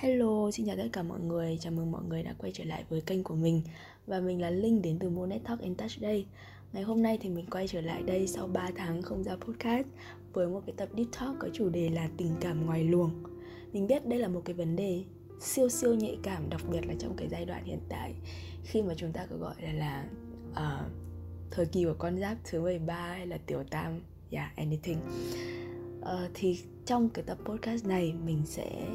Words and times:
Hello, 0.00 0.50
xin 0.50 0.66
chào 0.66 0.76
tất 0.76 0.88
cả 0.92 1.02
mọi 1.02 1.20
người, 1.20 1.58
chào 1.60 1.72
mừng 1.72 1.90
mọi 1.90 2.02
người 2.08 2.22
đã 2.22 2.34
quay 2.38 2.52
trở 2.54 2.64
lại 2.64 2.84
với 2.88 3.00
kênh 3.00 3.24
của 3.24 3.34
mình. 3.34 3.62
Và 4.06 4.20
mình 4.20 4.40
là 4.40 4.50
Linh 4.50 4.82
đến 4.82 4.98
từ 4.98 5.10
Monet 5.10 5.44
Talk 5.44 5.60
and 5.60 5.78
Touch 5.78 6.00
đây. 6.00 6.26
Ngày 6.72 6.82
hôm 6.82 7.02
nay 7.02 7.18
thì 7.20 7.28
mình 7.28 7.46
quay 7.50 7.68
trở 7.68 7.80
lại 7.80 8.02
đây 8.02 8.26
sau 8.26 8.46
3 8.46 8.70
tháng 8.76 9.02
không 9.02 9.24
ra 9.24 9.36
podcast 9.36 9.86
Với 10.32 10.48
một 10.48 10.62
cái 10.66 10.74
tập 10.76 10.88
Deep 10.96 11.06
Talk 11.20 11.36
có 11.38 11.48
chủ 11.52 11.68
đề 11.68 11.88
là 11.88 12.08
tình 12.16 12.34
cảm 12.40 12.66
ngoài 12.66 12.84
luồng. 12.84 13.10
Mình 13.72 13.86
biết 13.86 14.06
đây 14.06 14.18
là 14.18 14.28
một 14.28 14.42
cái 14.44 14.54
vấn 14.54 14.76
đề 14.76 15.04
siêu 15.40 15.68
siêu 15.68 15.94
nhạy 15.94 16.18
cảm 16.22 16.50
Đặc 16.50 16.60
biệt 16.70 16.86
là 16.86 16.94
trong 16.98 17.16
cái 17.16 17.28
giai 17.28 17.44
đoạn 17.44 17.64
hiện 17.64 17.80
tại. 17.88 18.14
Khi 18.64 18.82
mà 18.82 18.94
chúng 18.96 19.12
ta 19.12 19.26
có 19.30 19.36
gọi 19.36 19.54
là 19.62 19.72
là 19.72 20.04
uh, 20.50 20.90
Thời 21.50 21.66
kỳ 21.66 21.84
của 21.84 21.96
con 21.98 22.20
giáp 22.20 22.36
thứ 22.44 22.60
13 22.60 22.94
hay 22.94 23.26
là 23.26 23.38
tiểu 23.46 23.64
tam 23.70 24.00
Yeah, 24.30 24.56
anything. 24.56 24.98
Uh, 26.00 26.30
Thì 26.34 26.60
trong 26.86 27.08
cái 27.08 27.24
tập 27.24 27.38
podcast 27.44 27.86
này 27.86 28.14
mình 28.24 28.42
sẽ 28.46 28.86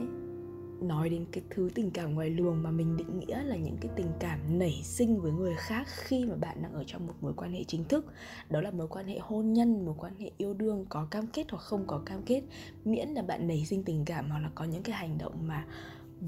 nói 0.84 1.10
đến 1.10 1.26
cái 1.32 1.44
thứ 1.50 1.70
tình 1.76 1.92
cảm 1.92 2.16
ngoài 2.16 2.30
luồng 2.30 2.64
mà 2.64 2.72
mình 2.72 2.98
định 2.98 3.20
nghĩa 3.20 3.44
là 3.44 3.56
những 3.56 3.78
cái 3.82 3.92
tình 3.96 4.12
cảm 4.20 4.60
nảy 4.60 4.82
sinh 4.84 5.22
với 5.22 5.32
người 5.32 5.54
khác 5.58 5.88
khi 5.90 6.26
mà 6.26 6.36
bạn 6.36 6.62
đang 6.62 6.74
ở 6.74 6.84
trong 6.88 7.08
một 7.08 7.14
mối 7.22 7.34
quan 7.38 7.52
hệ 7.52 7.64
chính 7.64 7.84
thức. 7.84 8.06
Đó 8.50 8.62
là 8.62 8.72
mối 8.72 8.88
quan 8.88 9.08
hệ 9.08 9.20
hôn 9.20 9.54
nhân, 9.54 9.86
mối 9.86 9.96
quan 9.98 10.16
hệ 10.20 10.32
yêu 10.38 10.54
đương, 10.54 10.86
có 10.90 11.08
cam 11.12 11.28
kết 11.28 11.46
hoặc 11.52 11.60
không 11.60 11.84
có 11.88 12.02
cam 12.06 12.22
kết, 12.22 12.42
miễn 12.86 13.10
là 13.10 13.22
bạn 13.22 13.48
nảy 13.48 13.66
sinh 13.66 13.84
tình 13.84 14.06
cảm 14.06 14.30
hoặc 14.30 14.40
là 14.40 14.50
có 14.56 14.66
những 14.66 14.84
cái 14.84 14.96
hành 14.96 15.18
động 15.18 15.48
mà 15.48 15.66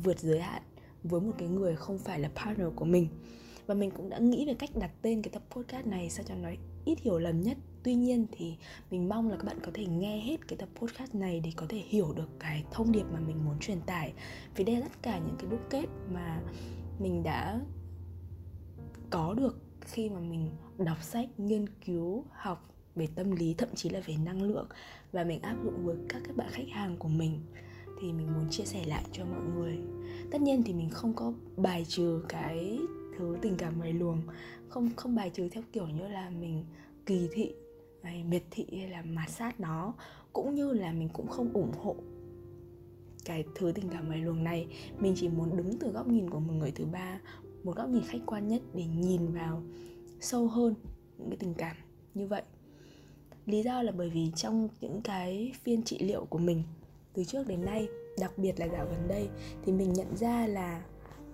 vượt 0.04 0.20
giới 0.20 0.40
hạn 0.40 0.62
với 1.04 1.22
một 1.22 1.34
cái 1.38 1.48
người 1.48 1.76
không 1.76 1.98
phải 1.98 2.20
là 2.20 2.30
partner 2.36 2.68
của 2.76 2.86
mình 2.86 3.08
và 3.68 3.76
mình 3.76 3.92
cũng 3.92 4.10
đã 4.10 4.18
nghĩ 4.18 4.46
về 4.46 4.54
cách 4.54 4.70
đặt 4.76 4.92
tên 5.02 5.22
cái 5.22 5.32
tập 5.34 5.44
podcast 5.52 5.88
này 5.88 6.10
sao 6.10 6.26
cho 6.28 6.36
nó 6.36 6.50
ít 6.86 7.00
hiểu 7.00 7.20
lầm 7.20 7.42
nhất. 7.42 7.58
Tuy 7.84 7.96
nhiên 7.96 8.26
thì 8.32 8.56
mình 8.92 9.10
mong 9.10 9.30
là 9.30 9.38
các 9.38 9.44
bạn 9.46 9.60
có 9.64 9.72
thể 9.74 9.86
nghe 9.86 10.22
hết 10.22 10.48
cái 10.48 10.58
tập 10.58 10.70
podcast 10.76 11.16
này 11.16 11.40
để 11.40 11.52
có 11.56 11.66
thể 11.70 11.78
hiểu 11.78 12.14
được 12.16 12.30
cái 12.40 12.64
thông 12.72 12.92
điệp 12.92 13.04
mà 13.14 13.20
mình 13.20 13.46
muốn 13.46 13.60
truyền 13.60 13.82
tải. 13.82 14.14
Vì 14.56 14.64
đây 14.64 14.76
là 14.76 14.82
tất 14.82 14.98
cả 15.02 15.20
những 15.20 15.36
cái 15.40 15.50
đúc 15.52 15.60
kết 15.70 15.86
mà 16.14 16.42
mình 17.00 17.24
đã 17.24 17.62
có 19.10 19.34
được 19.34 19.58
khi 19.82 20.10
mà 20.10 20.20
mình 20.20 20.50
đọc 20.78 21.04
sách, 21.04 21.40
nghiên 21.40 21.66
cứu, 21.86 22.26
học 22.32 22.70
về 22.96 23.08
tâm 23.16 23.32
lý, 23.32 23.54
thậm 23.54 23.70
chí 23.76 23.90
là 23.90 24.00
về 24.06 24.16
năng 24.26 24.42
lượng. 24.42 24.68
Và 25.12 25.24
mình 25.24 25.42
áp 25.42 25.56
dụng 25.64 25.86
với 25.86 25.96
các 26.10 26.22
các 26.28 26.36
bạn 26.36 26.48
khách 26.52 26.70
hàng 26.72 26.98
của 26.98 27.08
mình. 27.08 27.40
Thì 28.02 28.14
mình 28.14 28.34
muốn 28.34 28.50
chia 28.50 28.66
sẻ 28.66 28.86
lại 28.86 29.04
cho 29.12 29.26
mọi 29.26 29.44
người. 29.56 29.78
Tất 30.32 30.42
nhiên 30.42 30.64
thì 30.64 30.74
mình 30.74 30.90
không 30.90 31.14
có 31.14 31.34
bài 31.58 31.86
trừ 31.88 32.24
cái 32.30 32.80
thứ, 33.18 33.38
tình 33.42 33.56
cảm 33.58 33.78
ngoài 33.78 33.94
luồng. 33.94 34.22
Không 34.70 34.90
không 34.96 35.16
bài 35.16 35.30
trừ 35.30 35.50
theo 35.50 35.64
kiểu 35.72 35.88
như 35.88 36.08
là 36.08 36.30
mình 36.30 36.66
kỳ 37.06 37.30
thị, 37.32 37.54
hay 38.04 38.24
miệt 38.24 38.44
thị 38.52 38.66
hay 38.72 38.90
là 38.90 39.02
mạt 39.02 39.30
sát 39.30 39.60
nó. 39.60 39.94
Cũng 40.34 40.56
như 40.56 40.74
là 40.74 40.92
mình 40.92 41.10
cũng 41.14 41.28
không 41.28 41.54
ủng 41.54 41.72
hộ 41.82 41.96
cái 43.26 43.44
thứ 43.56 43.72
tình 43.76 43.90
cảm 43.90 44.08
ngoài 44.08 44.20
luồng 44.20 44.44
này. 44.44 44.68
Mình 45.00 45.14
chỉ 45.16 45.30
muốn 45.30 45.58
đứng 45.58 45.80
từ 45.80 45.92
góc 45.92 46.08
nhìn 46.08 46.30
của 46.30 46.40
một 46.40 46.54
người 46.54 46.72
thứ 46.72 46.86
ba, 46.86 47.20
một 47.64 47.76
góc 47.76 47.90
nhìn 47.90 48.04
khách 48.08 48.22
quan 48.26 48.48
nhất 48.48 48.62
để 48.74 48.86
nhìn 48.86 49.34
vào 49.34 49.64
sâu 50.20 50.48
hơn 50.48 50.76
những 51.18 51.30
cái 51.30 51.38
tình 51.38 51.54
cảm 51.54 51.76
như 52.14 52.28
vậy. 52.28 52.42
Lý 53.46 53.64
do 53.64 53.82
là 53.82 53.92
bởi 53.92 54.10
vì 54.10 54.32
trong 54.36 54.70
những 54.82 55.02
cái 55.02 55.52
phiên 55.64 55.84
trị 55.84 56.00
liệu 56.00 56.26
của 56.26 56.38
mình 56.38 56.64
từ 57.14 57.24
trước 57.24 57.48
đến 57.48 57.66
nay, 57.66 57.88
đặc 58.20 58.32
biệt 58.38 58.60
là 58.60 58.68
dạo 58.68 58.86
gần 58.86 59.08
đây, 59.08 59.30
thì 59.66 59.72
mình 59.72 59.94
nhận 59.94 60.18
ra 60.18 60.48
là 60.48 60.84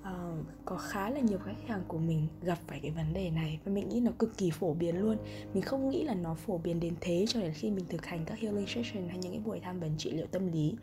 uh, 0.01 0.45
có 0.65 0.77
khá 0.77 1.09
là 1.09 1.19
nhiều 1.19 1.39
khách 1.39 1.67
hàng 1.67 1.83
của 1.87 1.97
mình 1.97 2.27
gặp 2.41 2.57
phải 2.67 2.79
cái 2.79 2.91
vấn 2.91 3.13
đề 3.13 3.29
này 3.29 3.59
và 3.65 3.71
mình 3.71 3.89
nghĩ 3.89 3.99
nó 3.99 4.11
cực 4.19 4.37
kỳ 4.37 4.51
phổ 4.51 4.73
biến 4.73 4.97
luôn. 4.97 5.17
Mình 5.53 5.63
không 5.63 5.89
nghĩ 5.89 6.03
là 6.03 6.13
nó 6.13 6.33
phổ 6.33 6.57
biến 6.57 6.79
đến 6.79 6.93
thế 7.01 7.25
cho 7.27 7.41
đến 7.41 7.53
khi 7.53 7.71
mình 7.71 7.85
thực 7.89 8.05
hành 8.05 8.25
các 8.25 8.39
healing 8.39 8.67
session 8.67 9.07
hay 9.07 9.17
những 9.17 9.31
cái 9.31 9.41
buổi 9.45 9.59
tham 9.59 9.79
vấn 9.79 9.91
trị 9.97 10.11
liệu 10.11 10.27
tâm 10.27 10.51
lý 10.51 10.75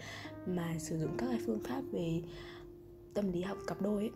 mà 0.46 0.74
sử 0.78 0.98
dụng 0.98 1.16
các 1.18 1.26
cái 1.30 1.40
phương 1.46 1.60
pháp 1.68 1.82
về 1.92 2.22
tâm 3.14 3.32
lý 3.32 3.42
học 3.42 3.58
cặp 3.66 3.82
đôi 3.82 4.02
ấy. 4.02 4.10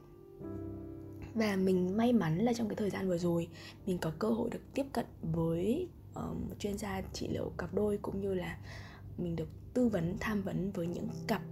Và 1.34 1.56
mình 1.56 1.97
may 1.97 2.12
mắn 2.12 2.39
là 2.39 2.53
trong 2.53 2.69
cái 2.69 2.77
thời 2.77 2.91
gian 2.91 3.09
vừa 3.09 3.19
rồi 3.19 3.48
mình 3.87 3.98
có 3.98 4.12
cơ 4.19 4.28
hội 4.28 4.50
được 4.50 4.61
tiếp 4.75 4.87
cận 4.92 5.06
với 5.22 5.88
um, 6.15 6.50
chuyên 6.59 6.78
gia 6.78 7.03
trị 7.12 7.28
liệu 7.28 7.53
cặp 7.59 7.75
đôi 7.75 7.99
cũng 8.03 8.21
như 8.21 8.34
là 8.34 8.59
mình 9.19 9.37
được 9.37 9.49
tư 9.75 9.88
vấn 9.88 10.16
tham 10.21 10.43
vấn 10.43 10.71
với 10.71 10.87
những 10.87 11.09
cặp 11.26 11.43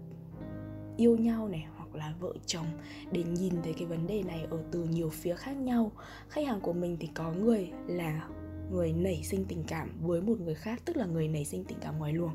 yêu 0.96 1.16
nhau 1.16 1.48
này 1.48 1.66
hoặc 1.90 1.98
là 1.98 2.14
vợ 2.20 2.32
chồng 2.46 2.66
để 3.12 3.22
nhìn 3.22 3.54
thấy 3.62 3.72
cái 3.72 3.86
vấn 3.86 4.06
đề 4.06 4.22
này 4.22 4.46
ở 4.50 4.62
từ 4.70 4.84
nhiều 4.84 5.10
phía 5.10 5.34
khác 5.34 5.56
nhau. 5.56 5.92
Khách 6.28 6.46
hàng 6.46 6.60
của 6.60 6.72
mình 6.72 6.96
thì 7.00 7.08
có 7.14 7.32
người 7.32 7.70
là 7.86 8.28
người 8.70 8.92
nảy 8.92 9.22
sinh 9.22 9.44
tình 9.44 9.64
cảm 9.68 9.90
với 10.02 10.22
một 10.22 10.40
người 10.40 10.54
khác, 10.54 10.82
tức 10.84 10.96
là 10.96 11.06
người 11.06 11.28
nảy 11.28 11.44
sinh 11.44 11.64
tình 11.64 11.78
cảm 11.80 11.98
ngoài 11.98 12.12
luồng. 12.12 12.34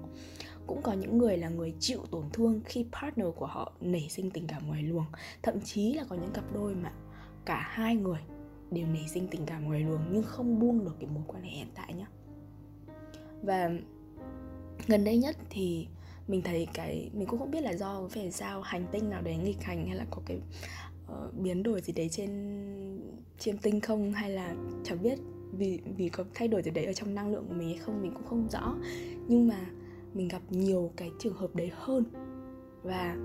Cũng 0.67 0.81
có 0.81 0.93
những 0.93 1.17
người 1.17 1.37
là 1.37 1.49
người 1.49 1.73
chịu 1.79 1.99
tổn 2.11 2.25
thương 2.33 2.61
khi 2.65 2.85
partner 3.01 3.27
của 3.35 3.45
họ 3.45 3.73
nảy 3.81 4.07
sinh 4.09 4.31
tình 4.31 4.47
cảm 4.47 4.67
ngoài 4.67 4.83
luồng. 4.83 5.05
Thậm 5.43 5.61
chí 5.61 5.93
là 5.93 6.03
có 6.09 6.15
những 6.15 6.31
cặp 6.33 6.53
đôi 6.53 6.75
mà 6.75 6.91
cả 7.45 7.67
hai 7.71 7.95
người 7.95 8.19
đều 8.71 8.87
nảy 8.87 9.07
sinh 9.07 9.27
tình 9.27 9.45
cảm 9.45 9.63
ngoài 9.63 9.79
luồng 9.79 10.01
nhưng 10.11 10.23
không 10.23 10.59
buông 10.59 10.85
được 10.85 10.95
cái 10.99 11.09
mối 11.13 11.23
quan 11.27 11.43
hệ 11.43 11.49
hiện 11.49 11.67
tại 11.75 11.93
nhé 11.93 12.05
và 13.41 13.69
gần 14.87 15.03
đây 15.03 15.17
nhất 15.17 15.35
thì 15.49 15.87
mình 16.27 16.41
thấy 16.41 16.67
cái 16.73 17.09
mình 17.13 17.27
cũng 17.27 17.39
không 17.39 17.51
biết 17.51 17.61
là 17.61 17.73
do 17.73 18.07
phải 18.09 18.31
sao 18.31 18.61
hành 18.61 18.85
tinh 18.91 19.09
nào 19.09 19.21
đấy 19.21 19.37
nghịch 19.37 19.61
hành 19.61 19.87
hay 19.87 19.95
là 19.95 20.05
có 20.11 20.21
cái 20.25 20.37
uh, 21.11 21.33
biến 21.33 21.63
đổi 21.63 21.81
gì 21.81 21.93
đấy 21.93 22.09
trên 22.09 22.31
trên 23.39 23.57
tinh 23.57 23.81
không 23.81 24.11
hay 24.11 24.29
là 24.29 24.55
chẳng 24.83 25.03
biết 25.03 25.19
vì 25.51 25.79
vì 25.97 26.09
có 26.09 26.23
thay 26.33 26.47
đổi 26.47 26.61
gì 26.61 26.71
đấy 26.71 26.85
ở 26.85 26.93
trong 26.93 27.15
năng 27.15 27.31
lượng 27.31 27.45
của 27.47 27.53
mình 27.53 27.67
hay 27.67 27.77
không 27.77 28.01
mình 28.01 28.11
cũng 28.13 28.25
không 28.25 28.47
rõ. 28.49 28.75
Nhưng 29.27 29.47
mà 29.47 29.65
mình 30.13 30.27
gặp 30.27 30.41
nhiều 30.49 30.91
cái 30.95 31.11
trường 31.19 31.37
hợp 31.37 31.55
đấy 31.55 31.71
hơn. 31.73 32.03
Và 32.83 33.17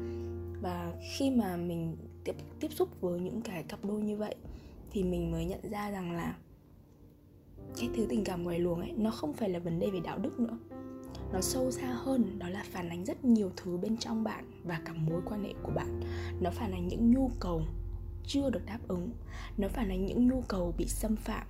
và 0.62 0.92
khi 1.16 1.30
mà 1.30 1.56
mình 1.56 1.96
tiếp 2.24 2.34
tiếp 2.60 2.72
xúc 2.72 3.00
với 3.00 3.20
những 3.20 3.42
cái 3.42 3.62
cặp 3.62 3.84
đôi 3.84 4.02
như 4.02 4.16
vậy 4.16 4.34
thì 4.90 5.04
mình 5.04 5.30
mới 5.30 5.44
nhận 5.44 5.70
ra 5.70 5.90
rằng 5.90 6.12
là 6.12 6.36
cái 7.76 7.88
thứ 7.96 8.06
tình 8.08 8.24
cảm 8.24 8.42
ngoài 8.42 8.58
luồng 8.58 8.80
ấy 8.80 8.92
nó 8.96 9.10
không 9.10 9.32
phải 9.32 9.48
là 9.48 9.58
vấn 9.58 9.78
đề 9.78 9.90
về 9.90 10.00
đạo 10.00 10.18
đức 10.18 10.40
nữa 10.40 10.58
nó 11.32 11.40
sâu 11.40 11.70
xa 11.70 11.86
hơn 11.86 12.38
đó 12.38 12.48
là 12.48 12.64
phản 12.70 12.88
ánh 12.88 13.04
rất 13.04 13.24
nhiều 13.24 13.50
thứ 13.56 13.76
bên 13.76 13.96
trong 13.96 14.24
bạn 14.24 14.44
và 14.64 14.80
cả 14.84 14.92
mối 14.92 15.20
quan 15.24 15.44
hệ 15.44 15.54
của 15.62 15.72
bạn. 15.72 16.00
Nó 16.40 16.50
phản 16.50 16.72
ánh 16.72 16.88
những 16.88 17.10
nhu 17.10 17.30
cầu 17.40 17.62
chưa 18.26 18.50
được 18.50 18.66
đáp 18.66 18.78
ứng. 18.88 19.10
Nó 19.58 19.68
phản 19.68 19.88
ánh 19.88 20.06
những 20.06 20.28
nhu 20.28 20.42
cầu 20.48 20.74
bị 20.78 20.86
xâm 20.86 21.16
phạm. 21.16 21.46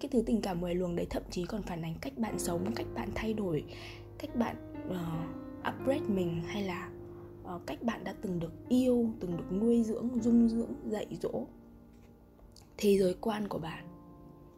Cái 0.00 0.08
thứ 0.12 0.22
tình 0.26 0.40
cảm 0.40 0.60
ngoài 0.60 0.74
luồng 0.74 0.96
đấy 0.96 1.06
thậm 1.10 1.22
chí 1.30 1.44
còn 1.44 1.62
phản 1.62 1.82
ánh 1.82 1.94
cách 2.00 2.18
bạn 2.18 2.38
sống 2.38 2.72
cách 2.74 2.86
bạn 2.94 3.08
thay 3.14 3.34
đổi 3.34 3.64
cách 4.18 4.36
bạn 4.36 4.56
uh, 4.88 5.68
upgrade 5.68 6.08
mình 6.08 6.42
hay 6.46 6.62
là 6.62 6.90
uh, 7.54 7.66
cách 7.66 7.82
bạn 7.82 8.04
đã 8.04 8.14
từng 8.22 8.38
được 8.38 8.52
yêu 8.68 9.10
từng 9.20 9.36
được 9.36 9.52
nuôi 9.52 9.82
dưỡng 9.82 10.08
dung 10.22 10.48
dưỡng 10.48 10.74
dạy 10.86 11.06
dỗ 11.22 11.46
thế 12.76 12.98
giới 12.98 13.14
quan 13.20 13.48
của 13.48 13.58
bạn 13.58 13.87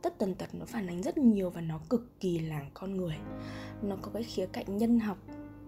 tất 0.03 0.19
tần 0.19 0.35
tật 0.35 0.55
nó 0.55 0.65
phản 0.65 0.87
ánh 0.87 1.03
rất 1.03 1.19
nhiều 1.19 1.51
và 1.51 1.61
nó 1.61 1.81
cực 1.89 2.21
kỳ 2.21 2.39
là 2.39 2.61
con 2.75 2.97
người. 2.97 3.17
Nó 3.83 3.97
có 4.03 4.11
cái 4.15 4.23
khía 4.23 4.47
cạnh 4.47 4.77
nhân 4.77 5.01
học 5.01 5.19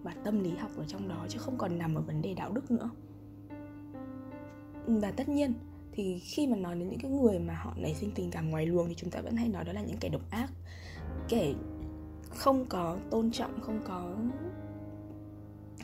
và 0.03 0.15
tâm 0.23 0.43
lý 0.43 0.49
học 0.49 0.71
ở 0.77 0.85
trong 0.87 1.07
đó 1.07 1.25
chứ 1.29 1.39
không 1.39 1.57
còn 1.57 1.77
nằm 1.77 1.95
ở 1.95 2.01
vấn 2.01 2.21
đề 2.21 2.33
đạo 2.33 2.51
đức 2.51 2.71
nữa. 2.71 2.89
Và 4.87 5.11
tất 5.11 5.29
nhiên 5.29 5.53
thì 5.91 6.19
khi 6.19 6.47
mà 6.47 6.57
nói 6.57 6.75
đến 6.75 6.89
những 6.89 6.99
cái 6.99 7.11
người 7.11 7.39
mà 7.39 7.53
họ 7.53 7.73
nảy 7.77 7.95
sinh 7.95 8.11
tình 8.15 8.31
cảm 8.31 8.49
ngoài 8.49 8.65
luồng 8.65 8.87
thì 8.87 8.95
chúng 8.95 9.09
ta 9.09 9.21
vẫn 9.21 9.35
hay 9.35 9.49
nói 9.49 9.63
đó 9.63 9.73
là 9.73 9.81
những 9.81 9.97
kẻ 9.99 10.09
độc 10.09 10.21
ác 10.29 10.49
kẻ 11.29 11.53
không 12.29 12.65
có 12.65 12.97
tôn 13.09 13.31
trọng 13.31 13.61
không 13.61 13.79
có 13.85 14.15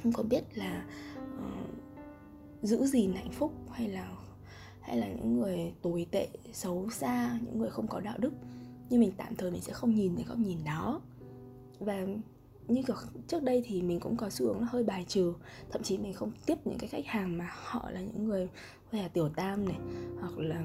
không 0.04 0.14
có 0.14 0.24
biết 0.24 0.44
là 0.54 0.86
uh, 1.36 1.70
giữ 2.62 2.86
gìn 2.86 3.14
hạnh 3.14 3.32
phúc 3.32 3.54
hay 3.72 3.88
là 3.88 4.12
hay 4.81 4.97
là 4.97 5.07
những 5.07 5.40
người 5.40 5.73
tồi 5.81 6.06
tệ 6.12 6.28
xấu 6.53 6.90
xa 6.90 7.40
những 7.45 7.59
người 7.59 7.69
không 7.69 7.88
có 7.88 8.00
đạo 8.00 8.17
đức. 8.17 8.34
Nhưng 8.90 9.00
mình 9.00 9.12
tạm 9.17 9.35
thời 9.35 9.51
mình 9.51 9.62
sẽ 9.62 9.73
không 9.73 9.95
nhìn 9.95 10.16
thấy 10.16 10.25
góc 10.28 10.38
nhìn 10.38 10.57
đó. 10.66 11.01
Và 11.79 12.07
như 12.67 12.84
kiểu 12.84 12.95
trước 13.28 13.44
đây 13.44 13.63
thì 13.66 13.81
mình 13.81 14.00
cũng 14.00 14.17
có 14.17 14.29
xu 14.29 14.45
hướng 14.45 14.63
hơi 14.63 14.84
bài 14.84 15.06
trừ. 15.07 15.34
Thậm 15.72 15.84
chí 15.84 15.97
mình 15.97 16.13
không 16.13 16.31
tiếp 16.45 16.57
những 16.66 16.78
cái 16.78 16.90
khách 16.90 17.06
hàng 17.06 17.38
mà 17.38 17.50
họ 17.53 17.90
là 17.91 18.01
những 18.01 18.25
người 18.25 18.50
hay 18.91 19.02
là 19.02 19.08
tiểu 19.08 19.29
tam 19.29 19.66
này 19.66 19.78
hoặc 20.20 20.37
là 20.37 20.64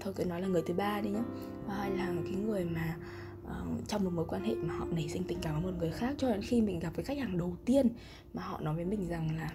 thôi 0.00 0.12
cứ 0.16 0.24
nói 0.24 0.40
là 0.40 0.48
người 0.48 0.62
thứ 0.66 0.74
ba 0.74 1.00
đi 1.00 1.10
nhá. 1.10 1.24
Hay 1.68 1.90
là 1.90 2.14
cái 2.24 2.34
người 2.34 2.64
mà 2.64 2.96
uh, 3.44 3.88
trong 3.88 4.04
một 4.04 4.10
mối 4.14 4.24
quan 4.28 4.44
hệ 4.44 4.54
mà 4.54 4.74
họ 4.74 4.86
nảy 4.90 5.08
sinh 5.08 5.22
tình 5.28 5.38
cảm 5.42 5.62
với 5.62 5.72
một 5.72 5.78
người 5.78 5.90
khác 5.90 6.14
cho 6.18 6.30
đến 6.30 6.42
khi 6.42 6.60
mình 6.60 6.78
gặp 6.78 6.92
cái 6.96 7.04
khách 7.04 7.18
hàng 7.18 7.38
đầu 7.38 7.56
tiên 7.64 7.88
mà 8.34 8.42
họ 8.42 8.60
nói 8.60 8.74
với 8.74 8.84
mình 8.84 9.08
rằng 9.08 9.36
là 9.36 9.52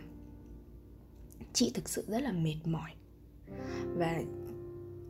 chị 1.53 1.71
thực 1.73 1.89
sự 1.89 2.05
rất 2.07 2.21
là 2.21 2.31
mệt 2.31 2.57
mỏi 2.65 2.91
và 3.95 4.23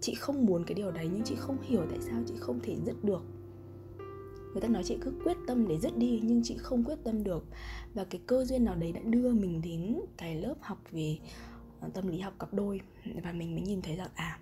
chị 0.02 0.16
không 0.16 0.46
muốn 0.46 0.64
cái 0.64 0.76
điều 0.76 0.92
đấy, 0.92 1.10
nhưng 1.14 1.24
chị 1.24 1.36
không 1.38 1.58
hiểu 1.62 1.86
tại 1.90 2.00
sao 2.02 2.24
chị 2.28 2.34
không 2.40 2.60
thể 2.60 2.76
dứt 2.86 3.04
được. 3.04 3.24
Người 4.52 4.62
ta 4.62 4.68
nói 4.68 4.84
chị 4.84 4.98
cứ 5.02 5.14
quyết 5.24 5.38
tâm 5.48 5.68
để 5.68 5.80
dứt 5.80 5.98
đi, 5.98 6.20
nhưng 6.24 6.42
chị 6.44 6.58
không 6.58 6.84
quyết 6.84 6.98
tâm 7.04 7.24
được. 7.24 7.46
Và 7.94 8.04
cái 8.04 8.22
cơ 8.28 8.46
duyên 8.46 8.66
nào 8.66 8.76
đấy 8.76 8.92
đã 8.92 9.02
đưa 9.02 9.34
mình 9.34 9.62
đến 9.62 10.02
cái 10.18 10.36
lớp 10.36 10.56
học 10.62 10.78
về 10.92 11.18
ờ, 11.80 11.90
tâm 11.94 12.08
lý 12.08 12.20
học 12.20 12.34
cặp 12.40 12.54
đôi. 12.54 12.82
Và 13.24 13.32
mình 13.32 13.56
mới 13.56 13.62
nhìn 13.62 13.82
thấy 13.82 13.96
rằng 13.96 14.10
à 14.16 14.40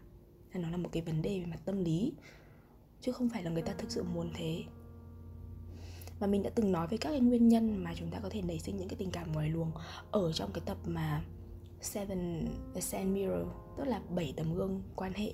nó 0.54 0.70
là 0.70 0.78
một 0.78 0.90
cái 0.92 1.02
vấn 1.02 1.22
đề 1.22 1.40
về 1.40 1.46
mặt 1.46 1.60
tâm 1.66 1.84
lý, 1.84 2.14
chứ 3.02 3.12
không 3.12 3.30
phải 3.30 3.44
là 3.44 3.52
người 3.52 3.62
ta 3.62 3.74
thực 3.78 3.92
sự 3.92 4.04
muốn 4.04 4.30
thế. 4.34 4.64
Và 6.20 6.28
mình 6.28 6.44
đã 6.44 6.50
từng 6.50 6.72
nói 6.72 6.88
về 6.88 6.98
các 6.98 7.10
cái 7.10 7.20
nguyên 7.20 7.48
nhân 7.48 7.84
mà 7.84 7.94
chúng 7.96 8.12
ta 8.12 8.20
có 8.20 8.30
thể 8.30 8.42
nảy 8.42 8.60
sinh 8.60 8.78
những 8.78 8.88
cái 8.88 8.96
tình 9.00 9.12
cảm 9.12 9.32
ngoài 9.32 9.50
luồng 9.50 9.72
ở 10.12 10.32
trong 10.32 10.52
cái 10.54 10.62
tập 10.66 10.78
mà 10.86 11.24
seven 11.82 12.48
ascend 12.76 13.14
mirror 13.14 13.48
tức 13.78 13.86
là 13.86 14.02
bảy 14.16 14.34
tấm 14.38 14.56
gương 14.56 14.82
quan 14.96 15.14
hệ. 15.14 15.34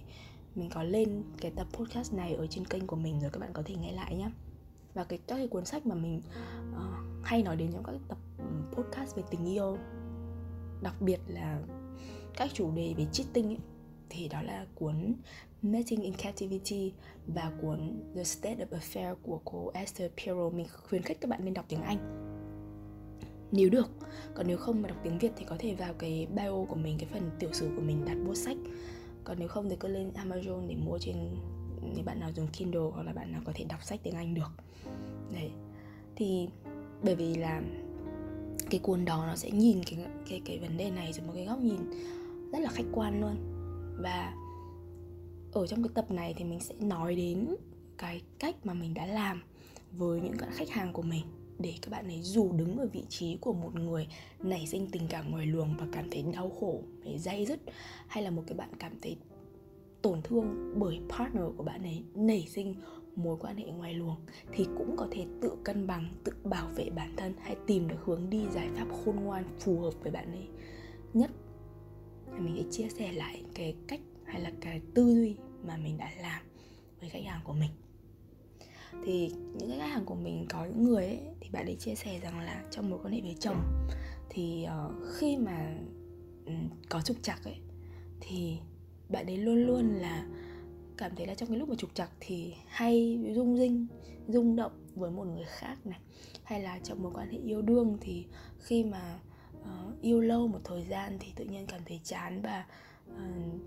Mình 0.55 0.69
có 0.69 0.83
lên 0.83 1.23
cái 1.41 1.51
tập 1.51 1.67
podcast 1.73 2.13
này 2.13 2.33
ở 2.33 2.47
trên 2.47 2.65
kênh 2.65 2.87
của 2.87 2.95
mình 2.95 3.19
rồi 3.21 3.29
các 3.33 3.39
bạn 3.39 3.49
có 3.53 3.63
thể 3.65 3.75
nghe 3.75 3.91
lại 3.91 4.15
nhé. 4.15 4.29
Và 4.93 5.03
cái 5.03 5.19
các 5.27 5.35
cái 5.35 5.47
cuốn 5.47 5.65
sách 5.65 5.85
mà 5.85 5.95
mình 5.95 6.21
uh, 6.71 7.25
hay 7.25 7.43
nói 7.43 7.55
đến 7.55 7.71
trong 7.73 7.83
các 7.83 7.95
tập 8.07 8.17
ừ, 8.37 8.45
podcast 8.71 9.15
về 9.15 9.23
tình 9.31 9.45
yêu 9.45 9.77
đặc 10.81 11.01
biệt 11.01 11.19
là 11.27 11.61
các 12.37 12.49
chủ 12.53 12.71
đề 12.71 12.93
về 12.97 13.05
cheating 13.11 13.47
ấy, 13.47 13.57
thì 14.09 14.27
đó 14.27 14.41
là 14.41 14.65
cuốn 14.75 15.13
Mating 15.61 16.01
in 16.01 16.13
Captivity 16.13 16.93
và 17.27 17.51
cuốn 17.61 18.03
The 18.15 18.23
State 18.23 18.65
of 18.65 18.79
Affair 18.79 19.15
của 19.23 19.41
cô 19.45 19.71
Esther 19.73 20.11
Perel. 20.17 20.53
Mình 20.53 20.67
khuyến 20.89 21.01
khích 21.01 21.17
các 21.21 21.29
bạn 21.29 21.45
nên 21.45 21.53
đọc 21.53 21.65
tiếng 21.69 21.81
Anh 21.81 22.34
nếu 23.55 23.69
được. 23.69 23.87
Còn 24.33 24.47
nếu 24.47 24.57
không 24.57 24.81
mà 24.81 24.89
đọc 24.89 24.97
tiếng 25.03 25.17
Việt 25.17 25.31
thì 25.35 25.45
có 25.45 25.55
thể 25.59 25.75
vào 25.75 25.93
cái 25.93 26.27
bio 26.35 26.65
của 26.65 26.75
mình, 26.75 26.97
cái 26.99 27.09
phần 27.13 27.29
tiểu 27.39 27.49
sử 27.53 27.69
của 27.75 27.81
mình, 27.81 28.05
đặt 28.05 28.15
mua 28.15 28.35
sách. 28.35 28.57
Còn 29.23 29.39
nếu 29.39 29.47
không 29.47 29.69
thì 29.69 29.75
cứ 29.79 29.87
lên 29.87 30.11
Amazon 30.13 30.67
để 30.67 30.75
mua 30.75 30.97
trên 30.99 31.15
nếu 31.95 32.03
bạn 32.05 32.19
nào 32.19 32.31
dùng 32.35 32.47
Kindle 32.47 32.89
hoặc 32.93 33.03
là 33.03 33.13
bạn 33.13 33.31
nào 33.31 33.41
có 33.45 33.51
thể 33.55 33.65
đọc 33.69 33.83
sách 33.83 33.99
tiếng 34.03 34.15
Anh 34.15 34.33
được. 34.33 34.51
Đấy. 35.33 35.51
Thì 36.15 36.47
bởi 37.03 37.15
vì 37.15 37.35
là 37.35 37.61
cái 38.69 38.79
cuốn 38.79 39.05
đó 39.05 39.25
nó 39.27 39.35
sẽ 39.35 39.51
nhìn 39.51 39.83
cái 39.83 40.05
cái 40.29 40.41
cái 40.45 40.59
vấn 40.59 40.77
đề 40.77 40.91
này 40.91 41.11
từ 41.17 41.23
một 41.27 41.31
cái 41.35 41.45
góc 41.45 41.59
nhìn 41.59 41.79
rất 42.51 42.59
là 42.59 42.69
khách 42.69 42.85
quan 42.93 43.21
luôn. 43.21 43.35
Và 44.01 44.33
ở 45.51 45.67
trong 45.67 45.83
cái 45.83 45.91
tập 45.93 46.11
này 46.11 46.33
thì 46.37 46.43
mình 46.43 46.59
sẽ 46.59 46.75
nói 46.79 47.15
đến 47.15 47.55
cái 47.97 48.21
cách 48.39 48.55
mà 48.65 48.73
mình 48.73 48.93
đã 48.93 49.05
làm 49.05 49.43
với 49.91 50.21
những 50.21 50.37
khách 50.51 50.69
hàng 50.69 50.93
của 50.93 51.01
mình 51.01 51.25
để 51.59 51.73
các 51.81 51.89
bạn 51.89 52.07
ấy 52.07 52.21
dù 52.21 52.51
đứng 52.51 52.77
ở 52.77 52.87
vị 52.87 53.03
trí 53.09 53.37
của 53.41 53.53
một 53.53 53.75
người 53.75 54.07
nảy 54.39 54.67
sinh 54.67 54.87
tình 54.91 55.07
cảm 55.09 55.31
ngoài 55.31 55.45
luồng 55.45 55.75
và 55.77 55.87
cảm 55.91 56.09
thấy 56.11 56.23
đau 56.33 56.49
khổ, 56.59 56.81
phải 57.03 57.17
dây 57.17 57.45
dứt 57.45 57.59
hay 58.07 58.23
là 58.23 58.29
một 58.29 58.43
cái 58.47 58.57
bạn 58.57 58.69
cảm 58.79 58.91
thấy 59.01 59.17
tổn 60.01 60.21
thương 60.21 60.73
bởi 60.79 60.99
partner 61.09 61.43
của 61.57 61.63
bạn 61.63 61.83
ấy 61.83 62.03
nảy 62.15 62.47
sinh 62.49 62.75
mối 63.15 63.37
quan 63.39 63.57
hệ 63.57 63.65
ngoài 63.65 63.93
luồng 63.93 64.15
thì 64.51 64.67
cũng 64.77 64.97
có 64.97 65.07
thể 65.11 65.25
tự 65.41 65.51
cân 65.63 65.87
bằng, 65.87 66.13
tự 66.23 66.31
bảo 66.43 66.67
vệ 66.75 66.89
bản 66.89 67.13
thân 67.17 67.33
hay 67.41 67.55
tìm 67.67 67.87
được 67.87 67.97
hướng 68.05 68.29
đi 68.29 68.45
giải 68.51 68.69
pháp 68.75 68.87
khôn 69.05 69.15
ngoan 69.15 69.43
phù 69.59 69.79
hợp 69.79 69.93
với 70.03 70.11
bạn 70.11 70.31
ấy 70.31 70.47
nhất. 71.13 71.31
Mình 72.39 72.55
sẽ 72.57 72.63
chia 72.71 72.89
sẻ 72.89 73.11
lại 73.11 73.43
cái 73.53 73.75
cách 73.87 74.01
hay 74.25 74.41
là 74.41 74.51
cái 74.61 74.81
tư 74.93 75.15
duy 75.15 75.35
mà 75.67 75.77
mình 75.77 75.97
đã 75.97 76.11
làm 76.21 76.41
với 76.99 77.09
khách 77.09 77.23
hàng 77.25 77.41
của 77.43 77.53
mình 77.53 77.71
thì 79.03 79.31
những 79.53 79.69
cái 79.69 79.79
khách 79.79 79.93
hàng 79.93 80.05
của 80.05 80.15
mình 80.15 80.45
có 80.49 80.65
những 80.65 80.83
người 80.83 81.05
ấy 81.05 81.19
thì 81.39 81.49
bạn 81.51 81.65
ấy 81.65 81.75
chia 81.75 81.95
sẻ 81.95 82.19
rằng 82.19 82.39
là 82.39 82.63
trong 82.71 82.89
mối 82.89 82.99
quan 83.03 83.13
hệ 83.13 83.21
với 83.21 83.35
chồng 83.39 83.61
thì 84.29 84.67
uh, 84.87 84.93
khi 85.15 85.37
mà 85.37 85.75
um, 86.45 86.69
có 86.89 87.01
trục 87.01 87.17
trặc 87.21 87.43
ấy 87.43 87.57
thì 88.19 88.57
bạn 89.09 89.25
ấy 89.25 89.37
luôn 89.37 89.65
luôn 89.65 89.95
là 89.95 90.27
cảm 90.97 91.15
thấy 91.15 91.27
là 91.27 91.35
trong 91.35 91.49
cái 91.49 91.57
lúc 91.57 91.69
mà 91.69 91.75
trục 91.75 91.95
trặc 91.95 92.09
thì 92.19 92.53
hay 92.67 93.19
rung 93.35 93.57
rinh 93.57 93.87
rung 94.27 94.55
động 94.55 94.71
với 94.95 95.11
một 95.11 95.23
người 95.23 95.45
khác 95.47 95.85
này. 95.85 95.99
Hay 96.43 96.61
là 96.61 96.79
trong 96.83 97.03
mối 97.03 97.11
quan 97.15 97.29
hệ 97.29 97.37
yêu 97.37 97.61
đương 97.61 97.97
thì 98.01 98.25
khi 98.59 98.83
mà 98.83 99.19
uh, 99.61 100.01
yêu 100.01 100.21
lâu 100.21 100.47
một 100.47 100.59
thời 100.63 100.83
gian 100.83 101.17
thì 101.19 101.27
tự 101.35 101.45
nhiên 101.45 101.65
cảm 101.67 101.81
thấy 101.85 101.99
chán 102.03 102.41
và 102.41 102.65
uh, 103.11 103.61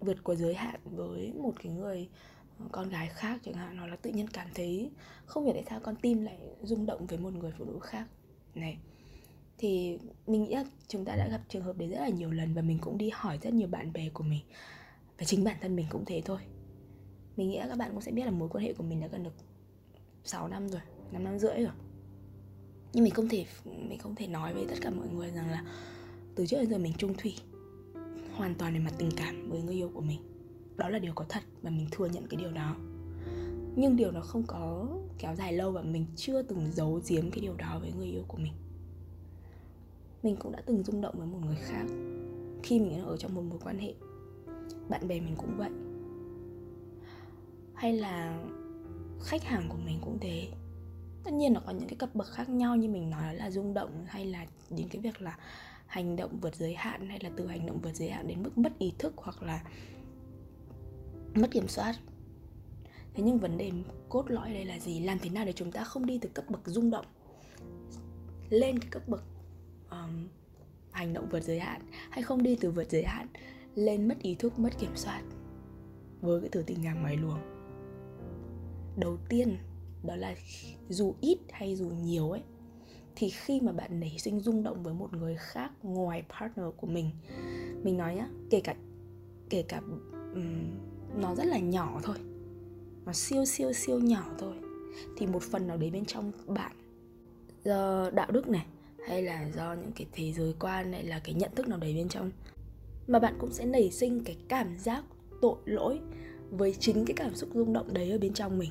vượt 0.00 0.24
qua 0.24 0.34
giới 0.34 0.54
hạn 0.54 0.80
với 0.84 1.32
một 1.32 1.52
cái 1.62 1.72
người 1.72 2.08
con 2.72 2.88
gái 2.88 3.08
khác 3.08 3.40
chẳng 3.44 3.54
hạn 3.54 3.78
hoặc 3.78 3.86
là 3.86 3.96
tự 3.96 4.10
nhiên 4.10 4.28
cảm 4.28 4.48
thấy 4.54 4.90
không 5.26 5.44
hiểu 5.44 5.54
tại 5.54 5.64
sao 5.70 5.80
con 5.80 5.96
tim 5.96 6.22
lại 6.22 6.38
rung 6.62 6.86
động 6.86 7.06
với 7.06 7.18
một 7.18 7.34
người 7.34 7.52
phụ 7.58 7.64
nữ 7.64 7.78
khác. 7.82 8.06
Này, 8.54 8.78
thì 9.58 9.98
mình 10.26 10.42
nghĩ 10.42 10.54
là 10.54 10.64
chúng 10.88 11.04
ta 11.04 11.16
đã 11.16 11.28
gặp 11.28 11.40
trường 11.48 11.62
hợp 11.62 11.76
đấy 11.76 11.88
rất 11.88 12.00
là 12.00 12.08
nhiều 12.08 12.30
lần 12.30 12.54
và 12.54 12.62
mình 12.62 12.78
cũng 12.78 12.98
đi 12.98 13.10
hỏi 13.14 13.38
rất 13.42 13.52
nhiều 13.52 13.68
bạn 13.68 13.92
bè 13.92 14.08
của 14.08 14.24
mình. 14.24 14.40
Và 15.18 15.24
chính 15.24 15.44
bản 15.44 15.56
thân 15.60 15.76
mình 15.76 15.86
cũng 15.90 16.04
thế 16.04 16.22
thôi. 16.24 16.38
Mình 17.36 17.48
nghĩ 17.48 17.58
là 17.58 17.68
các 17.68 17.78
bạn 17.78 17.90
cũng 17.92 18.00
sẽ 18.00 18.12
biết 18.12 18.24
là 18.24 18.30
mối 18.30 18.48
quan 18.48 18.64
hệ 18.64 18.72
của 18.72 18.84
mình 18.84 19.00
đã 19.00 19.06
gần 19.06 19.22
được 19.22 19.34
6 20.24 20.48
năm 20.48 20.68
rồi 20.68 20.80
5 21.12 21.24
năm 21.24 21.38
rưỡi 21.38 21.56
rồi. 21.56 21.74
Nhưng 22.92 23.04
mình 23.04 23.14
không 23.14 23.28
thể, 23.28 23.46
mình 23.64 23.98
không 23.98 24.14
thể 24.14 24.26
nói 24.26 24.54
với 24.54 24.66
tất 24.68 24.76
cả 24.80 24.90
mọi 24.90 25.08
người 25.08 25.30
rằng 25.30 25.50
là 25.50 25.64
từ 26.34 26.46
trước 26.46 26.56
đến 26.56 26.70
giờ 26.70 26.78
mình 26.78 26.92
trung 26.98 27.14
thủy, 27.14 27.34
hoàn 28.34 28.54
toàn 28.54 28.72
về 28.72 28.78
mặt 28.78 28.92
tình 28.98 29.10
cảm 29.16 29.50
với 29.50 29.62
người 29.62 29.74
yêu 29.74 29.90
của 29.94 30.00
mình 30.00 30.37
đó 30.78 30.88
là 30.88 30.98
điều 30.98 31.12
có 31.14 31.24
thật 31.28 31.42
và 31.62 31.70
mình 31.70 31.86
thừa 31.90 32.06
nhận 32.06 32.26
cái 32.26 32.40
điều 32.40 32.50
đó. 32.50 32.76
Nhưng 33.76 33.96
điều 33.96 34.10
đó 34.10 34.20
không 34.20 34.42
có 34.46 34.86
kéo 35.18 35.34
dài 35.34 35.52
lâu 35.52 35.72
và 35.72 35.82
mình 35.82 36.06
chưa 36.16 36.42
từng 36.42 36.72
giấu 36.72 37.00
giếm 37.08 37.30
cái 37.30 37.40
điều 37.40 37.54
đó 37.56 37.78
với 37.80 37.92
người 37.92 38.06
yêu 38.06 38.24
của 38.28 38.38
mình. 38.38 38.52
Mình 40.22 40.36
cũng 40.36 40.52
đã 40.52 40.62
từng 40.66 40.82
rung 40.82 41.00
động 41.00 41.14
với 41.18 41.26
một 41.26 41.38
người 41.46 41.56
khác 41.56 41.84
khi 42.62 42.80
mình 42.80 43.04
ở 43.04 43.16
trong 43.16 43.34
một 43.34 43.42
mối 43.42 43.58
quan 43.64 43.78
hệ. 43.78 43.94
Bạn 44.88 45.08
bè 45.08 45.20
mình 45.20 45.34
cũng 45.36 45.56
vậy. 45.56 45.70
Hay 47.74 47.92
là 47.92 48.44
khách 49.20 49.44
hàng 49.44 49.68
của 49.68 49.78
mình 49.84 49.98
cũng 50.00 50.18
thế. 50.20 50.48
Tất 51.24 51.32
nhiên 51.32 51.52
nó 51.52 51.60
có 51.66 51.72
những 51.72 51.88
cái 51.88 51.96
cấp 51.96 52.14
bậc 52.14 52.26
khác 52.26 52.48
nhau 52.48 52.76
như 52.76 52.88
mình 52.88 53.10
nói 53.10 53.34
là 53.34 53.50
rung 53.50 53.74
động 53.74 54.04
hay 54.06 54.26
là 54.26 54.46
đến 54.70 54.88
cái 54.88 55.02
việc 55.02 55.22
là 55.22 55.38
hành 55.86 56.16
động 56.16 56.38
vượt 56.40 56.54
giới 56.54 56.74
hạn 56.74 57.08
hay 57.08 57.18
là 57.22 57.30
từ 57.36 57.46
hành 57.46 57.66
động 57.66 57.78
vượt 57.82 57.94
giới 57.94 58.10
hạn 58.10 58.28
đến 58.28 58.42
mức 58.42 58.58
mất 58.58 58.78
ý 58.78 58.92
thức 58.98 59.12
hoặc 59.16 59.42
là 59.42 59.62
mất 61.40 61.50
kiểm 61.50 61.68
soát. 61.68 61.94
Thế 63.14 63.22
nhưng 63.22 63.38
vấn 63.38 63.58
đề 63.58 63.70
cốt 64.08 64.24
lõi 64.28 64.52
đây 64.52 64.64
là 64.64 64.78
gì? 64.78 65.00
Làm 65.00 65.18
thế 65.18 65.30
nào 65.30 65.44
để 65.44 65.52
chúng 65.52 65.72
ta 65.72 65.84
không 65.84 66.06
đi 66.06 66.18
từ 66.18 66.28
cấp 66.28 66.44
bậc 66.48 66.60
rung 66.66 66.90
động 66.90 67.06
lên 68.50 68.78
cái 68.78 68.90
cấp 68.90 69.02
bậc 69.08 69.24
um, 69.90 70.28
hành 70.90 71.12
động 71.12 71.28
vượt 71.30 71.40
giới 71.40 71.58
hạn 71.58 71.80
hay 72.10 72.22
không 72.22 72.42
đi 72.42 72.56
từ 72.60 72.70
vượt 72.70 72.90
giới 72.90 73.02
hạn 73.02 73.26
lên 73.74 74.08
mất 74.08 74.18
ý 74.22 74.34
thức 74.34 74.58
mất 74.58 74.78
kiểm 74.78 74.96
soát 74.96 75.22
với 76.20 76.40
cái 76.40 76.48
từ 76.52 76.62
tình 76.62 76.78
cảm 76.84 77.00
ngoài 77.02 77.16
luồng 77.16 77.40
đầu 78.96 79.18
tiên 79.28 79.56
đó 80.02 80.16
là 80.16 80.34
dù 80.88 81.14
ít 81.20 81.38
hay 81.50 81.76
dù 81.76 81.88
nhiều 81.88 82.30
ấy 82.30 82.42
thì 83.16 83.30
khi 83.30 83.60
mà 83.60 83.72
bạn 83.72 84.00
nảy 84.00 84.16
sinh 84.18 84.40
rung 84.40 84.62
động 84.62 84.82
với 84.82 84.94
một 84.94 85.12
người 85.12 85.36
khác 85.36 85.72
ngoài 85.82 86.22
partner 86.38 86.66
của 86.76 86.86
mình 86.86 87.10
mình 87.82 87.96
nói 87.96 88.14
nhá 88.14 88.28
kể 88.50 88.60
cả 88.60 88.74
kể 89.50 89.62
cả 89.62 89.80
um, 90.34 90.70
nó 91.16 91.34
rất 91.34 91.46
là 91.46 91.58
nhỏ 91.58 92.00
thôi. 92.02 92.16
Nó 93.06 93.12
siêu 93.12 93.44
siêu 93.44 93.72
siêu 93.72 94.00
nhỏ 94.00 94.24
thôi. 94.38 94.54
Thì 95.16 95.26
một 95.26 95.42
phần 95.42 95.66
nào 95.66 95.76
đấy 95.76 95.90
bên 95.90 96.04
trong 96.04 96.32
bạn. 96.46 96.72
Do 97.64 98.10
đạo 98.10 98.30
đức 98.30 98.48
này, 98.48 98.66
hay 99.08 99.22
là 99.22 99.50
do 99.56 99.74
những 99.74 99.92
cái 99.92 100.06
thế 100.12 100.32
giới 100.32 100.54
quan 100.60 100.90
này 100.90 101.04
là 101.04 101.20
cái 101.24 101.34
nhận 101.34 101.50
thức 101.54 101.68
nào 101.68 101.78
đấy 101.78 101.94
bên 101.94 102.08
trong. 102.08 102.30
Mà 103.06 103.18
bạn 103.18 103.34
cũng 103.38 103.52
sẽ 103.52 103.64
nảy 103.64 103.90
sinh 103.90 104.24
cái 104.24 104.36
cảm 104.48 104.78
giác 104.78 105.04
tội 105.42 105.56
lỗi 105.64 106.00
với 106.50 106.74
chính 106.80 107.04
cái 107.04 107.14
cảm 107.16 107.34
xúc 107.34 107.48
rung 107.54 107.72
động 107.72 107.94
đấy 107.94 108.10
ở 108.10 108.18
bên 108.18 108.32
trong 108.32 108.58
mình. 108.58 108.70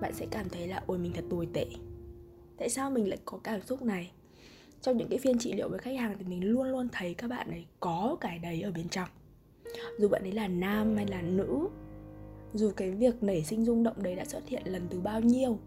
Bạn 0.00 0.14
sẽ 0.14 0.26
cảm 0.30 0.48
thấy 0.48 0.68
là, 0.68 0.82
ôi, 0.86 0.98
mình 0.98 1.12
thật 1.12 1.24
tồi 1.30 1.48
tệ. 1.52 1.66
Tại 2.58 2.68
sao 2.68 2.90
mình 2.90 3.08
lại 3.08 3.18
có 3.24 3.38
cảm 3.38 3.60
xúc 3.62 3.82
này? 3.82 4.10
Trong 4.82 4.96
những 4.96 5.08
cái 5.08 5.18
phiên 5.18 5.38
trị 5.38 5.52
liệu 5.52 5.68
với 5.68 5.78
khách 5.78 5.96
hàng 5.98 6.16
thì 6.18 6.24
mình 6.24 6.44
luôn 6.44 6.66
luôn 6.66 6.88
thấy 6.92 7.14
các 7.14 7.30
bạn 7.30 7.50
ấy 7.50 7.64
có 7.80 8.16
cái 8.20 8.38
đấy 8.38 8.62
ở 8.62 8.70
bên 8.70 8.88
trong 8.88 9.08
dù 9.98 10.08
bạn 10.08 10.22
ấy 10.22 10.32
là 10.32 10.48
nam 10.48 10.96
hay 10.96 11.06
là 11.06 11.22
nữ, 11.22 11.68
dù 12.54 12.72
cái 12.76 12.90
việc 12.90 13.22
nảy 13.22 13.44
sinh 13.44 13.64
rung 13.64 13.82
động 13.82 14.02
đấy 14.02 14.16
đã 14.16 14.24
xuất 14.24 14.48
hiện 14.48 14.62
lần 14.64 14.86
từ 14.90 15.00
bao 15.00 15.20
nhiêu, 15.20 15.58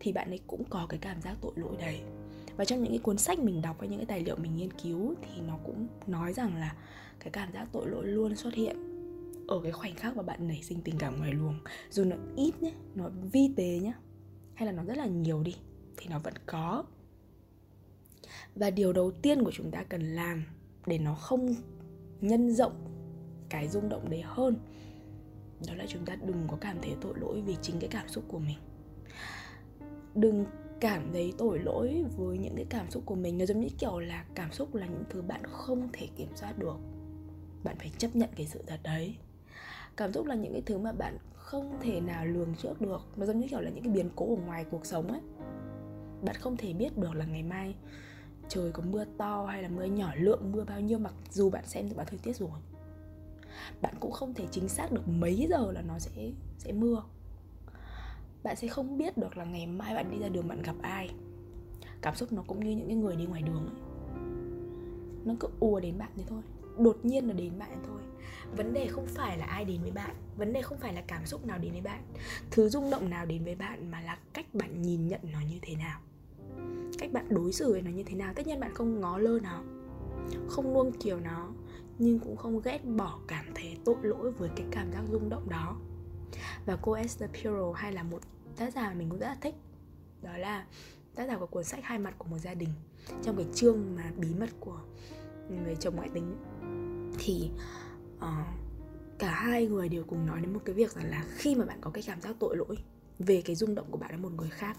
thì 0.00 0.12
bạn 0.12 0.30
ấy 0.30 0.40
cũng 0.46 0.64
có 0.64 0.86
cái 0.88 0.98
cảm 0.98 1.22
giác 1.22 1.36
tội 1.40 1.52
lỗi 1.56 1.76
đấy. 1.78 2.00
Và 2.56 2.64
trong 2.64 2.82
những 2.82 2.92
cái 2.92 2.98
cuốn 2.98 3.18
sách 3.18 3.38
mình 3.38 3.62
đọc 3.62 3.76
hay 3.80 3.88
những 3.88 3.98
cái 3.98 4.06
tài 4.06 4.20
liệu 4.20 4.36
mình 4.36 4.56
nghiên 4.56 4.72
cứu 4.72 5.14
thì 5.22 5.40
nó 5.40 5.58
cũng 5.64 5.86
nói 6.06 6.32
rằng 6.32 6.56
là 6.56 6.76
cái 7.20 7.30
cảm 7.30 7.52
giác 7.52 7.68
tội 7.72 7.88
lỗi 7.88 8.06
luôn 8.06 8.36
xuất 8.36 8.54
hiện 8.54 8.76
ở 9.48 9.60
cái 9.62 9.72
khoảnh 9.72 9.94
khắc 9.94 10.16
mà 10.16 10.22
bạn 10.22 10.48
nảy 10.48 10.62
sinh 10.62 10.80
tình 10.80 10.98
cảm 10.98 11.18
ngoài 11.18 11.32
luồng. 11.32 11.54
Dù 11.90 12.04
nó 12.04 12.16
ít 12.36 12.62
nhé 12.62 12.72
nó 12.94 13.10
vi 13.32 13.50
tế 13.56 13.78
nhé 13.78 13.92
hay 14.54 14.66
là 14.66 14.72
nó 14.72 14.84
rất 14.84 14.96
là 14.96 15.06
nhiều 15.06 15.42
đi, 15.42 15.56
thì 15.96 16.06
nó 16.10 16.18
vẫn 16.18 16.34
có. 16.46 16.84
Và 18.54 18.70
điều 18.70 18.92
đầu 18.92 19.10
tiên 19.10 19.44
của 19.44 19.52
chúng 19.54 19.70
ta 19.70 19.84
cần 19.88 20.14
làm 20.14 20.44
để 20.86 20.98
nó 20.98 21.14
không 21.14 21.54
nhân 22.20 22.52
rộng 22.54 22.72
cái 23.48 23.68
rung 23.68 23.88
động 23.88 24.10
đấy 24.10 24.22
hơn, 24.24 24.56
đó 25.68 25.74
là 25.74 25.84
chúng 25.88 26.04
ta 26.04 26.16
đừng 26.26 26.42
có 26.48 26.56
cảm 26.60 26.76
thấy 26.82 26.94
tội 27.00 27.14
lỗi 27.16 27.42
vì 27.46 27.56
chính 27.62 27.78
cái 27.80 27.88
cảm 27.88 28.08
xúc 28.08 28.24
của 28.28 28.38
mình. 28.38 28.58
Đừng 30.14 30.44
cảm 30.80 31.12
thấy 31.12 31.32
tội 31.38 31.58
lỗi 31.58 32.04
với 32.16 32.38
những 32.38 32.56
cái 32.56 32.66
cảm 32.70 32.90
xúc 32.90 33.02
của 33.06 33.14
mình, 33.14 33.38
nó 33.38 33.46
giống 33.46 33.60
như 33.60 33.68
kiểu 33.78 33.98
là 33.98 34.24
cảm 34.34 34.52
xúc 34.52 34.74
là 34.74 34.86
những 34.86 35.04
thứ 35.10 35.22
bạn 35.22 35.40
không 35.44 35.88
thể 35.92 36.08
kiểm 36.16 36.28
soát 36.34 36.58
được. 36.58 36.76
Bạn 37.64 37.76
phải 37.78 37.90
chấp 37.98 38.16
nhận 38.16 38.28
cái 38.36 38.46
sự 38.46 38.62
thật 38.66 38.80
đấy. 38.82 39.16
Cảm 39.96 40.12
xúc 40.12 40.26
là 40.26 40.34
những 40.34 40.52
cái 40.52 40.62
thứ 40.66 40.78
mà 40.78 40.92
bạn 40.92 41.18
không 41.34 41.78
thể 41.80 42.00
nào 42.00 42.26
lường 42.26 42.54
trước 42.62 42.80
được, 42.80 43.00
nó 43.16 43.26
giống 43.26 43.40
như 43.40 43.46
kiểu 43.48 43.60
là 43.60 43.70
những 43.70 43.84
cái 43.84 43.92
biến 43.92 44.10
cố 44.16 44.36
ở 44.36 44.42
ngoài 44.46 44.64
cuộc 44.70 44.86
sống 44.86 45.08
ấy. 45.08 45.20
Bạn 46.22 46.36
không 46.40 46.56
thể 46.56 46.72
biết 46.72 46.98
được 46.98 47.14
là 47.14 47.24
ngày 47.24 47.42
mai 47.42 47.74
trời 48.48 48.72
có 48.72 48.82
mưa 48.90 49.04
to 49.18 49.46
hay 49.46 49.62
là 49.62 49.68
mưa 49.68 49.84
nhỏ, 49.84 50.12
lượng 50.16 50.52
mưa 50.52 50.64
bao 50.64 50.80
nhiêu, 50.80 50.98
mặc 50.98 51.14
dù 51.30 51.50
bạn 51.50 51.66
xem 51.66 51.88
dự 51.88 51.96
báo 51.96 52.06
thời 52.06 52.18
tiết 52.18 52.36
rồi. 52.36 52.50
Bạn 53.82 53.94
cũng 54.00 54.12
không 54.12 54.34
thể 54.34 54.46
chính 54.50 54.68
xác 54.68 54.92
được 54.92 55.08
mấy 55.08 55.46
giờ 55.50 55.72
là 55.72 55.82
nó 55.82 55.98
sẽ 55.98 56.30
sẽ 56.58 56.72
mưa. 56.72 57.02
Bạn 58.42 58.56
sẽ 58.56 58.68
không 58.68 58.98
biết 58.98 59.18
được 59.18 59.36
là 59.36 59.44
ngày 59.44 59.66
mai 59.66 59.94
bạn 59.94 60.10
đi 60.10 60.18
ra 60.18 60.28
đường 60.28 60.48
bạn 60.48 60.62
gặp 60.62 60.76
ai. 60.82 61.10
Cảm 62.00 62.14
xúc 62.14 62.32
nó 62.32 62.42
cũng 62.46 62.64
như 62.64 62.70
những 62.70 62.86
cái 62.86 62.96
người 62.96 63.16
đi 63.16 63.26
ngoài 63.26 63.42
đường 63.42 63.66
ấy. 63.66 63.76
nó 65.24 65.34
cứ 65.40 65.48
ùa 65.60 65.80
đến 65.80 65.98
bạn 65.98 66.10
thế 66.16 66.24
thôi. 66.28 66.42
Đột 66.78 66.98
nhiên 67.02 67.28
là 67.28 67.32
đến 67.32 67.58
bạn 67.58 67.82
thôi. 67.86 68.00
Vấn 68.56 68.72
đề 68.72 68.86
không 68.86 69.06
phải 69.06 69.38
là 69.38 69.46
ai 69.46 69.64
đến 69.64 69.82
với 69.82 69.90
bạn. 69.90 70.16
Vấn 70.36 70.52
đề 70.52 70.62
không 70.62 70.78
phải 70.78 70.92
là 70.92 71.00
cảm 71.00 71.26
xúc 71.26 71.46
nào 71.46 71.58
đến 71.58 71.72
với 71.72 71.80
bạn. 71.80 72.02
Thứ 72.50 72.68
rung 72.68 72.90
động 72.90 73.10
nào 73.10 73.26
đến 73.26 73.44
với 73.44 73.54
bạn 73.54 73.90
mà 73.90 74.00
là 74.00 74.18
cách 74.32 74.46
bạn 74.54 74.82
nhìn 74.82 75.08
nhận 75.08 75.20
nó 75.32 75.40
như 75.50 75.58
thế 75.62 75.74
nào 75.76 76.00
cách 76.98 77.12
bạn 77.12 77.26
đối 77.28 77.52
xử 77.52 77.72
với 77.72 77.82
nó 77.82 77.90
như 77.90 78.02
thế 78.02 78.14
nào. 78.14 78.32
Tất 78.36 78.46
nhiên 78.46 78.60
bạn 78.60 78.74
không 78.74 79.00
ngó 79.00 79.18
lơ 79.18 79.38
nó 79.42 79.62
không 80.48 80.72
nuông 80.72 80.92
chiều 80.92 81.20
nó 81.20 81.48
nhưng 81.98 82.18
cũng 82.18 82.36
không 82.36 82.60
ghét 82.64 82.84
bỏ 82.84 83.18
cảm 83.28 83.44
thấy 83.54 83.78
tội 83.84 83.96
lỗi 84.02 84.30
với 84.30 84.50
cái 84.56 84.66
cảm 84.70 84.92
giác 84.92 85.02
rung 85.10 85.28
động 85.28 85.48
đó. 85.48 85.76
Và 86.66 86.76
cô 86.82 86.92
Esther 86.92 87.30
Perel 87.30 87.72
hay 87.74 87.92
là 87.92 88.02
một 88.02 88.18
tác 88.56 88.74
giả 88.74 88.88
mà 88.88 88.94
mình 88.94 89.08
cũng 89.08 89.18
rất 89.18 89.26
là 89.26 89.36
thích 89.40 89.54
đó 90.22 90.36
là 90.36 90.66
tác 91.14 91.26
giả 91.26 91.38
của 91.38 91.46
cuốn 91.46 91.64
sách 91.64 91.80
hai 91.82 91.98
mặt 91.98 92.14
của 92.18 92.28
một 92.28 92.38
gia 92.38 92.54
đình. 92.54 92.70
Trong 93.22 93.36
cái 93.36 93.46
chương 93.54 93.96
mà 93.96 94.12
bí 94.16 94.28
mật 94.40 94.50
của 94.60 94.80
người 95.48 95.76
chồng 95.80 95.96
ngoại 95.96 96.08
tính 96.14 96.36
thì 97.18 97.50
uh, 98.16 98.24
cả 99.18 99.30
hai 99.30 99.66
người 99.66 99.88
đều 99.88 100.04
cùng 100.04 100.26
nói 100.26 100.40
đến 100.40 100.52
một 100.52 100.60
cái 100.64 100.74
việc 100.74 100.92
rằng 100.92 101.10
là 101.10 101.24
khi 101.36 101.54
mà 101.54 101.64
bạn 101.64 101.78
có 101.80 101.90
cái 101.90 102.02
cảm 102.06 102.20
giác 102.20 102.36
tội 102.38 102.56
lỗi 102.56 102.76
về 103.18 103.42
cái 103.44 103.56
rung 103.56 103.74
động 103.74 103.86
của 103.90 103.98
bạn 103.98 104.10
với 104.10 104.18
một 104.18 104.32
người 104.36 104.50
khác. 104.50 104.78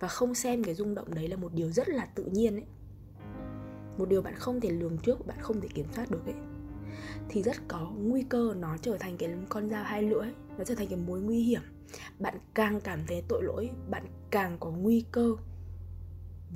Và 0.00 0.08
không 0.08 0.34
xem 0.34 0.64
cái 0.64 0.74
rung 0.74 0.94
động 0.94 1.14
đấy 1.14 1.28
là 1.28 1.36
một 1.36 1.54
điều 1.54 1.70
rất 1.70 1.88
là 1.88 2.06
tự 2.06 2.24
nhiên 2.24 2.54
ấy. 2.54 2.66
Một 3.98 4.08
điều 4.08 4.22
bạn 4.22 4.34
không 4.34 4.60
thể 4.60 4.70
lường 4.70 4.98
trước, 4.98 5.26
bạn 5.26 5.38
không 5.40 5.60
thể 5.60 5.68
kiểm 5.74 5.86
soát 5.94 6.10
được 6.10 6.26
ấy. 6.26 6.34
Thì 7.28 7.42
rất 7.42 7.56
có 7.68 7.92
nguy 7.96 8.22
cơ 8.22 8.54
nó 8.58 8.76
trở 8.76 8.96
thành 8.98 9.16
cái 9.16 9.34
con 9.48 9.70
dao 9.70 9.84
hai 9.84 10.02
lưỡi, 10.02 10.28
nó 10.58 10.64
trở 10.64 10.74
thành 10.74 10.88
cái 10.88 10.98
mối 11.06 11.20
nguy 11.20 11.42
hiểm. 11.42 11.62
Bạn 12.18 12.38
càng 12.54 12.80
cảm 12.80 13.00
thấy 13.06 13.22
tội 13.28 13.42
lỗi, 13.42 13.70
bạn 13.90 14.06
càng 14.30 14.56
có 14.60 14.70
nguy 14.70 15.04
cơ 15.12 15.36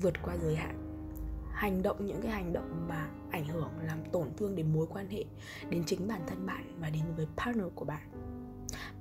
vượt 0.00 0.14
qua 0.22 0.36
giới 0.36 0.56
hạn. 0.56 0.86
Hành 1.52 1.82
động, 1.82 2.06
những 2.06 2.20
cái 2.22 2.30
hành 2.32 2.52
động 2.52 2.86
mà 2.88 3.10
ảnh 3.30 3.48
hưởng, 3.48 3.70
làm 3.82 3.98
tổn 4.12 4.28
thương 4.36 4.56
đến 4.56 4.72
mối 4.72 4.86
quan 4.86 5.08
hệ, 5.08 5.24
đến 5.70 5.84
chính 5.86 6.08
bản 6.08 6.22
thân 6.26 6.46
bạn 6.46 6.76
và 6.80 6.90
đến 6.90 7.02
với 7.16 7.26
partner 7.36 7.66
của 7.74 7.84
bạn 7.84 8.19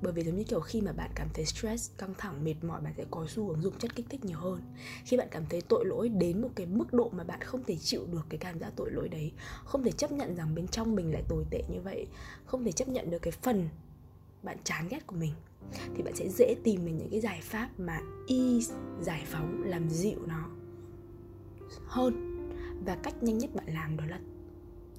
bởi 0.02 0.14
vì 0.14 0.24
giống 0.24 0.38
như 0.38 0.44
kiểu 0.44 0.60
khi 0.60 0.82
mà 0.82 0.92
bạn 0.92 1.12
cảm 1.16 1.28
thấy 1.34 1.46
stress, 1.46 1.92
căng 1.98 2.14
thẳng, 2.18 2.44
mệt 2.44 2.56
mỏi, 2.62 2.82
bạn 2.82 2.94
sẽ 2.98 3.06
có 3.12 3.26
xu 3.28 3.48
hướng 3.48 3.62
dùng 3.62 3.78
chất 3.80 3.96
kích 3.96 4.06
thích 4.10 4.26
nhiều 4.26 4.40
hơn. 4.40 4.62
Khi 5.06 5.18
bạn 5.18 5.28
cảm 5.32 5.44
thấy 5.50 5.62
tội 5.62 5.86
lỗi 5.86 6.10
đến 6.10 6.42
một 6.42 6.50
cái 6.56 6.66
mức 6.66 6.94
độ 6.94 7.10
mà 7.10 7.24
bạn 7.24 7.42
không 7.42 7.64
thể 7.64 7.76
chịu 7.76 8.06
được 8.12 8.26
cái 8.30 8.38
cảm 8.38 8.60
giác 8.60 8.74
tội 8.76 8.92
lỗi 8.92 9.10
đấy, 9.10 9.32
không 9.66 9.84
thể 9.84 9.92
chấp 9.92 10.12
nhận 10.12 10.36
rằng 10.36 10.56
bên 10.56 10.68
trong 10.68 10.96
mình 10.96 11.14
lại 11.14 11.24
tồi 11.30 11.46
tệ 11.50 11.64
như 11.70 11.82
vậy, 11.82 12.08
không 12.46 12.64
thể 12.64 12.72
chấp 12.72 12.88
nhận 12.88 13.10
được 13.10 13.22
cái 13.22 13.32
phần 13.32 13.70
bạn 14.44 14.58
chán 14.64 14.88
ghét 14.90 15.08
của 15.08 15.16
mình, 15.16 15.34
thì 15.96 16.04
bạn 16.04 16.16
sẽ 16.16 16.30
dễ 16.30 16.56
tìm 16.64 16.86
được 16.86 16.92
những 16.92 17.10
cái 17.10 17.20
giải 17.20 17.40
pháp 17.42 17.70
mà 17.78 18.02
y 18.28 18.62
giải 19.02 19.24
phóng, 19.26 19.64
làm 19.64 19.90
dịu 19.90 20.20
nó 20.26 20.50
hơn. 21.86 22.26
Và 22.86 22.98
cách 23.04 23.24
nhanh 23.24 23.38
nhất 23.38 23.56
bạn 23.56 23.66
làm 23.74 23.98
đó 23.98 24.06
là 24.06 24.20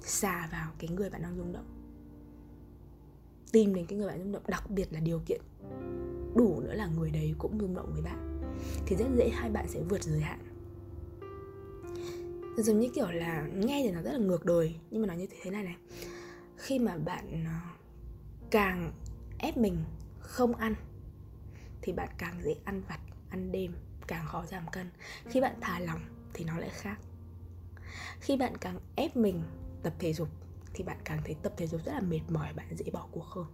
xà 0.01 0.49
vào 0.51 0.71
cái 0.79 0.89
người 0.89 1.09
bạn 1.09 1.21
đang 1.21 1.37
rung 1.37 1.53
động 1.53 1.65
tìm 3.51 3.75
đến 3.75 3.85
cái 3.85 3.97
người 3.99 4.07
bạn 4.07 4.19
rung 4.19 4.31
động, 4.31 4.43
đặc 4.47 4.69
biệt 4.69 4.93
là 4.93 4.99
điều 4.99 5.21
kiện 5.25 5.41
đủ 6.35 6.61
nữa 6.61 6.73
là 6.73 6.87
người 6.87 7.11
đấy 7.11 7.35
cũng 7.37 7.59
rung 7.59 7.75
động 7.75 7.89
với 7.93 8.01
bạn, 8.01 8.41
thì 8.85 8.95
rất 8.95 9.05
dễ 9.15 9.29
hai 9.29 9.49
bạn 9.49 9.65
sẽ 9.69 9.81
vượt 9.89 10.03
giới 10.03 10.21
hạn. 10.21 10.39
Giống 12.57 12.79
như 12.79 12.89
kiểu 12.95 13.11
là 13.11 13.47
nghe 13.55 13.81
thì 13.83 13.91
nó 13.91 14.01
rất 14.01 14.11
là 14.11 14.19
ngược 14.19 14.45
đời, 14.45 14.75
nhưng 14.91 15.01
mà 15.01 15.07
nói 15.07 15.17
như 15.17 15.27
thế 15.41 15.51
này 15.51 15.63
này, 15.63 15.75
khi 16.57 16.79
mà 16.79 16.97
bạn 16.97 17.45
ờ, 17.45 17.51
càng 18.49 18.91
ép 19.39 19.57
mình 19.57 19.77
không 20.19 20.55
ăn 20.55 20.75
thì 21.81 21.93
bạn 21.93 22.09
càng 22.17 22.41
dễ 22.43 22.55
ăn 22.63 22.81
vặt, 22.89 22.99
ăn 23.29 23.51
đêm, 23.51 23.73
càng 24.07 24.25
khó 24.25 24.45
giảm 24.45 24.63
cân. 24.71 24.89
Khi 25.25 25.41
bạn 25.41 25.55
thả 25.61 25.79
lỏng 25.79 26.01
thì 26.33 26.45
nó 26.45 26.57
lại 26.57 26.69
khác. 26.69 26.99
Khi 28.19 28.37
bạn 28.37 28.57
càng 28.57 28.79
ép 28.95 29.17
mình 29.17 29.43
tập 29.83 29.93
thể 29.99 30.13
dục 30.13 30.27
thì 30.73 30.83
bạn 30.83 30.97
càng 31.05 31.21
thấy 31.25 31.35
tập 31.43 31.53
thể 31.57 31.67
dục 31.67 31.81
rất 31.85 31.91
là 31.91 32.01
mệt 32.01 32.21
mỏi 32.29 32.53
bạn 32.53 32.75
dễ 32.75 32.85
bỏ 32.93 33.07
cuộc 33.11 33.25
hơn. 33.25 33.45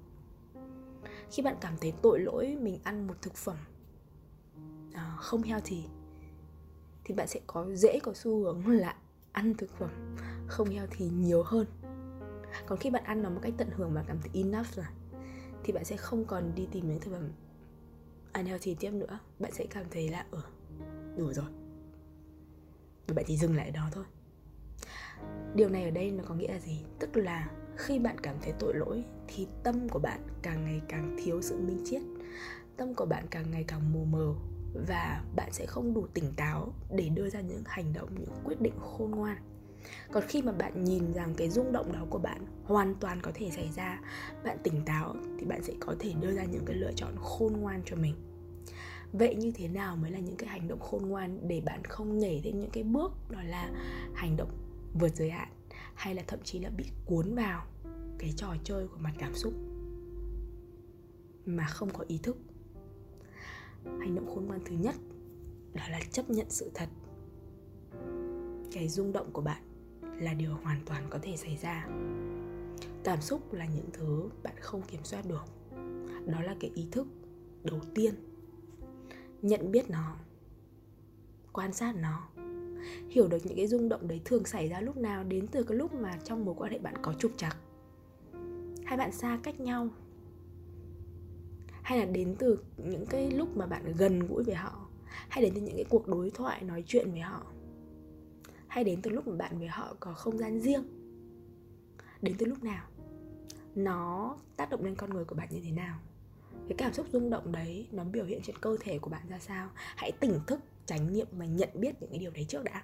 Khi 1.32 1.44
bạn 1.44 1.56
cảm 1.62 1.78
thấy 1.82 1.94
tội 2.02 2.20
lỗi 2.20 2.58
mình 2.62 2.80
ăn 2.84 3.08
một 3.08 3.16
thực 3.22 3.36
phẩm 3.36 3.58
à, 4.94 5.16
không 5.20 5.42
heo 5.42 5.60
thì 5.64 5.84
thì 7.06 7.14
bạn 7.14 7.28
sẽ 7.28 7.40
có 7.48 7.76
dễ 7.76 8.00
có 8.04 8.14
xu 8.14 8.44
hướng 8.44 8.68
là 8.80 8.96
ăn 9.32 9.54
thực 9.54 9.78
phẩm 9.78 10.16
không 10.48 10.70
heo 10.70 10.88
thì 10.92 11.10
nhiều 11.10 11.44
hơn. 11.44 11.68
Còn 12.66 12.80
khi 12.80 12.90
bạn 12.90 13.04
ăn 13.04 13.24
nó 13.24 13.30
một 13.30 13.40
cách 13.42 13.54
tận 13.58 13.70
hưởng 13.72 13.94
và 13.94 14.04
cảm 14.08 14.18
thấy 14.22 14.32
enough 14.34 14.68
rồi 14.68 14.86
thì 15.64 15.74
bạn 15.74 15.86
sẽ 15.86 15.98
không 15.98 16.26
còn 16.26 16.56
đi 16.56 16.68
tìm 16.72 16.88
những 16.88 17.00
thực 17.00 17.12
phẩm 17.12 17.32
ăn 18.32 18.46
heo 18.46 18.58
thì 18.62 18.76
tiếp 18.80 18.92
nữa. 18.92 19.20
Bạn 19.40 19.52
sẽ 19.52 19.66
cảm 19.70 19.86
thấy 19.92 20.10
là 20.10 20.26
ở 20.32 20.42
ừ, 20.42 20.86
đủ 21.18 21.34
rồi. 21.34 21.46
Và 23.08 23.14
bạn 23.14 23.26
chỉ 23.28 23.38
dừng 23.38 23.56
lại 23.56 23.72
đó 23.72 23.90
thôi 23.92 24.06
điều 25.56 25.70
này 25.70 25.84
ở 25.84 25.92
đây 25.92 26.12
nó 26.12 26.24
có 26.28 26.36
nghĩa 26.36 26.54
là 26.54 26.60
gì? 26.60 26.86
Tức 27.00 27.18
là 27.18 27.50
khi 27.76 28.00
bạn 28.00 28.16
cảm 28.20 28.36
thấy 28.42 28.54
tội 28.60 28.74
lỗi 28.76 29.04
thì 29.28 29.48
tâm 29.64 29.90
của 29.90 30.00
bạn 30.00 30.20
càng 30.42 30.66
ngày 30.66 30.82
càng 30.88 31.18
thiếu 31.24 31.42
sự 31.42 31.60
minh 31.60 31.82
triết 31.86 32.02
tâm 32.78 32.94
của 32.94 33.06
bạn 33.06 33.26
càng 33.32 33.52
ngày 33.52 33.64
càng 33.68 33.94
mù 33.94 34.06
mờ 34.06 34.34
và 34.88 35.24
bạn 35.36 35.50
sẽ 35.52 35.66
không 35.66 35.94
đủ 35.94 36.08
tỉnh 36.14 36.34
táo 36.36 36.74
để 36.92 37.10
đưa 37.10 37.30
ra 37.30 37.42
những 37.42 37.62
hành 37.66 37.94
động, 37.94 38.10
những 38.20 38.32
quyết 38.44 38.62
định 38.62 38.74
khôn 38.80 39.12
ngoan. 39.12 39.38
Còn 40.12 40.24
khi 40.28 40.42
mà 40.42 40.52
bạn 40.52 40.84
nhìn 40.84 41.14
rằng 41.14 41.34
cái 41.38 41.50
rung 41.50 41.72
động 41.72 41.92
đó 41.94 42.06
của 42.10 42.18
bạn 42.18 42.46
hoàn 42.64 42.96
toàn 42.96 43.22
có 43.22 43.32
thể 43.34 43.52
xảy 43.52 43.70
ra, 43.76 44.02
bạn 44.44 44.58
tỉnh 44.64 44.82
táo 44.86 45.16
thì 45.40 45.46
bạn 45.46 45.64
sẽ 45.64 45.74
có 45.80 45.96
thể 46.00 46.14
đưa 46.22 46.32
ra 46.32 46.44
những 46.44 46.66
cái 46.66 46.76
lựa 46.76 46.92
chọn 46.96 47.16
khôn 47.22 47.54
ngoan 47.54 47.82
cho 47.86 47.96
mình. 47.96 48.16
Vậy 49.14 49.36
như 49.36 49.52
thế 49.52 49.68
nào 49.68 49.96
mới 49.96 50.12
là 50.12 50.20
những 50.20 50.36
cái 50.36 50.50
hành 50.50 50.68
động 50.68 50.80
khôn 50.80 51.06
ngoan 51.06 51.48
để 51.48 51.62
bạn 51.66 51.84
không 51.84 52.18
nhảy 52.18 52.42
thêm 52.44 52.60
những 52.60 52.70
cái 52.70 52.84
bước 52.84 53.12
đó 53.30 53.40
là 53.44 53.70
hành 54.14 54.38
động 54.38 54.50
vượt 54.98 55.16
giới 55.16 55.30
hạn, 55.30 55.50
hay 55.96 56.16
là 56.16 56.24
thậm 56.28 56.40
chí 56.44 56.60
là 56.60 56.70
bị 56.70 56.86
cuốn 57.06 57.36
vào 57.36 57.68
cái 58.20 58.34
trò 58.38 58.56
chơi 58.64 58.88
của 58.88 58.98
mặt 58.98 59.14
cảm 59.18 59.36
xúc 59.36 59.54
mà 61.46 61.68
không 61.68 61.90
có 61.94 62.06
ý 62.08 62.18
thức. 62.24 62.38
Hành 63.84 64.16
động 64.16 64.28
khôn 64.36 64.46
ngoan 64.46 64.60
thứ 64.66 64.76
nhất 64.76 64.96
đó 65.74 65.84
là 65.90 66.00
chấp 66.12 66.30
nhận 66.30 66.50
sự 66.50 66.72
thật. 66.74 66.90
Cái 68.72 68.90
rung 68.90 69.12
động 69.12 69.32
của 69.34 69.42
bạn 69.42 69.64
là 70.20 70.34
điều 70.34 70.56
hoàn 70.56 70.82
toàn 70.86 71.08
có 71.10 71.20
thể 71.22 71.38
xảy 71.38 71.58
ra. 71.58 71.88
Cảm 73.04 73.22
xúc 73.22 73.54
là 73.54 73.66
những 73.66 73.90
thứ 73.94 74.30
bạn 74.44 74.56
không 74.60 74.82
kiểm 74.82 75.04
soát 75.04 75.26
được. 75.28 75.46
Đó 76.26 76.42
là 76.42 76.56
cái 76.60 76.72
ý 76.76 76.88
thức 76.92 77.08
đầu 77.64 77.80
tiên. 77.96 78.14
Nhận 79.42 79.72
biết 79.72 79.90
nó, 79.90 80.16
quan 81.54 81.74
sát 81.74 81.96
nó 81.96 82.30
hiểu 83.10 83.28
được 83.28 83.46
những 83.46 83.58
cái 83.58 83.68
rung 83.68 83.90
động 83.90 84.08
đấy 84.08 84.22
thường 84.26 84.46
xảy 84.46 84.70
ra 84.70 84.82
lúc 84.82 84.98
nào 84.98 85.24
đến 85.24 85.48
từ 85.48 85.64
cái 85.64 85.78
lúc 85.78 85.94
mà 85.94 86.20
trong 86.24 86.46
mối 86.46 86.56
quan 86.58 86.72
hệ 86.72 86.80
bạn 86.80 86.94
có 87.02 87.14
trục 87.14 87.32
trặc. 87.38 87.58
Hai 88.86 88.98
bạn 88.98 89.12
xa 89.12 89.40
cách 89.44 89.60
nhau. 89.60 89.90
Hay 91.82 92.00
là 92.00 92.06
đến 92.06 92.36
từ 92.40 92.60
những 92.78 93.06
cái 93.06 93.32
lúc 93.32 93.58
mà 93.58 93.66
bạn 93.66 93.94
gần 93.98 94.20
gũi 94.20 94.44
với 94.44 94.56
họ. 94.56 94.88
Hay 95.30 95.44
đến 95.44 95.54
từ 95.56 95.62
những 95.62 95.76
cái 95.76 95.86
cuộc 95.90 96.08
đối 96.08 96.30
thoại, 96.30 96.64
nói 96.64 96.84
chuyện 96.88 97.12
với 97.12 97.20
họ. 97.20 97.46
Hay 98.68 98.84
đến 98.84 99.02
từ 99.02 99.12
lúc 99.12 99.28
mà 99.28 99.36
bạn 99.36 99.60
với 99.60 99.68
họ 99.68 99.96
có 100.00 100.14
không 100.14 100.38
gian 100.38 100.60
riêng. 100.60 100.84
Đến 102.22 102.36
từ 102.38 102.46
lúc 102.46 102.64
nào? 102.64 102.86
Nó 103.76 104.38
tác 104.58 104.70
động 104.70 104.84
lên 104.84 104.96
con 104.96 105.10
người 105.10 105.26
của 105.26 105.36
bạn 105.36 105.48
như 105.52 105.60
thế 105.64 105.72
nào? 105.72 106.00
Cái 106.68 106.76
cảm 106.78 106.94
xúc 106.94 107.06
rung 107.12 107.30
động 107.30 107.52
đấy, 107.52 107.88
nó 107.92 108.04
biểu 108.04 108.26
hiện 108.26 108.42
trên 108.44 108.56
cơ 108.62 108.78
thể 108.80 109.00
của 109.00 109.10
bạn 109.10 109.28
ra 109.30 109.40
sao? 109.40 109.70
Hãy 109.76 110.12
tỉnh 110.12 110.40
thức 110.48 110.60
tránh 110.88 111.14
niệm 111.14 111.28
và 111.32 111.46
nhận 111.46 111.70
biết 111.74 112.02
những 112.02 112.10
cái 112.10 112.20
điều 112.20 112.32
đấy 112.32 112.46
trước 112.50 112.64
đã. 112.64 112.84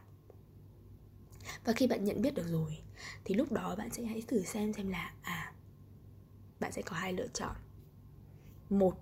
Và 1.66 1.74
khi 1.74 1.88
bạn 1.88 2.04
nhận 2.04 2.22
biết 2.22 2.34
được 2.34 2.48
rồi, 2.48 2.78
thì 3.24 3.36
lúc 3.36 3.52
đó 3.52 3.76
bạn 3.76 3.90
sẽ 3.90 4.04
hãy 4.04 4.24
thử 4.28 4.44
xem 4.44 4.74
xem 4.74 4.90
là 4.90 5.14
à 5.22 5.54
bạn 6.60 6.72
sẽ 6.72 6.82
có 6.82 6.96
hai 6.96 7.14
lựa 7.14 7.28
chọn. 7.28 7.56
Một 8.70 8.96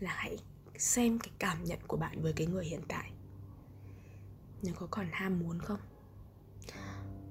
là 0.00 0.10
hãy 0.10 0.36
xem 0.78 1.18
cái 1.18 1.30
cảm 1.38 1.64
nhận 1.64 1.78
của 1.86 1.96
bạn 1.96 2.22
với 2.22 2.32
cái 2.32 2.46
người 2.46 2.64
hiện 2.64 2.80
tại. 2.88 3.12
Nó 4.62 4.72
có 4.76 4.86
còn 4.90 5.06
ham 5.12 5.38
muốn 5.38 5.58
không? 5.58 5.80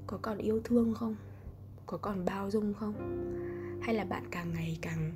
Có 0.08 0.20
còn 0.22 0.38
yêu 0.38 0.62
thương 0.64 0.94
không? 0.94 1.16
Có 1.86 1.98
còn 1.98 2.26
bao 2.26 2.52
dung 2.52 2.74
không? 2.74 2.94
Hay 3.82 3.96
là 3.96 4.04
bạn 4.04 4.28
càng 4.32 4.54
ngày 4.54 4.78
càng 4.82 5.12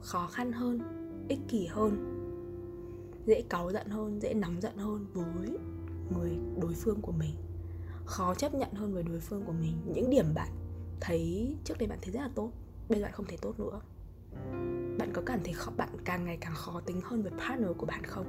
khó 0.00 0.26
khăn 0.26 0.52
hơn, 0.52 0.80
ích 1.28 1.40
kỷ 1.48 1.66
hơn? 1.66 2.19
Dễ 3.26 3.42
cáu 3.42 3.72
giận 3.72 3.88
hơn 3.88 4.20
dễ 4.22 4.34
nóng 4.34 4.60
giận 4.60 4.76
hơn 4.76 5.06
với 5.12 5.58
người 6.14 6.38
đối 6.62 6.74
phương 6.74 7.00
của 7.02 7.12
mình. 7.12 7.34
Khó 8.04 8.34
chấp 8.34 8.54
nhận 8.54 8.72
hơn 8.72 8.94
với 8.94 9.02
đối 9.02 9.20
phương 9.20 9.42
của 9.46 9.52
mình. 9.52 9.76
Những 9.94 10.10
điểm 10.10 10.34
bạn 10.34 10.48
thấy 11.00 11.56
trước 11.64 11.78
đây 11.78 11.88
bạn 11.88 11.98
thấy 12.02 12.12
rất 12.12 12.20
là 12.20 12.30
tốt 12.34 12.52
bây 12.90 12.98
giờ 12.98 13.04
bạn 13.04 13.12
không 13.12 13.26
thấy 13.26 13.38
tốt 13.42 13.58
nữa. 13.58 13.80
Bạn 14.98 15.10
có 15.12 15.22
cảm 15.26 15.40
thấy 15.44 15.52
khó, 15.52 15.72
bạn 15.76 15.88
càng 16.04 16.24
ngày 16.24 16.38
càng 16.40 16.54
khó 16.54 16.80
tính 16.80 17.00
hơn 17.04 17.22
với 17.22 17.32
partner 17.38 17.70
của 17.76 17.86
bạn 17.86 18.04
không? 18.04 18.26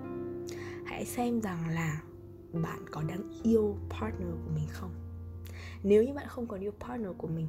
Hãy 0.85 1.05
xem 1.05 1.41
rằng 1.41 1.69
là 1.69 2.01
bạn 2.53 2.85
có 2.91 3.03
đang 3.03 3.31
yêu 3.43 3.77
partner 3.89 4.29
của 4.29 4.51
mình 4.55 4.67
không? 4.69 4.91
Nếu 5.83 6.03
như 6.03 6.13
bạn 6.13 6.27
không 6.27 6.47
còn 6.47 6.59
yêu 6.59 6.71
partner 6.79 7.11
của 7.17 7.27
mình 7.27 7.47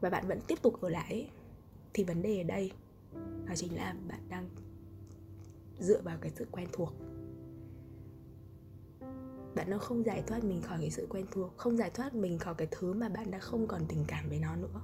và 0.00 0.10
bạn 0.10 0.28
vẫn 0.28 0.40
tiếp 0.46 0.62
tục 0.62 0.80
ở 0.80 0.88
lại 0.88 1.30
thì 1.94 2.04
vấn 2.04 2.22
đề 2.22 2.40
ở 2.40 2.44
đây 2.44 2.72
đó 3.46 3.54
chính 3.56 3.76
là 3.76 3.94
bạn 4.08 4.20
đang 4.28 4.48
dựa 5.82 6.00
vào 6.00 6.18
cái 6.20 6.32
sự 6.36 6.46
quen 6.52 6.68
thuộc. 6.72 6.94
Bạn 9.54 9.70
nó 9.70 9.78
không 9.78 10.04
giải 10.04 10.22
thoát 10.26 10.44
mình 10.44 10.62
khỏi 10.62 10.78
cái 10.80 10.90
sự 10.90 11.06
quen 11.10 11.26
thuộc, 11.30 11.56
không 11.56 11.76
giải 11.76 11.90
thoát 11.90 12.14
mình 12.14 12.38
khỏi 12.38 12.54
cái 12.54 12.68
thứ 12.70 12.92
mà 12.92 13.08
bạn 13.08 13.30
đã 13.30 13.38
không 13.38 13.66
còn 13.66 13.82
tình 13.88 14.04
cảm 14.08 14.28
với 14.28 14.38
nó 14.38 14.56
nữa, 14.56 14.80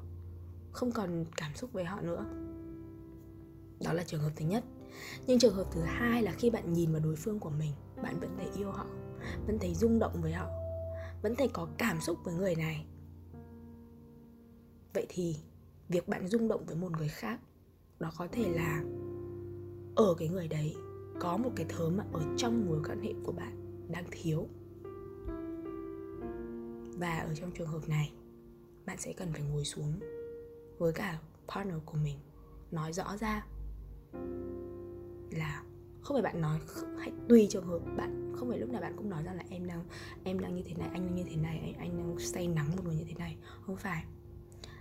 không 0.72 0.92
còn 0.92 1.24
cảm 1.36 1.54
xúc 1.54 1.72
với 1.72 1.84
họ 1.84 2.00
nữa. 2.00 2.24
Đó 3.84 3.92
là 3.92 4.04
trường 4.06 4.20
hợp 4.20 4.30
thứ 4.36 4.46
nhất. 4.46 4.64
Nhưng 5.26 5.38
trường 5.38 5.54
hợp 5.54 5.66
thứ 5.72 5.80
hai 5.80 6.22
là 6.22 6.32
khi 6.32 6.50
bạn 6.50 6.72
nhìn 6.72 6.92
vào 6.92 7.00
đối 7.04 7.16
phương 7.16 7.40
của 7.40 7.50
mình, 7.50 7.72
bạn 8.02 8.20
vẫn 8.20 8.30
thấy 8.36 8.46
yêu 8.56 8.70
họ, 8.70 8.86
vẫn 9.46 9.58
thấy 9.58 9.74
rung 9.74 9.98
động 9.98 10.12
với 10.22 10.32
họ, 10.32 10.48
vẫn 11.22 11.34
thấy 11.36 11.48
có 11.52 11.68
cảm 11.78 12.00
xúc 12.00 12.18
với 12.24 12.34
người 12.34 12.54
này. 12.54 12.86
Vậy 14.94 15.06
thì 15.08 15.36
việc 15.88 16.08
bạn 16.08 16.28
rung 16.28 16.48
động 16.48 16.64
với 16.66 16.76
một 16.76 16.92
người 16.92 17.08
khác, 17.08 17.40
đó 17.98 18.12
có 18.18 18.28
thể 18.32 18.52
là 18.52 18.82
ở 19.96 20.14
cái 20.18 20.28
người 20.28 20.48
đấy 20.48 20.74
có 21.20 21.36
một 21.36 21.50
cái 21.56 21.66
thứ 21.68 21.90
mà 21.90 22.04
ở 22.12 22.20
trong 22.36 22.66
mối 22.66 22.82
quan 22.88 23.02
hệ 23.02 23.14
của 23.24 23.32
bạn 23.32 23.84
đang 23.88 24.04
thiếu. 24.10 24.46
Và 26.98 27.18
ở 27.18 27.34
trong 27.34 27.50
trường 27.50 27.68
hợp 27.68 27.88
này 27.88 28.12
bạn 28.86 28.96
sẽ 28.98 29.12
cần 29.12 29.32
phải 29.32 29.42
ngồi 29.42 29.64
xuống 29.64 29.92
với 30.78 30.92
cả 30.92 31.18
partner 31.48 31.78
của 31.86 31.98
mình 32.04 32.18
nói 32.70 32.92
rõ 32.92 33.16
ra 33.16 33.46
là 35.30 35.62
không 36.00 36.14
phải 36.14 36.22
bạn 36.22 36.40
nói 36.40 36.60
hãy 36.98 37.12
tùy 37.28 37.46
trường 37.50 37.66
hợp 37.66 37.78
bạn 37.96 38.32
không 38.36 38.48
phải 38.48 38.58
lúc 38.58 38.70
nào 38.70 38.80
bạn 38.80 38.94
cũng 38.96 39.10
nói 39.10 39.22
rằng 39.22 39.36
là 39.36 39.44
em 39.50 39.66
đang 39.66 39.84
em 40.24 40.40
đang 40.40 40.56
như 40.56 40.62
thế 40.66 40.74
này 40.74 40.88
anh 40.92 41.06
đang 41.06 41.14
như 41.14 41.24
thế 41.30 41.36
này 41.36 41.58
anh, 41.64 41.74
anh 41.74 41.98
đang 41.98 42.18
say 42.18 42.48
nắng 42.48 42.76
một 42.76 42.84
người 42.84 42.94
như 42.94 43.04
thế 43.08 43.14
này. 43.14 43.36
Không 43.66 43.76
phải. 43.76 44.04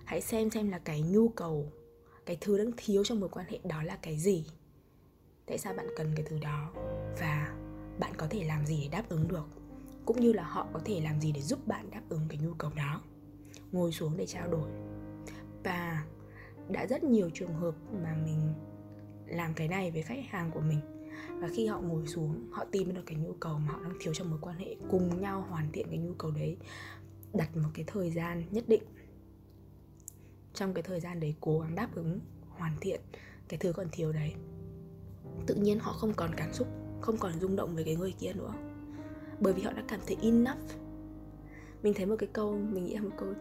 Hãy 0.05 0.21
xem 0.21 0.49
xem 0.49 0.69
là 0.69 0.79
cái 0.79 1.01
nhu 1.01 1.29
cầu 1.29 1.71
cái 2.25 2.37
thứ 2.41 2.57
đang 2.57 2.71
thiếu 2.77 3.03
trong 3.03 3.19
mối 3.19 3.29
quan 3.29 3.45
hệ 3.49 3.59
đó 3.63 3.83
là 3.83 3.95
cái 4.01 4.17
gì 4.17 4.45
tại 5.47 5.57
sao 5.57 5.73
bạn 5.73 5.87
cần 5.95 6.11
cái 6.15 6.25
thứ 6.29 6.39
đó? 6.41 6.71
Và 7.19 7.57
bạn 7.99 8.13
có 8.17 8.27
thể 8.29 8.43
làm 8.43 8.65
gì 8.65 8.81
để 8.81 8.89
đáp 8.91 9.09
ứng 9.09 9.27
được? 9.27 9.47
Cũng 10.05 10.21
như 10.21 10.33
là 10.33 10.43
họ 10.43 10.67
có 10.73 10.79
thể 10.85 11.01
làm 11.01 11.21
gì 11.21 11.31
để 11.31 11.41
giúp 11.41 11.67
bạn 11.67 11.89
đáp 11.89 12.01
ứng 12.09 12.25
cái 12.29 12.39
nhu 12.39 12.53
cầu 12.53 12.71
đó? 12.75 13.01
Ngồi 13.71 13.91
xuống 13.91 14.17
để 14.17 14.25
trao 14.25 14.47
đổi. 14.47 14.69
Và 15.63 16.05
đã 16.69 16.85
rất 16.85 17.03
nhiều 17.03 17.29
trường 17.33 17.53
hợp 17.53 17.75
mà 18.03 18.15
mình 18.25 18.53
làm 19.27 19.53
cái 19.53 19.67
này 19.67 19.91
với 19.91 20.01
khách 20.01 20.25
hàng 20.29 20.51
của 20.51 20.61
mình. 20.61 20.79
Và 21.39 21.49
khi 21.55 21.67
họ 21.67 21.79
ngồi 21.79 22.07
xuống, 22.07 22.51
họ 22.51 22.65
tìm 22.71 22.93
được 22.93 23.03
cái 23.05 23.15
nhu 23.15 23.33
cầu 23.33 23.59
mà 23.59 23.73
họ 23.73 23.79
đang 23.83 23.97
thiếu 23.99 24.13
trong 24.13 24.29
mối 24.29 24.39
quan 24.41 24.57
hệ, 24.57 24.75
cùng 24.89 25.21
nhau 25.21 25.45
hoàn 25.49 25.71
thiện 25.71 25.87
cái 25.89 25.97
nhu 25.97 26.13
cầu 26.13 26.31
đấy, 26.31 26.57
đặt 27.33 27.57
một 27.57 27.69
cái 27.73 27.85
thời 27.87 28.11
gian 28.11 28.43
nhất 28.51 28.63
định. 28.67 28.83
Trong 30.53 30.73
cái 30.73 30.83
thời 30.83 30.99
gian 30.99 31.19
đấy 31.19 31.35
cố 31.41 31.59
gắng 31.59 31.75
đáp 31.75 31.95
ứng, 31.95 32.19
hoàn 32.49 32.77
thiện 32.81 33.01
cái 33.47 33.57
thứ 33.57 33.73
còn 33.73 33.87
thiếu 33.91 34.13
đấy 34.13 34.33
tự 35.45 35.55
nhiên 35.55 35.79
họ 35.79 35.93
không 35.93 36.13
còn 36.13 36.35
cảm 36.37 36.53
xúc, 36.53 36.67
không 37.01 37.17
còn 37.17 37.39
rung 37.39 37.55
động 37.55 37.75
với 37.75 37.83
cái 37.83 37.95
người 37.95 38.13
kia 38.19 38.33
nữa. 38.33 38.53
Bởi 39.39 39.53
vì 39.53 39.61
họ 39.61 39.71
đã 39.73 39.83
cảm 39.87 39.99
thấy 40.07 40.17
enough. 40.21 40.71
Mình 41.83 41.93
thấy 41.93 42.05
một 42.05 42.15
cái 42.19 42.29
câu, 42.33 42.57
mình 42.57 42.83
nghĩ 42.85 42.95
là 42.95 43.01
một 43.01 43.15
câu 43.17 43.33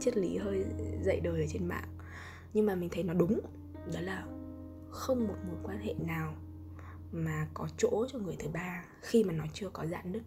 triết 0.00 0.16
lý 0.16 0.36
hơi 0.36 0.64
dạy 1.02 1.20
đời 1.20 1.40
ở 1.40 1.46
trên 1.52 1.68
mạng. 1.68 1.88
Nhưng 2.52 2.66
mà 2.66 2.74
mình 2.74 2.88
thấy 2.92 3.02
nó 3.02 3.14
đúng, 3.14 3.40
đó 3.94 4.00
là 4.00 4.26
không 4.90 5.28
một 5.28 5.36
mối 5.46 5.56
quan 5.62 5.78
hệ 5.78 5.94
nào 5.94 6.34
mà 7.12 7.48
có 7.54 7.68
chỗ 7.76 8.06
cho 8.12 8.18
người 8.18 8.36
thứ 8.38 8.48
ba 8.48 8.84
khi 9.00 9.24
mà 9.24 9.32
nó 9.32 9.44
chưa 9.52 9.68
có 9.68 9.86
dạn 9.86 10.12
nứt. 10.12 10.22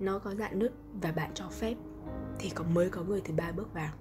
Nó 0.00 0.18
có 0.18 0.34
dạn 0.34 0.58
nứt 0.58 0.72
và 1.02 1.12
bạn 1.12 1.30
cho 1.34 1.48
phép 1.48 1.74
thì 2.38 2.50
có 2.50 2.64
mới 2.64 2.90
có 2.90 3.02
người 3.02 3.20
thứ 3.24 3.34
ba 3.34 3.52
bước 3.52 3.74
vào. 3.74 3.92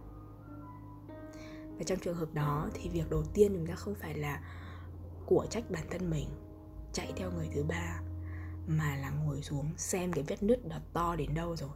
Và 1.77 1.83
trong 1.85 1.99
trường 1.99 2.15
hợp 2.15 2.33
đó 2.33 2.69
thì 2.73 2.89
việc 2.89 3.09
đầu 3.09 3.23
tiên 3.33 3.53
chúng 3.53 3.67
ta 3.67 3.75
không 3.75 3.95
phải 3.95 4.15
là 4.17 4.43
của 5.25 5.45
trách 5.49 5.71
bản 5.71 5.83
thân 5.89 6.09
mình, 6.09 6.27
chạy 6.93 7.13
theo 7.15 7.31
người 7.31 7.49
thứ 7.53 7.63
ba, 7.63 8.01
mà 8.67 8.95
là 8.95 9.09
ngồi 9.09 9.41
xuống 9.41 9.65
xem 9.77 10.13
cái 10.13 10.23
vết 10.27 10.43
nứt 10.43 10.67
đó 10.67 10.77
to 10.93 11.15
đến 11.15 11.33
đâu 11.33 11.55
rồi, 11.55 11.69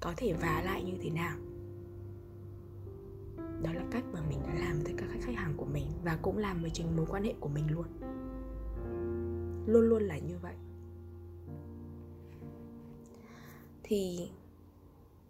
có 0.00 0.12
thể 0.16 0.32
vá 0.32 0.62
lại 0.64 0.84
như 0.84 0.94
thế 1.02 1.10
nào. 1.10 1.36
Đó 3.62 3.72
là 3.72 3.84
cách 3.90 4.04
mà 4.12 4.20
mình 4.28 4.38
đã 4.46 4.54
làm 4.54 4.80
với 4.80 4.94
các 4.98 5.08
khách 5.20 5.34
hàng 5.34 5.54
của 5.56 5.64
mình 5.64 5.86
và 6.04 6.18
cũng 6.22 6.38
làm 6.38 6.60
với 6.60 6.70
chính 6.70 6.96
mối 6.96 7.06
quan 7.08 7.24
hệ 7.24 7.34
của 7.40 7.48
mình 7.48 7.64
luôn. 7.70 7.86
Luôn 9.66 9.88
luôn 9.88 10.02
là 10.02 10.18
như 10.18 10.38
vậy. 10.42 10.54
Thì 13.82 14.30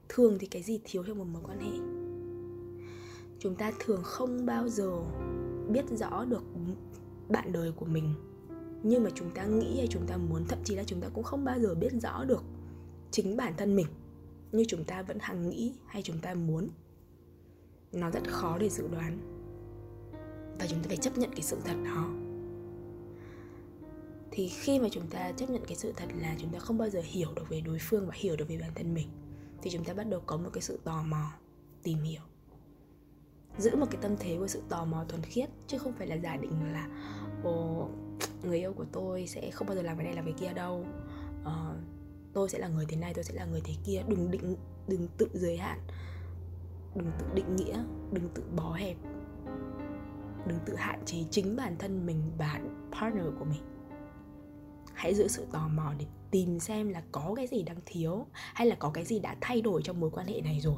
thường 0.08 0.36
thì 0.40 0.46
cái 0.46 0.62
gì 0.62 0.80
thiếu 0.84 1.04
trong 1.06 1.18
một 1.18 1.26
mối 1.32 1.42
quan 1.46 1.60
hệ? 1.60 1.78
Chúng 3.38 3.54
ta 3.54 3.72
thường 3.78 4.00
không 4.04 4.46
bao 4.46 4.68
giờ 4.68 4.92
biết 5.68 5.84
rõ 5.90 6.24
được 6.24 6.42
bạn 7.28 7.52
đời 7.52 7.72
của 7.72 7.86
mình. 7.86 8.14
Nhưng 8.82 9.04
mà 9.04 9.10
chúng 9.14 9.30
ta 9.30 9.44
nghĩ 9.44 9.76
hay 9.76 9.86
chúng 9.86 10.06
ta 10.06 10.16
muốn, 10.16 10.44
thậm 10.48 10.58
chí 10.64 10.74
là 10.74 10.84
chúng 10.84 11.00
ta 11.00 11.08
cũng 11.08 11.24
không 11.24 11.44
bao 11.44 11.58
giờ 11.60 11.74
biết 11.74 11.92
rõ 12.02 12.24
được 12.24 12.42
chính 13.10 13.36
bản 13.36 13.54
thân 13.56 13.76
mình 13.76 13.86
như 14.52 14.64
chúng 14.68 14.84
ta 14.84 15.02
vẫn 15.02 15.18
hằng 15.20 15.48
nghĩ 15.48 15.74
hay 15.86 16.02
chúng 16.02 16.18
ta 16.18 16.34
muốn. 16.34 16.68
Nó 17.92 18.10
rất 18.10 18.22
khó 18.30 18.58
để 18.58 18.68
dự 18.68 18.88
đoán. 18.88 19.18
Và 20.58 20.66
chúng 20.66 20.78
ta 20.78 20.84
phải 20.88 20.96
chấp 20.96 21.18
nhận 21.18 21.30
cái 21.30 21.42
sự 21.42 21.56
thật 21.64 21.76
đó. 21.84 22.08
Thì 24.30 24.48
khi 24.48 24.78
mà 24.78 24.88
chúng 24.90 25.06
ta 25.06 25.32
chấp 25.32 25.50
nhận 25.50 25.64
cái 25.64 25.76
sự 25.76 25.92
thật 25.96 26.06
là 26.20 26.36
chúng 26.38 26.52
ta 26.52 26.58
không 26.58 26.78
bao 26.78 26.90
giờ 26.90 27.00
hiểu 27.04 27.28
được 27.36 27.48
về 27.48 27.60
đối 27.60 27.78
phương 27.80 28.06
và 28.06 28.12
hiểu 28.16 28.36
được 28.36 28.48
về 28.48 28.58
bản 28.58 28.70
thân 28.74 28.94
mình, 28.94 29.08
thì 29.62 29.70
chúng 29.70 29.84
ta 29.84 29.94
bắt 29.94 30.04
đầu 30.04 30.22
có 30.26 30.36
một 30.36 30.50
cái 30.52 30.62
sự 30.62 30.78
tò 30.84 31.02
mò 31.02 31.32
tìm 31.82 31.98
hiểu 31.98 32.20
giữ 33.58 33.76
một 33.76 33.86
cái 33.90 34.00
tâm 34.02 34.16
thế 34.18 34.36
của 34.38 34.46
sự 34.46 34.62
tò 34.68 34.84
mò 34.84 35.04
thuần 35.08 35.22
khiết 35.22 35.48
chứ 35.66 35.78
không 35.78 35.92
phải 35.92 36.06
là 36.06 36.14
giả 36.14 36.36
định 36.36 36.72
là 36.72 36.88
ồ 37.44 37.88
người 38.42 38.58
yêu 38.58 38.72
của 38.72 38.84
tôi 38.92 39.26
sẽ 39.26 39.50
không 39.50 39.66
bao 39.66 39.76
giờ 39.76 39.82
làm 39.82 39.96
cái 39.96 40.04
này 40.04 40.14
làm 40.14 40.24
cái 40.24 40.34
kia 40.38 40.52
đâu. 40.52 40.84
Ờ, 41.44 41.76
tôi 42.32 42.48
sẽ 42.48 42.58
là 42.58 42.68
người 42.68 42.86
thế 42.88 42.96
này 42.96 43.14
tôi 43.14 43.24
sẽ 43.24 43.34
là 43.34 43.44
người 43.44 43.60
thế 43.64 43.74
kia. 43.84 44.02
Đừng 44.08 44.30
định 44.30 44.56
đừng 44.88 45.08
tự 45.18 45.28
giới 45.32 45.56
hạn. 45.56 45.80
Đừng 46.94 47.10
tự 47.18 47.26
định 47.34 47.56
nghĩa 47.56 47.84
đừng 48.12 48.28
tự 48.34 48.42
bó 48.56 48.72
hẹp. 48.72 48.96
Đừng 50.46 50.58
tự 50.66 50.76
hạn 50.76 51.00
chế 51.04 51.18
chính 51.30 51.56
bản 51.56 51.76
thân 51.78 52.06
mình 52.06 52.22
và 52.38 52.60
partner 52.92 53.26
của 53.38 53.44
mình. 53.44 53.62
Hãy 54.94 55.14
giữ 55.14 55.28
sự 55.28 55.46
tò 55.52 55.68
mò 55.68 55.92
để 55.98 56.06
tìm 56.30 56.60
xem 56.60 56.88
là 56.88 57.02
có 57.12 57.34
cái 57.36 57.46
gì 57.46 57.62
đang 57.62 57.76
thiếu 57.86 58.26
hay 58.32 58.66
là 58.66 58.76
có 58.78 58.90
cái 58.90 59.04
gì 59.04 59.18
đã 59.18 59.36
thay 59.40 59.60
đổi 59.60 59.82
trong 59.82 60.00
mối 60.00 60.10
quan 60.10 60.26
hệ 60.26 60.40
này 60.40 60.60
rồi 60.60 60.76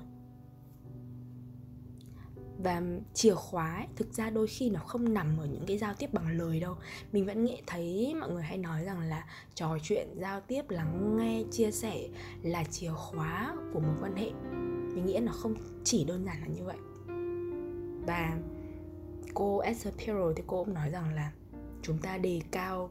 và 2.63 2.83
chìa 3.15 3.35
khóa 3.35 3.75
ấy, 3.77 3.87
thực 3.97 4.13
ra 4.13 4.31
đôi 4.31 4.47
khi 4.47 4.71
nó 4.71 4.81
không 4.81 5.15
nằm 5.15 5.39
ở 5.39 5.47
những 5.47 5.65
cái 5.67 5.79
giao 5.79 5.95
tiếp 5.95 6.13
bằng 6.13 6.39
lời 6.39 6.61
đâu. 6.61 6.77
Mình 7.13 7.27
vẫn 7.27 7.45
nghĩ 7.45 7.63
thấy 7.67 8.15
mọi 8.21 8.31
người 8.31 8.43
hay 8.43 8.59
nói 8.59 8.85
rằng 8.85 9.01
là 9.01 9.25
trò 9.55 9.79
chuyện 9.83 10.09
giao 10.21 10.41
tiếp 10.41 10.63
lắng 10.69 11.17
nghe 11.17 11.45
chia 11.51 11.71
sẻ 11.71 12.09
là 12.43 12.65
chìa 12.65 12.91
khóa 12.91 13.57
của 13.73 13.81
mối 13.81 13.97
quan 14.01 14.17
hệ. 14.17 14.31
Mình 14.95 15.07
nghĩ 15.07 15.19
nó 15.23 15.33
không 15.33 15.55
chỉ 15.85 16.05
đơn 16.05 16.25
giản 16.25 16.41
là 16.41 16.47
như 16.47 16.65
vậy. 16.65 16.77
Và 18.07 18.39
cô 19.35 19.59
Esther 19.59 19.95
Perel 19.95 20.33
thì 20.37 20.43
cô 20.47 20.65
cũng 20.65 20.75
nói 20.75 20.91
rằng 20.91 21.15
là 21.15 21.33
chúng 21.83 21.99
ta 21.99 22.19
đề 22.19 22.41
cao 22.51 22.91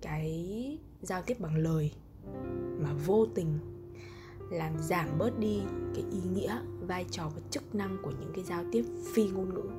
cái 0.00 0.78
giao 1.02 1.22
tiếp 1.22 1.40
bằng 1.40 1.56
lời 1.56 1.92
mà 2.78 2.92
vô 3.06 3.26
tình 3.34 3.58
làm 4.52 4.78
giảm 4.78 5.18
bớt 5.18 5.38
đi 5.38 5.62
cái 5.94 6.04
ý 6.10 6.20
nghĩa, 6.34 6.58
vai 6.80 7.06
trò 7.10 7.28
và 7.34 7.40
chức 7.50 7.74
năng 7.74 7.98
của 8.02 8.10
những 8.10 8.32
cái 8.34 8.44
giao 8.44 8.64
tiếp 8.72 8.84
phi 9.14 9.28
ngôn 9.28 9.54
ngữ. 9.54 9.70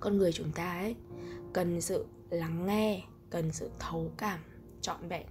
Con 0.00 0.16
người 0.16 0.32
chúng 0.32 0.52
ta 0.52 0.78
ấy, 0.78 0.96
cần 1.52 1.80
sự 1.80 2.06
lắng 2.30 2.66
nghe, 2.66 3.04
cần 3.30 3.52
sự 3.52 3.70
thấu 3.78 4.10
cảm, 4.16 4.40
trọn 4.80 5.08
vẹn. 5.08 5.26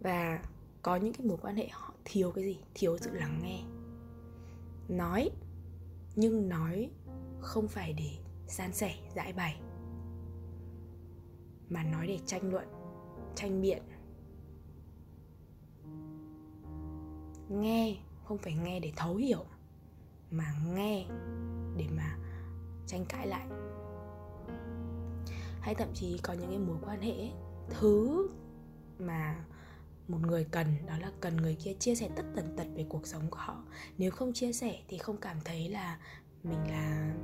Và 0.00 0.42
có 0.82 0.96
những 0.96 1.12
cái 1.12 1.26
mối 1.26 1.38
quan 1.42 1.56
hệ 1.56 1.68
họ 1.72 1.94
thiếu 2.04 2.30
cái 2.30 2.44
gì? 2.44 2.58
Thiếu 2.74 2.98
sự 2.98 3.10
lắng 3.12 3.40
nghe. 3.42 3.62
Nói, 4.88 5.30
nhưng 6.16 6.48
nói 6.48 6.90
không 7.40 7.68
phải 7.68 7.92
để 7.92 8.10
san 8.46 8.72
sẻ, 8.72 8.94
giải 9.14 9.32
bày, 9.32 9.60
mà 11.68 11.82
nói 11.82 12.06
để 12.06 12.18
tranh 12.26 12.52
luận, 12.52 12.66
tranh 13.34 13.62
biện. 13.62 13.82
Nghe, 17.48 17.96
không 18.24 18.38
phải 18.38 18.54
nghe 18.54 18.80
để 18.80 18.92
thấu 18.96 19.16
hiểu, 19.16 19.44
mà 20.30 20.54
nghe 20.74 21.06
để 21.76 21.86
mà 21.96 22.16
tranh 22.86 23.04
cãi 23.08 23.26
lại. 23.26 23.46
Hay 25.60 25.74
thậm 25.74 25.88
chí 25.94 26.18
có 26.22 26.32
những 26.32 26.50
cái 26.50 26.58
mối 26.58 26.76
quan 26.84 27.00
hệ 27.00 27.30
thứ 27.70 28.28
mà 28.98 29.44
một 30.08 30.18
người 30.20 30.44
cần, 30.44 30.66
đó 30.86 30.98
là 30.98 31.12
cần 31.20 31.36
người 31.36 31.54
kia 31.54 31.72
chia 31.78 31.94
sẻ 31.94 32.08
tất 32.16 32.22
tần 32.36 32.56
tật 32.56 32.66
về 32.74 32.86
cuộc 32.88 33.06
sống 33.06 33.30
của 33.30 33.38
họ. 33.38 33.64
Nếu 33.98 34.10
không 34.10 34.32
chia 34.32 34.52
sẻ 34.52 34.78
thì 34.88 34.98
không 34.98 35.16
cảm 35.16 35.36
thấy 35.44 35.68
là 35.68 35.98
mình 36.42 36.70
là 36.70 37.14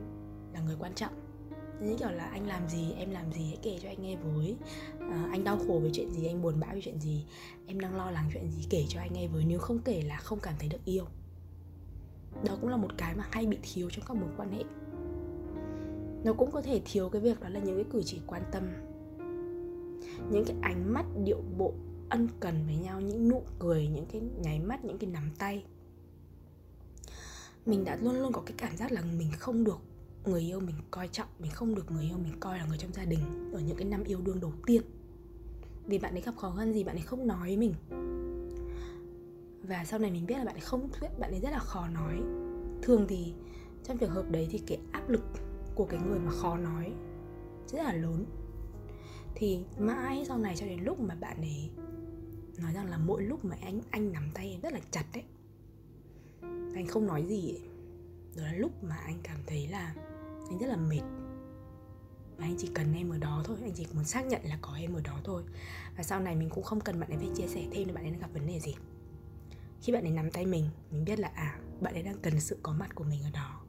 là 0.53 0.61
người 0.61 0.77
quan 0.79 0.95
trọng 0.95 1.30
như 1.81 1.97
kiểu 1.99 2.11
là 2.11 2.25
anh 2.25 2.47
làm 2.47 2.69
gì 2.69 2.93
em 2.93 3.11
làm 3.11 3.33
gì 3.33 3.45
hãy 3.47 3.59
kể 3.62 3.79
cho 3.83 3.88
anh 3.88 4.03
nghe 4.03 4.16
với. 4.16 4.57
À, 5.01 5.29
anh 5.31 5.45
đau 5.45 5.59
khổ 5.59 5.81
về 5.83 5.90
chuyện 5.93 6.12
gì 6.12 6.27
anh 6.27 6.43
buồn 6.43 6.61
bã 6.61 6.66
về 6.75 6.81
chuyện 6.85 7.01
gì 7.01 7.25
em 7.66 7.81
đang 7.81 7.97
lo 7.97 8.11
lắng 8.11 8.31
chuyện 8.33 8.51
gì 8.51 8.66
kể 8.71 8.85
cho 8.88 9.01
anh 9.01 9.12
nghe 9.12 9.29
với. 9.29 9.45
Nếu 9.45 9.59
không 9.59 9.79
kể 9.79 10.03
là 10.03 10.16
không 10.16 10.38
cảm 10.40 10.55
thấy 10.59 10.69
được 10.69 10.85
yêu. 10.85 11.05
Đó 12.45 12.59
cũng 12.61 12.71
là 12.71 12.77
một 12.77 12.90
cái 12.97 13.14
mà 13.14 13.25
hay 13.31 13.47
bị 13.47 13.59
thiếu 13.62 13.90
trong 13.90 14.05
các 14.09 14.16
mối 14.16 14.31
quan 14.37 14.53
hệ. 14.53 14.64
Nó 16.25 16.33
cũng 16.33 16.51
có 16.51 16.62
thể 16.62 16.81
thiếu 16.85 17.09
cái 17.09 17.23
việc 17.23 17.40
đó 17.40 17.49
là 17.49 17.61
những 17.61 17.77
cái 17.77 17.85
cử 17.93 18.03
chỉ 18.05 18.21
quan 18.27 18.43
tâm. 18.53 18.62
Những 20.31 20.45
cái 20.45 20.57
ánh 20.62 20.93
mắt 20.93 21.07
điệu 21.25 21.43
bộ 21.59 21.75
ân 22.09 22.29
cần 22.40 22.66
với 22.66 22.77
nhau 22.77 23.01
những 23.01 23.29
nụ 23.29 23.43
cười 23.59 23.88
những 23.88 24.07
cái 24.07 24.23
nháy 24.43 24.59
mắt 24.61 24.85
những 24.85 24.99
cái 24.99 25.11
nắm 25.11 25.31
tay. 25.38 25.64
Mình 27.66 27.85
đã 27.85 27.97
luôn 27.97 28.14
luôn 28.14 28.33
có 28.33 28.43
cái 28.47 28.55
cảm 28.57 28.77
giác 28.77 28.93
là 28.93 29.03
mình 29.19 29.31
không 29.38 29.64
được 29.64 29.79
người 30.25 30.41
yêu 30.41 30.61
mình 30.61 30.77
coi 30.91 31.09
trọng, 31.09 31.29
mình 31.39 31.51
không 31.51 31.75
được 31.75 31.91
người 31.91 32.05
yêu 32.05 32.19
mình 32.19 32.41
coi 32.41 32.59
là 32.59 32.67
người 32.67 32.79
trong 32.79 32.93
gia 32.93 33.05
đình 33.05 33.51
ở 33.53 33.61
những 33.61 33.77
cái 33.77 33.85
năm 33.85 34.05
yêu 34.05 34.21
đương 34.21 34.41
đầu 34.41 34.53
tiên. 34.67 34.83
Vì 35.87 35.99
bạn 35.99 36.15
ấy 36.15 36.21
gặp 36.23 36.37
khó 36.37 36.55
khăn 36.59 36.73
gì 36.73 36.85
bạn 36.85 36.97
ấy 36.97 37.03
không 37.03 37.27
nói 37.27 37.49
với 37.49 37.57
mình. 37.57 37.75
Và 39.63 39.85
sau 39.85 39.99
này 39.99 40.11
mình 40.11 40.27
biết 40.27 40.39
là 40.39 40.45
bạn 40.45 40.55
ấy 40.55 40.61
không 40.61 40.89
bạn 41.19 41.31
ấy 41.31 41.41
rất 41.41 41.51
là 41.51 41.59
khó 41.59 41.89
nói. 41.89 42.21
Thường 42.83 43.07
thì 43.09 43.35
trong 43.85 43.99
trường 43.99 44.11
hợp 44.11 44.31
đấy 44.31 44.49
thì 44.51 44.59
cái 44.67 44.79
áp 44.93 45.09
lực 45.09 45.25
của 45.75 45.85
cái 45.85 46.01
người 46.09 46.19
mà 46.19 46.31
khó 46.31 46.57
nói 46.57 46.93
rất 47.67 47.83
là 47.83 47.93
lớn. 47.93 48.25
Thì 49.35 49.65
mãi 49.79 50.25
sau 50.29 50.39
này 50.39 50.57
cho 50.57 50.67
đến 50.67 50.81
lúc 50.85 51.01
mà 51.01 51.15
bạn 51.15 51.37
ấy 51.41 51.71
nói 52.59 52.73
rằng 52.73 52.91
là 52.91 52.99
mỗi 52.99 53.23
lúc 53.23 53.45
mà 53.45 53.57
anh 53.63 53.81
anh 53.91 54.13
nắm 54.13 54.31
tay 54.35 54.51
em 54.51 54.61
rất 54.61 54.73
là 54.73 54.81
chặt 54.91 55.05
đấy 55.15 55.25
anh 56.75 56.87
không 56.87 57.07
nói 57.07 57.25
gì 57.29 57.51
ấy. 57.51 57.61
đó 58.37 58.43
là 58.43 58.53
lúc 58.53 58.85
mà 58.85 58.97
anh 58.97 59.19
cảm 59.23 59.39
thấy 59.47 59.69
là 59.69 59.95
anh 60.51 60.59
rất 60.59 60.67
là 60.67 60.77
mệt. 60.77 61.03
Và 62.37 62.45
anh 62.45 62.55
chỉ 62.59 62.71
cần 62.75 62.95
em 62.95 63.11
ở 63.11 63.19
đó 63.19 63.43
thôi, 63.45 63.57
anh 63.63 63.73
chỉ 63.75 63.87
muốn 63.95 64.05
xác 64.05 64.27
nhận 64.27 64.41
là 64.45 64.59
có 64.61 64.75
em 64.75 64.95
ở 64.95 65.01
đó 65.01 65.21
thôi. 65.25 65.43
Và 65.97 66.03
sau 66.03 66.21
này 66.21 66.37
mình 66.37 66.51
cũng 66.51 66.65
không 66.65 66.81
cần 66.81 67.01
bạn 67.01 67.11
ấy 67.11 67.19
phải 67.19 67.31
chia 67.37 67.47
sẻ 67.47 67.67
thêm 67.73 67.89
là 67.89 67.95
bạn 67.95 68.05
ấy 68.05 68.11
đang 68.11 68.21
gặp 68.21 68.31
vấn 68.33 68.47
đề 68.47 68.61
gì. 68.61 68.75
Khi 69.83 69.93
bạn 69.93 70.03
ấy 70.03 70.13
nắm 70.13 70.31
tay 70.31 70.47
mình 70.47 70.69
mình 70.91 71.05
biết 71.05 71.19
là 71.19 71.31
à 71.35 71.59
bạn 71.81 71.95
ấy 71.95 72.03
đang 72.03 72.19
cần 72.19 72.41
sự 72.41 72.59
có 72.63 72.73
mặt 72.73 72.95
của 72.95 73.05
mình 73.05 73.23
ở 73.23 73.31
đó. 73.31 73.61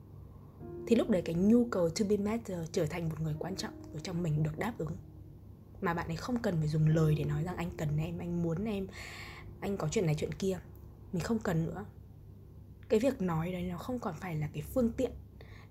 Thì 0.88 0.96
lúc 0.96 1.10
đấy 1.10 1.22
cái 1.26 1.36
nhu 1.36 1.66
cầu 1.66 1.90
to 1.90 2.06
be 2.10 2.18
matter 2.18 2.60
trở 2.72 2.86
thành 2.86 3.10
một 3.10 3.20
người 3.20 3.36
quan 3.40 3.56
trọng 3.56 3.74
ở 3.94 4.00
trong 4.00 4.24
mình 4.24 4.44
được 4.44 4.58
đáp 4.58 4.74
ứng. 4.78 4.98
Mà 5.82 5.94
bạn 5.94 6.08
ấy 6.08 6.16
không 6.16 6.40
cần 6.40 6.56
phải 6.60 6.68
dùng 6.68 6.88
lời 6.88 7.16
để 7.16 7.26
nói 7.26 7.44
rằng 7.44 7.58
anh 7.58 7.70
cần 7.78 7.98
em, 7.98 8.18
anh 8.18 8.44
muốn 8.44 8.66
em, 8.66 8.88
anh 9.60 9.78
có 9.78 9.88
chuyện 9.92 10.06
này 10.06 10.16
chuyện 10.18 10.34
kia. 10.34 10.60
Mình 11.14 11.24
không 11.24 11.40
cần 11.40 11.66
nữa. 11.66 11.86
Cái 12.90 13.00
việc 13.00 13.22
nói 13.22 13.52
đấy 13.52 13.64
nó 13.64 13.78
không 13.78 14.00
còn 14.00 14.14
phải 14.14 14.36
là 14.36 14.50
cái 14.54 14.64
phương 14.64 14.92
tiện 14.92 15.12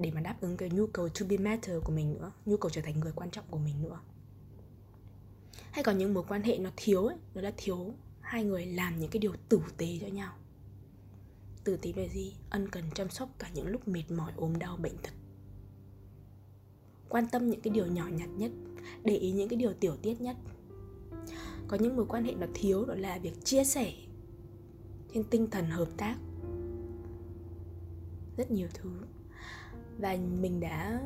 để 0.00 0.10
mà 0.10 0.20
đáp 0.20 0.36
ứng 0.40 0.56
cái 0.56 0.70
nhu 0.70 0.86
cầu 0.86 1.08
to 1.08 1.26
be 1.28 1.36
matter 1.36 1.76
của 1.84 1.92
mình 1.92 2.12
nữa, 2.12 2.32
nhu 2.46 2.56
cầu 2.56 2.70
trở 2.70 2.80
thành 2.80 3.00
người 3.00 3.12
quan 3.12 3.30
trọng 3.30 3.44
của 3.50 3.58
mình 3.58 3.82
nữa. 3.82 4.00
Hay 5.70 5.84
còn 5.84 5.98
những 5.98 6.14
mối 6.14 6.24
quan 6.28 6.42
hệ 6.42 6.58
nó 6.58 6.70
thiếu 6.76 7.06
ấy, 7.06 7.16
nó 7.34 7.40
là 7.40 7.52
thiếu 7.56 7.94
hai 8.20 8.44
người 8.44 8.66
làm 8.66 9.00
những 9.00 9.10
cái 9.10 9.20
điều 9.20 9.32
tử 9.48 9.60
tế 9.76 9.98
cho 10.00 10.06
nhau. 10.06 10.32
Tử 11.64 11.76
tế 11.76 11.92
về 11.92 12.08
gì? 12.08 12.36
Ân 12.50 12.68
cần 12.68 12.84
chăm 12.94 13.10
sóc 13.10 13.28
cả 13.38 13.50
những 13.54 13.66
lúc 13.66 13.88
mệt 13.88 14.10
mỏi, 14.10 14.32
ốm 14.36 14.58
đau, 14.58 14.76
bệnh 14.76 14.96
tật. 15.02 15.12
Quan 17.08 17.28
tâm 17.32 17.50
những 17.50 17.60
cái 17.60 17.72
điều 17.74 17.86
nhỏ 17.86 18.08
nhặt 18.08 18.28
nhất, 18.28 18.52
để 19.04 19.16
ý 19.16 19.32
những 19.32 19.48
cái 19.48 19.56
điều 19.56 19.72
tiểu 19.72 19.96
tiết 20.02 20.20
nhất. 20.20 20.36
Có 21.68 21.76
những 21.80 21.96
mối 21.96 22.06
quan 22.08 22.24
hệ 22.24 22.34
nó 22.34 22.46
thiếu 22.54 22.84
đó 22.84 22.94
là 22.94 23.18
việc 23.18 23.44
chia 23.44 23.64
sẻ 23.64 23.92
trên 25.14 25.24
tinh 25.24 25.50
thần 25.50 25.66
hợp 25.66 25.88
tác. 25.96 26.16
Rất 28.36 28.50
nhiều 28.50 28.68
thứ 28.74 28.90
và 29.98 30.16
mình 30.40 30.60
đã 30.60 31.00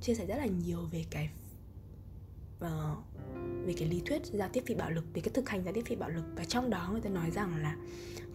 chia 0.00 0.14
sẻ 0.14 0.26
rất 0.26 0.36
là 0.36 0.46
nhiều 0.46 0.86
về 0.92 1.04
cái 1.10 1.30
uh, 2.64 2.98
về 3.64 3.74
cái 3.76 3.88
lý 3.88 4.02
thuyết 4.06 4.26
giao 4.26 4.48
tiếp 4.52 4.62
phi 4.66 4.74
bạo 4.74 4.90
lực 4.90 5.04
về 5.14 5.20
cái 5.20 5.30
thực 5.34 5.48
hành 5.48 5.64
giao 5.64 5.74
tiếp 5.74 5.82
phi 5.86 5.96
bạo 5.96 6.10
lực. 6.10 6.24
Và 6.36 6.44
trong 6.44 6.70
đó 6.70 6.88
người 6.92 7.00
ta 7.00 7.10
nói 7.10 7.30
rằng 7.30 7.62
là 7.62 7.76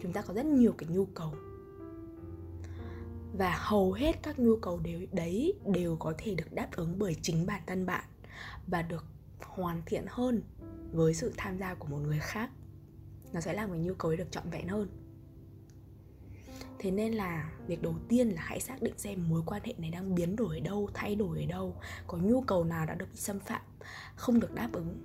chúng 0.02 0.12
ta 0.12 0.22
có 0.22 0.34
rất 0.34 0.46
nhiều 0.46 0.74
cái 0.78 0.88
nhu 0.88 1.04
cầu. 1.04 1.34
Và 3.38 3.56
hầu 3.58 3.92
hết 3.92 4.22
các 4.22 4.38
nhu 4.38 4.56
cầu 4.56 4.80
đều 4.84 5.00
đấy 5.12 5.54
đều 5.66 5.96
có 5.96 6.14
thể 6.18 6.34
được 6.34 6.52
đáp 6.52 6.68
ứng 6.76 6.98
bởi 6.98 7.16
chính 7.22 7.46
bản 7.46 7.62
thân 7.66 7.86
bạn 7.86 8.04
và 8.66 8.82
được 8.82 9.04
hoàn 9.40 9.82
thiện 9.86 10.04
hơn 10.08 10.42
với 10.92 11.14
sự 11.14 11.32
tham 11.36 11.58
gia 11.58 11.74
của 11.74 11.88
một 11.88 11.98
người 11.98 12.18
khác. 12.18 12.50
Nó 13.32 13.40
sẽ 13.40 13.52
làm 13.52 13.70
cái 13.70 13.80
nhu 13.80 13.94
cầu 13.94 14.10
ấy 14.10 14.16
được 14.16 14.30
trọn 14.30 14.50
vẹn 14.50 14.68
hơn 14.68 14.88
thế 16.78 16.90
nên 16.90 17.12
là 17.12 17.50
việc 17.66 17.82
đầu 17.82 17.94
tiên 18.08 18.28
là 18.28 18.42
hãy 18.42 18.60
xác 18.60 18.82
định 18.82 18.94
xem 18.98 19.28
mối 19.28 19.42
quan 19.46 19.62
hệ 19.64 19.74
này 19.78 19.90
đang 19.90 20.14
biến 20.14 20.36
đổi 20.36 20.56
ở 20.56 20.60
đâu, 20.60 20.88
thay 20.94 21.14
đổi 21.14 21.40
ở 21.40 21.46
đâu, 21.46 21.76
có 22.06 22.18
nhu 22.18 22.40
cầu 22.40 22.64
nào 22.64 22.86
đã 22.86 22.94
được 22.94 23.06
bị 23.12 23.16
xâm 23.16 23.40
phạm, 23.40 23.62
không 24.16 24.40
được 24.40 24.54
đáp 24.54 24.68
ứng. 24.72 24.98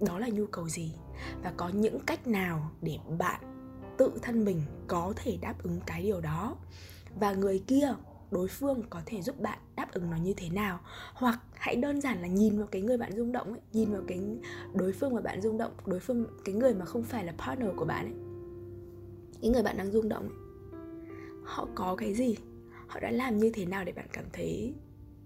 Đó 0.00 0.18
là 0.18 0.28
nhu 0.28 0.46
cầu 0.46 0.68
gì? 0.68 0.94
Và 1.42 1.52
có 1.56 1.68
những 1.68 2.00
cách 2.06 2.26
nào 2.26 2.70
để 2.82 2.98
bạn 3.18 3.40
tự 3.98 4.12
thân 4.22 4.44
mình 4.44 4.62
có 4.86 5.12
thể 5.16 5.38
đáp 5.40 5.54
ứng 5.62 5.80
cái 5.86 6.02
điều 6.02 6.20
đó? 6.20 6.56
Và 7.20 7.32
người 7.32 7.62
kia, 7.66 7.94
đối 8.30 8.48
phương 8.48 8.82
có 8.90 9.00
thể 9.06 9.22
giúp 9.22 9.40
bạn 9.40 9.58
đáp 9.76 9.92
ứng 9.92 10.10
nó 10.10 10.16
như 10.16 10.34
thế 10.36 10.50
nào? 10.50 10.80
Hoặc 11.14 11.40
hãy 11.54 11.76
đơn 11.76 12.00
giản 12.00 12.22
là 12.22 12.28
nhìn 12.28 12.58
vào 12.58 12.66
cái 12.66 12.82
người 12.82 12.96
bạn 12.96 13.12
rung 13.16 13.32
động 13.32 13.52
ấy, 13.52 13.60
nhìn 13.72 13.92
vào 13.92 14.02
cái 14.08 14.20
đối 14.74 14.92
phương 14.92 15.14
mà 15.14 15.20
bạn 15.20 15.42
rung 15.42 15.58
động, 15.58 15.72
đối 15.86 16.00
phương, 16.00 16.26
cái 16.44 16.54
người 16.54 16.74
mà 16.74 16.84
không 16.84 17.02
phải 17.02 17.24
là 17.24 17.32
partner 17.38 17.70
của 17.76 17.84
bạn 17.84 18.04
ấy 18.04 18.29
những 19.40 19.52
người 19.52 19.62
bạn 19.62 19.76
đang 19.76 19.90
rung 19.90 20.08
động. 20.08 20.28
Họ 21.44 21.68
có 21.74 21.96
cái 21.96 22.14
gì? 22.14 22.36
Họ 22.86 23.00
đã 23.00 23.10
làm 23.10 23.38
như 23.38 23.50
thế 23.54 23.66
nào 23.66 23.84
để 23.84 23.92
bạn 23.92 24.06
cảm 24.12 24.24
thấy 24.32 24.74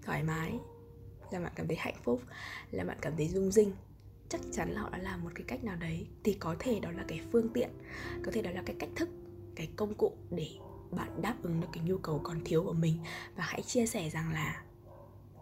thoải 0.02 0.22
mái? 0.22 0.58
Là 1.30 1.40
bạn 1.40 1.52
cảm 1.56 1.66
thấy 1.66 1.76
hạnh 1.76 1.96
phúc? 2.02 2.22
Là 2.70 2.84
bạn 2.84 2.98
cảm 3.00 3.12
thấy 3.16 3.28
rung 3.28 3.50
rinh? 3.50 3.72
Chắc 4.28 4.40
chắn 4.52 4.70
là 4.70 4.80
họ 4.80 4.90
đã 4.90 4.98
làm 4.98 5.24
một 5.24 5.30
cái 5.34 5.44
cách 5.48 5.64
nào 5.64 5.76
đấy. 5.76 6.06
Thì 6.24 6.32
có 6.32 6.56
thể 6.58 6.80
đó 6.80 6.90
là 6.90 7.04
cái 7.08 7.20
phương 7.32 7.48
tiện, 7.48 7.70
có 8.24 8.32
thể 8.32 8.42
đó 8.42 8.50
là 8.50 8.62
cái 8.66 8.76
cách 8.78 8.90
thức, 8.96 9.08
cái 9.56 9.68
công 9.76 9.94
cụ 9.94 10.12
để 10.30 10.48
bạn 10.90 11.22
đáp 11.22 11.34
ứng 11.42 11.60
được 11.60 11.68
cái 11.72 11.84
nhu 11.84 11.98
cầu 11.98 12.20
còn 12.22 12.40
thiếu 12.44 12.62
của 12.64 12.72
mình. 12.72 12.98
Và 13.36 13.44
hãy 13.44 13.62
chia 13.62 13.86
sẻ 13.86 14.10
rằng 14.10 14.32
là 14.32 14.62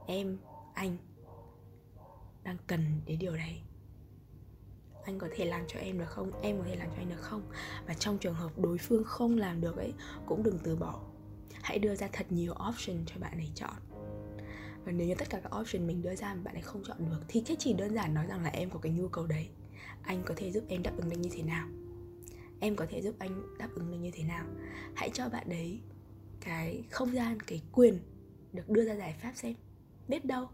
em, 0.07 0.39
anh 0.75 0.97
đang 2.45 2.57
cần 2.67 3.01
đến 3.07 3.19
điều 3.19 3.37
đấy 3.37 3.63
anh 5.05 5.19
có 5.19 5.29
thể 5.35 5.45
làm 5.45 5.65
cho 5.69 5.79
em 5.79 5.99
được 5.99 6.09
không? 6.09 6.31
Em 6.43 6.59
có 6.59 6.65
thể 6.65 6.77
làm 6.77 6.88
cho 6.88 6.97
anh 6.97 7.09
được 7.09 7.21
không? 7.21 7.43
Và 7.87 7.95
trong 7.95 8.19
trường 8.19 8.35
hợp 8.35 8.59
đối 8.59 8.79
phương 8.79 9.05
không 9.05 9.38
làm 9.38 9.61
được 9.61 9.77
ấy, 9.77 9.93
cũng 10.27 10.43
đừng 10.43 10.59
từ 10.65 10.77
bỏ. 10.77 11.01
Hãy 11.62 11.79
đưa 11.79 11.95
ra 11.95 12.09
thật 12.12 12.27
nhiều 12.31 12.53
option 12.69 12.97
cho 13.07 13.15
bạn 13.21 13.33
ấy 13.33 13.51
chọn. 13.55 13.75
Và 14.85 14.93
nếu 14.93 15.07
như 15.07 15.15
tất 15.15 15.31
cả 15.31 15.41
các 15.43 15.61
option 15.61 15.87
mình 15.87 16.03
đưa 16.03 16.15
ra 16.15 16.35
mà 16.35 16.41
bạn 16.45 16.55
ấy 16.55 16.62
không 16.62 16.83
chọn 16.85 16.97
được, 16.99 17.21
thì 17.29 17.43
cái 17.47 17.57
chỉ 17.61 17.73
đơn 17.73 17.95
giản 17.95 18.15
nói 18.15 18.27
rằng 18.27 18.43
là 18.43 18.51
em 18.51 18.71
có 18.71 18.79
cái 18.79 18.93
nhu 18.93 19.09
cầu 19.09 19.27
đấy. 19.27 19.49
Anh 20.03 20.23
có 20.27 20.35
thể 20.37 20.53
giúp 20.53 20.65
em 20.69 20.83
đáp 20.83 20.93
ứng 20.97 21.11
được 21.11 21.17
như 21.21 21.31
thế 21.33 21.43
nào? 21.43 21.69
Em 22.61 22.77
có 22.77 22.87
thể 22.88 23.03
giúp 23.03 23.15
anh 23.19 23.57
đáp 23.59 23.69
ứng 23.75 23.91
được 23.91 23.99
như 23.99 24.11
thế 24.15 24.25
nào? 24.25 24.47
Hãy 24.95 25.11
cho 25.15 25.29
bạn 25.29 25.49
đấy 25.49 25.81
cái 26.41 26.85
không 26.91 27.15
gian, 27.15 27.41
cái 27.41 27.62
quyền 27.73 27.99
được 28.53 28.69
đưa 28.69 28.85
ra 28.85 28.95
giải 28.95 29.17
pháp 29.23 29.33
xem. 29.35 29.55
Biết 30.09 30.25
đâu 30.25 30.49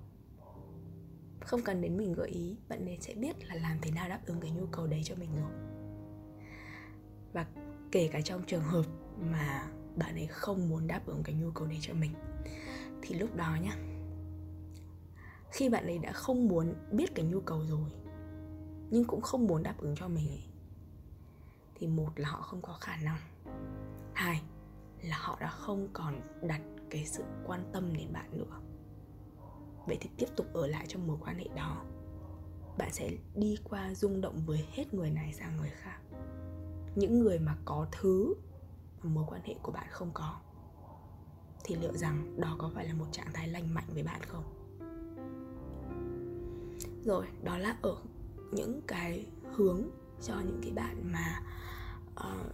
không 1.48 1.62
cần 1.62 1.80
đến 1.80 1.96
mình 1.96 2.12
gợi 2.12 2.28
ý 2.28 2.56
bạn 2.68 2.88
ấy 2.88 2.98
sẽ 3.00 3.14
biết 3.14 3.44
là 3.44 3.54
làm 3.54 3.78
thế 3.82 3.90
nào 3.90 4.08
đáp 4.08 4.20
ứng 4.26 4.40
cái 4.40 4.50
nhu 4.50 4.66
cầu 4.66 4.86
đấy 4.86 5.00
cho 5.04 5.14
mình 5.14 5.30
rồi. 5.36 5.50
Và 7.32 7.46
kể 7.92 8.08
cả 8.12 8.20
trong 8.20 8.42
trường 8.46 8.62
hợp 8.62 8.84
mà 9.20 9.70
bạn 9.96 10.14
ấy 10.14 10.26
không 10.26 10.68
muốn 10.68 10.86
đáp 10.86 11.06
ứng 11.06 11.22
cái 11.22 11.34
nhu 11.34 11.50
cầu 11.50 11.66
đấy 11.66 11.78
cho 11.80 11.94
mình 11.94 12.10
thì 13.02 13.14
lúc 13.14 13.36
đó 13.36 13.56
nhá 13.62 13.76
khi 15.50 15.68
bạn 15.68 15.86
ấy 15.86 15.98
đã 15.98 16.12
không 16.12 16.48
muốn 16.48 16.74
biết 16.92 17.14
cái 17.14 17.24
nhu 17.24 17.40
cầu 17.40 17.60
rồi 17.68 17.90
nhưng 18.90 19.04
cũng 19.04 19.20
không 19.20 19.46
muốn 19.46 19.62
đáp 19.62 19.74
ứng 19.78 19.94
cho 19.96 20.08
mình 20.08 20.28
ấy, 20.28 20.44
thì 21.74 21.86
một 21.86 22.10
là 22.16 22.28
họ 22.28 22.40
không 22.40 22.62
có 22.62 22.78
khả 22.80 22.96
năng. 22.96 23.18
Hai 24.14 24.42
là 25.02 25.18
họ 25.18 25.38
đã 25.40 25.48
không 25.48 25.88
còn 25.92 26.20
đặt 26.42 26.60
cái 26.90 27.06
sự 27.06 27.24
quan 27.46 27.70
tâm 27.72 27.92
đến 27.96 28.12
bạn 28.12 28.38
nữa 28.38 28.60
vậy 29.88 29.98
thì 30.00 30.10
tiếp 30.16 30.26
tục 30.36 30.46
ở 30.52 30.66
lại 30.66 30.86
trong 30.88 31.06
mối 31.06 31.16
quan 31.20 31.38
hệ 31.38 31.46
đó. 31.56 31.84
Bạn 32.78 32.92
sẽ 32.92 33.10
đi 33.34 33.56
qua 33.64 33.94
rung 33.94 34.20
động 34.20 34.42
với 34.46 34.66
hết 34.72 34.94
người 34.94 35.10
này 35.10 35.32
sang 35.32 35.56
người 35.56 35.70
khác. 35.70 35.98
Những 36.94 37.18
người 37.18 37.38
mà 37.38 37.56
có 37.64 37.86
thứ 37.92 38.34
mà 39.02 39.10
mối 39.10 39.24
quan 39.28 39.40
hệ 39.44 39.54
của 39.62 39.72
bạn 39.72 39.86
không 39.90 40.10
có 40.14 40.40
thì 41.64 41.76
liệu 41.76 41.92
rằng 41.92 42.40
đó 42.40 42.56
có 42.58 42.70
phải 42.74 42.86
là 42.86 42.94
một 42.94 43.06
trạng 43.12 43.32
thái 43.32 43.48
lành 43.48 43.74
mạnh 43.74 43.84
với 43.94 44.02
bạn 44.02 44.20
không? 44.22 44.44
Rồi 47.04 47.26
đó 47.42 47.58
là 47.58 47.76
ở 47.82 47.96
những 48.52 48.80
cái 48.86 49.26
hướng 49.54 49.82
cho 50.22 50.40
những 50.40 50.60
cái 50.62 50.70
bạn 50.70 51.12
mà 51.12 51.42
uh, 52.10 52.52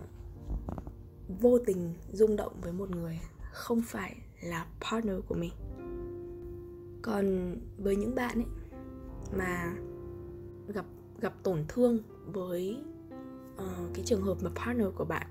vô 1.40 1.58
tình 1.58 1.94
rung 2.12 2.36
động 2.36 2.52
với 2.60 2.72
một 2.72 2.90
người 2.90 3.20
không 3.52 3.82
phải 3.82 4.16
là 4.42 4.66
partner 4.80 5.16
của 5.28 5.34
mình 5.34 5.52
còn 7.04 7.56
với 7.78 7.96
những 7.96 8.14
bạn 8.14 8.38
ấy 8.38 8.46
mà 9.36 9.74
gặp 10.68 10.84
gặp 11.20 11.34
tổn 11.42 11.64
thương 11.68 11.98
với 12.26 12.78
uh, 13.54 13.94
cái 13.94 14.04
trường 14.04 14.22
hợp 14.22 14.36
mà 14.42 14.50
partner 14.54 14.86
của 14.94 15.04
bạn 15.04 15.26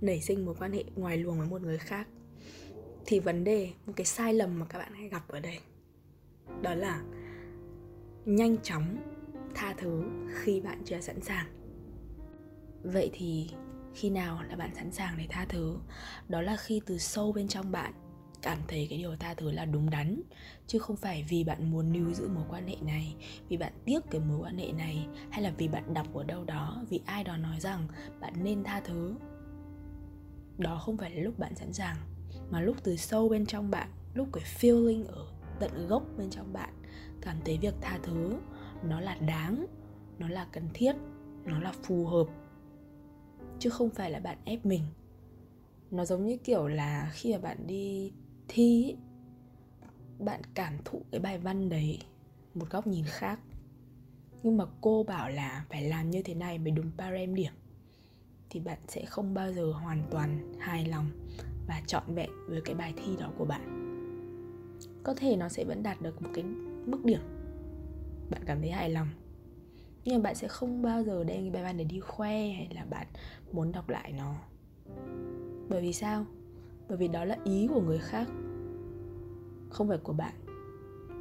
nảy 0.00 0.20
sinh 0.20 0.44
mối 0.44 0.54
quan 0.58 0.72
hệ 0.72 0.84
ngoài 0.96 1.16
luồng 1.18 1.38
với 1.38 1.48
một 1.48 1.62
người 1.62 1.78
khác 1.78 2.08
thì 3.06 3.20
vấn 3.20 3.44
đề 3.44 3.72
một 3.86 3.92
cái 3.96 4.04
sai 4.04 4.34
lầm 4.34 4.58
mà 4.58 4.66
các 4.66 4.78
bạn 4.78 4.92
hay 4.94 5.08
gặp 5.08 5.28
ở 5.28 5.40
đây 5.40 5.58
đó 6.62 6.74
là 6.74 7.02
nhanh 8.24 8.56
chóng 8.62 8.96
tha 9.54 9.74
thứ 9.78 10.02
khi 10.34 10.60
bạn 10.60 10.82
chưa 10.84 11.00
sẵn 11.00 11.20
sàng. 11.20 11.46
Vậy 12.82 13.10
thì 13.12 13.50
khi 13.94 14.10
nào 14.10 14.42
là 14.48 14.56
bạn 14.56 14.74
sẵn 14.74 14.92
sàng 14.92 15.14
để 15.18 15.26
tha 15.30 15.46
thứ? 15.48 15.76
Đó 16.28 16.40
là 16.40 16.56
khi 16.56 16.80
từ 16.86 16.98
sâu 16.98 17.32
bên 17.32 17.48
trong 17.48 17.72
bạn 17.72 17.92
cảm 18.42 18.58
thấy 18.68 18.86
cái 18.90 18.98
điều 18.98 19.16
tha 19.16 19.34
thứ 19.34 19.50
là 19.50 19.64
đúng 19.64 19.90
đắn, 19.90 20.22
chứ 20.66 20.78
không 20.78 20.96
phải 20.96 21.24
vì 21.28 21.44
bạn 21.44 21.70
muốn 21.70 21.92
níu 21.92 22.12
giữ 22.12 22.28
mối 22.28 22.44
quan 22.48 22.66
hệ 22.66 22.76
này, 22.80 23.16
vì 23.48 23.56
bạn 23.56 23.72
tiếc 23.84 24.00
cái 24.10 24.20
mối 24.20 24.38
quan 24.38 24.58
hệ 24.58 24.72
này, 24.72 25.06
hay 25.30 25.42
là 25.42 25.52
vì 25.58 25.68
bạn 25.68 25.94
đọc 25.94 26.14
ở 26.14 26.24
đâu 26.24 26.44
đó, 26.44 26.82
vì 26.88 27.00
ai 27.06 27.24
đó 27.24 27.36
nói 27.36 27.60
rằng 27.60 27.88
bạn 28.20 28.44
nên 28.44 28.64
tha 28.64 28.80
thứ. 28.80 29.14
Đó 30.58 30.80
không 30.84 30.96
phải 30.96 31.10
là 31.10 31.22
lúc 31.22 31.38
bạn 31.38 31.54
sẵn 31.54 31.72
sàng, 31.72 31.96
mà 32.50 32.60
lúc 32.60 32.76
từ 32.82 32.96
sâu 32.96 33.28
bên 33.28 33.46
trong 33.46 33.70
bạn, 33.70 33.88
lúc 34.14 34.28
cái 34.32 34.44
feeling 34.44 35.06
ở 35.06 35.26
tận 35.60 35.86
gốc 35.88 36.02
bên 36.16 36.30
trong 36.30 36.52
bạn, 36.52 36.74
cảm 37.20 37.36
thấy 37.44 37.58
việc 37.58 37.74
tha 37.80 37.98
thứ 38.02 38.34
nó 38.82 39.00
là 39.00 39.14
đáng, 39.14 39.66
nó 40.18 40.28
là 40.28 40.46
cần 40.52 40.68
thiết, 40.74 40.92
nó 41.44 41.58
là 41.58 41.72
phù 41.82 42.06
hợp, 42.06 42.26
chứ 43.58 43.70
không 43.70 43.90
phải 43.90 44.10
là 44.10 44.20
bạn 44.20 44.38
ép 44.44 44.66
mình. 44.66 44.82
Nó 45.90 46.04
giống 46.04 46.26
như 46.26 46.36
kiểu 46.36 46.66
là 46.68 47.10
khi 47.12 47.32
mà 47.32 47.38
bạn 47.38 47.66
đi 47.66 48.12
thi 48.48 48.84
ấy, 48.84 48.96
bạn 50.18 50.40
cảm 50.54 50.78
thụ 50.84 51.02
cái 51.10 51.20
bài 51.20 51.38
văn 51.38 51.68
đấy 51.68 51.98
một 52.54 52.70
góc 52.70 52.86
nhìn 52.86 53.04
khác. 53.04 53.40
Nhưng 54.42 54.56
mà 54.56 54.64
cô 54.80 55.02
bảo 55.02 55.28
là 55.28 55.64
phải 55.70 55.82
làm 55.82 56.10
như 56.10 56.22
thế 56.22 56.34
này 56.34 56.58
mới 56.58 56.70
đúng 56.70 56.90
parem 56.98 57.34
điểm. 57.34 57.52
Thì 58.50 58.60
bạn 58.60 58.78
sẽ 58.88 59.04
không 59.04 59.34
bao 59.34 59.52
giờ 59.52 59.72
hoàn 59.72 60.02
toàn 60.10 60.52
hài 60.58 60.86
lòng 60.86 61.06
và 61.66 61.82
trọn 61.86 62.14
vẹn 62.14 62.30
với 62.48 62.60
cái 62.64 62.74
bài 62.74 62.94
thi 62.96 63.16
đó 63.20 63.30
của 63.38 63.44
bạn. 63.44 63.78
Có 65.02 65.14
thể 65.14 65.36
nó 65.36 65.48
sẽ 65.48 65.64
vẫn 65.64 65.82
đạt 65.82 66.02
được 66.02 66.22
một 66.22 66.30
cái 66.34 66.44
mức 66.86 67.04
điểm 67.04 67.20
bạn 68.30 68.42
cảm 68.46 68.60
thấy 68.60 68.70
hài 68.70 68.90
lòng. 68.90 69.08
Nhưng 70.04 70.14
mà 70.16 70.22
bạn 70.22 70.34
sẽ 70.34 70.48
không 70.48 70.82
bao 70.82 71.02
giờ 71.02 71.24
đem 71.24 71.40
cái 71.40 71.50
bài 71.50 71.62
văn 71.62 71.76
để 71.76 71.84
đi 71.84 72.00
khoe 72.00 72.48
hay 72.48 72.68
là 72.74 72.84
bạn 72.84 73.06
muốn 73.52 73.72
đọc 73.72 73.88
lại 73.88 74.12
nó. 74.12 74.34
Bởi 75.68 75.82
vì 75.82 75.92
sao? 75.92 76.26
Bởi 76.92 76.98
vì 76.98 77.08
đó 77.08 77.24
là 77.24 77.38
ý 77.44 77.66
của 77.74 77.80
người 77.80 77.98
khác, 77.98 78.26
không 79.70 79.88
phải 79.88 79.98
của 79.98 80.12
bạn. 80.12 80.34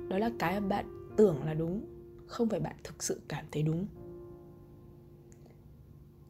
Đó 0.09 0.17
là 0.17 0.31
cái 0.39 0.59
mà 0.59 0.67
bạn 0.67 1.13
tưởng 1.17 1.43
là 1.43 1.53
đúng, 1.53 1.85
không 2.27 2.49
phải 2.49 2.59
bạn 2.59 2.75
thực 2.83 3.03
sự 3.03 3.21
cảm 3.27 3.45
thấy 3.51 3.63
đúng. 3.63 3.87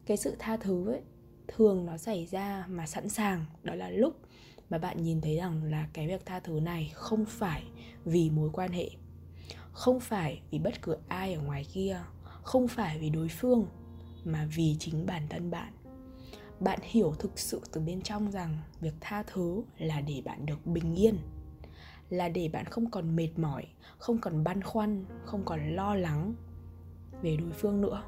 Cái 0.06 0.16
sự 0.16 0.36
tha 0.38 0.56
thứ 0.56 0.88
ấy, 0.88 1.00
thường 1.48 1.86
nó 1.86 1.96
xảy 1.96 2.26
ra 2.26 2.66
mà 2.68 2.86
sẵn 2.86 3.08
sàng. 3.08 3.44
Đó 3.62 3.74
là 3.74 3.90
lúc 3.90 4.16
mà 4.70 4.78
bạn 4.78 5.02
nhìn 5.02 5.20
thấy 5.20 5.36
rằng 5.36 5.64
là 5.64 5.88
cái 5.92 6.06
việc 6.06 6.26
tha 6.26 6.40
thứ 6.40 6.60
này 6.60 6.90
không 6.94 7.24
phải 7.24 7.64
vì 8.04 8.30
mối 8.30 8.50
quan 8.52 8.70
hệ, 8.72 8.90
không 9.72 10.00
phải 10.00 10.42
vì 10.50 10.58
bất 10.58 10.82
cứ 10.82 10.96
ai 11.08 11.34
ở 11.34 11.42
ngoài 11.42 11.66
kia, 11.72 12.00
không 12.22 12.68
phải 12.68 12.98
vì 12.98 13.10
đối 13.10 13.28
phương, 13.28 13.66
mà 14.24 14.48
vì 14.56 14.76
chính 14.78 15.06
bản 15.06 15.22
thân 15.30 15.50
bạn 15.50 15.72
bạn 16.64 16.78
hiểu 16.82 17.14
thực 17.18 17.38
sự 17.38 17.60
từ 17.72 17.80
bên 17.80 18.02
trong 18.02 18.30
rằng 18.30 18.58
việc 18.80 18.94
tha 19.00 19.22
thứ 19.22 19.62
là 19.78 20.00
để 20.00 20.22
bạn 20.24 20.46
được 20.46 20.66
bình 20.66 20.94
yên, 20.94 21.18
là 22.10 22.28
để 22.28 22.48
bạn 22.48 22.64
không 22.64 22.90
còn 22.90 23.16
mệt 23.16 23.28
mỏi, 23.36 23.66
không 23.98 24.18
còn 24.18 24.44
băn 24.44 24.62
khoăn, 24.62 25.04
không 25.24 25.44
còn 25.44 25.76
lo 25.76 25.94
lắng 25.94 26.34
về 27.22 27.36
đối 27.36 27.50
phương 27.50 27.80
nữa. 27.80 28.02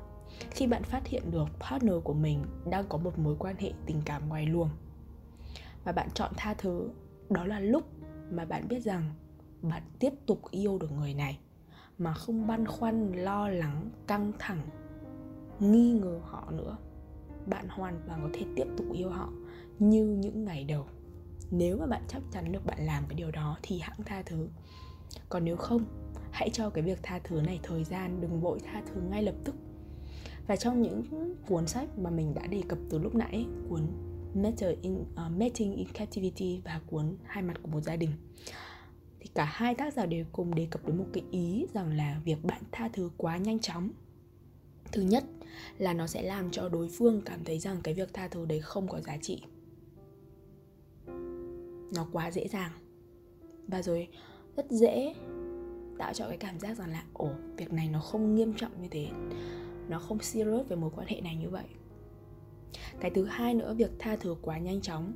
Khi 0.50 0.66
bạn 0.66 0.82
phát 0.82 1.06
hiện 1.06 1.30
được 1.30 1.46
partner 1.60 1.94
của 2.04 2.14
mình 2.14 2.44
đang 2.70 2.84
có 2.88 2.98
một 2.98 3.18
mối 3.18 3.36
quan 3.38 3.56
hệ 3.56 3.72
tình 3.86 4.02
cảm 4.04 4.28
ngoài 4.28 4.46
luồng 4.46 4.70
và 5.84 5.92
bạn 5.92 6.08
chọn 6.14 6.32
tha 6.36 6.54
thứ, 6.54 6.88
đó 7.30 7.44
là 7.44 7.60
lúc 7.60 7.82
mà 8.30 8.44
bạn 8.44 8.68
biết 8.68 8.80
rằng 8.80 9.10
bạn 9.62 9.82
tiếp 9.98 10.12
tục 10.26 10.40
yêu 10.50 10.78
được 10.78 10.92
người 10.92 11.14
này 11.14 11.38
mà 11.98 12.14
không 12.14 12.46
băn 12.46 12.66
khoăn, 12.66 13.12
lo 13.12 13.48
lắng, 13.48 13.90
căng 14.06 14.32
thẳng, 14.38 14.60
nghi 15.60 15.92
ngờ 15.92 16.20
họ 16.24 16.50
nữa 16.50 16.76
bạn 17.46 17.68
hoàn 17.68 18.00
toàn 18.06 18.20
có 18.22 18.28
thể 18.32 18.46
tiếp 18.56 18.66
tục 18.76 18.86
yêu 18.92 19.08
họ 19.08 19.32
như 19.78 20.04
những 20.06 20.44
ngày 20.44 20.64
đầu. 20.64 20.86
Nếu 21.50 21.78
mà 21.78 21.86
bạn 21.86 22.02
chắc 22.08 22.22
chắn 22.32 22.52
được 22.52 22.66
bạn 22.66 22.86
làm 22.86 23.04
cái 23.08 23.14
điều 23.14 23.30
đó 23.30 23.58
thì 23.62 23.78
hãng 23.78 24.02
tha 24.04 24.22
thứ. 24.22 24.48
Còn 25.28 25.44
nếu 25.44 25.56
không 25.56 25.84
hãy 26.30 26.50
cho 26.52 26.70
cái 26.70 26.84
việc 26.84 26.98
tha 27.02 27.20
thứ 27.24 27.40
này 27.40 27.60
thời 27.62 27.84
gian 27.84 28.20
đừng 28.20 28.40
vội 28.40 28.58
tha 28.64 28.82
thứ 28.86 29.00
ngay 29.00 29.22
lập 29.22 29.34
tức. 29.44 29.54
Và 30.46 30.56
trong 30.56 30.82
những 30.82 31.04
cuốn 31.46 31.66
sách 31.66 31.98
mà 31.98 32.10
mình 32.10 32.34
đã 32.34 32.46
đề 32.46 32.62
cập 32.68 32.78
từ 32.90 32.98
lúc 32.98 33.14
nãy 33.14 33.46
cuốn 33.68 33.80
Matter 34.34 34.78
in, 34.82 34.94
uh, 35.00 35.06
Mating 35.16 35.74
in 35.74 35.88
Captivity 35.88 36.60
và 36.64 36.80
cuốn 36.86 37.16
Hai 37.24 37.42
mặt 37.42 37.54
của 37.62 37.68
một 37.68 37.80
gia 37.80 37.96
đình 37.96 38.10
thì 39.24 39.30
cả 39.34 39.44
hai 39.44 39.74
tác 39.74 39.92
giả 39.94 40.06
đều 40.06 40.24
cùng 40.32 40.54
đề 40.54 40.66
cập 40.70 40.86
đến 40.86 40.98
một 40.98 41.06
cái 41.12 41.22
ý 41.30 41.66
rằng 41.74 41.96
là 41.96 42.20
việc 42.24 42.44
bạn 42.44 42.62
tha 42.72 42.88
thứ 42.92 43.10
quá 43.16 43.36
nhanh 43.36 43.58
chóng. 43.58 43.90
Thứ 44.92 45.02
nhất 45.02 45.24
là 45.78 45.92
nó 45.92 46.06
sẽ 46.06 46.22
làm 46.22 46.50
cho 46.50 46.68
đối 46.68 46.88
phương 46.88 47.22
cảm 47.24 47.44
thấy 47.44 47.58
rằng 47.58 47.76
cái 47.82 47.94
việc 47.94 48.14
tha 48.14 48.28
thứ 48.28 48.46
đấy 48.46 48.60
không 48.60 48.88
có 48.88 49.00
giá 49.00 49.16
trị. 49.16 49.42
Nó 51.94 52.06
quá 52.12 52.30
dễ 52.30 52.48
dàng. 52.48 52.72
Và 53.68 53.82
rồi, 53.82 54.08
rất 54.56 54.66
dễ 54.70 55.14
tạo 55.98 56.12
cho 56.14 56.28
cái 56.28 56.36
cảm 56.36 56.60
giác 56.60 56.76
rằng 56.76 56.90
là, 56.90 57.04
ồ, 57.12 57.30
việc 57.56 57.72
này 57.72 57.88
nó 57.88 58.00
không 58.00 58.34
nghiêm 58.34 58.54
trọng 58.56 58.82
như 58.82 58.88
thế. 58.90 59.08
Nó 59.88 59.98
không 59.98 60.18
serious 60.18 60.68
về 60.68 60.76
mối 60.76 60.90
quan 60.96 61.06
hệ 61.06 61.20
này 61.20 61.36
như 61.36 61.48
vậy. 61.48 61.64
Cái 63.00 63.10
thứ 63.10 63.24
hai 63.24 63.54
nữa, 63.54 63.74
việc 63.74 63.90
tha 63.98 64.16
thứ 64.16 64.36
quá 64.42 64.58
nhanh 64.58 64.80
chóng 64.80 65.12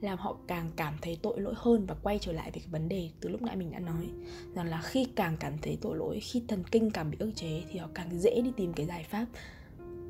làm 0.00 0.18
họ 0.18 0.36
càng 0.46 0.70
cảm 0.76 0.94
thấy 1.02 1.18
tội 1.22 1.40
lỗi 1.40 1.54
hơn 1.56 1.86
và 1.86 1.94
quay 2.02 2.18
trở 2.18 2.32
lại 2.32 2.50
về 2.50 2.60
cái 2.60 2.68
vấn 2.70 2.88
đề 2.88 3.10
từ 3.20 3.28
lúc 3.28 3.42
nãy 3.42 3.56
mình 3.56 3.70
đã 3.70 3.78
nói, 3.78 4.08
rằng 4.54 4.66
là 4.66 4.80
khi 4.80 5.06
càng 5.16 5.36
cảm 5.40 5.58
thấy 5.62 5.78
tội 5.80 5.96
lỗi, 5.96 6.20
khi 6.20 6.42
thần 6.48 6.64
kinh 6.70 6.90
càng 6.90 7.10
bị 7.10 7.16
ức 7.20 7.32
chế 7.34 7.62
thì 7.70 7.78
họ 7.78 7.88
càng 7.94 8.20
dễ 8.20 8.40
đi 8.40 8.52
tìm 8.56 8.72
cái 8.72 8.86
giải 8.86 9.04
pháp 9.10 9.26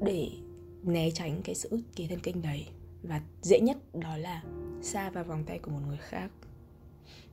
để 0.01 0.31
né 0.83 1.11
tránh 1.11 1.41
cái 1.45 1.55
sự 1.55 1.69
ức 1.69 1.81
chế 1.95 2.07
thần 2.07 2.21
kinh 2.21 2.43
đấy. 2.43 2.67
Và 3.03 3.23
dễ 3.43 3.61
nhất 3.61 3.77
đó 3.95 4.17
là 4.17 4.43
xa 4.83 5.11
vào 5.11 5.25
vòng 5.25 5.45
tay 5.45 5.59
của 5.59 5.71
một 5.71 5.81
người 5.87 5.97
khác. 5.97 6.31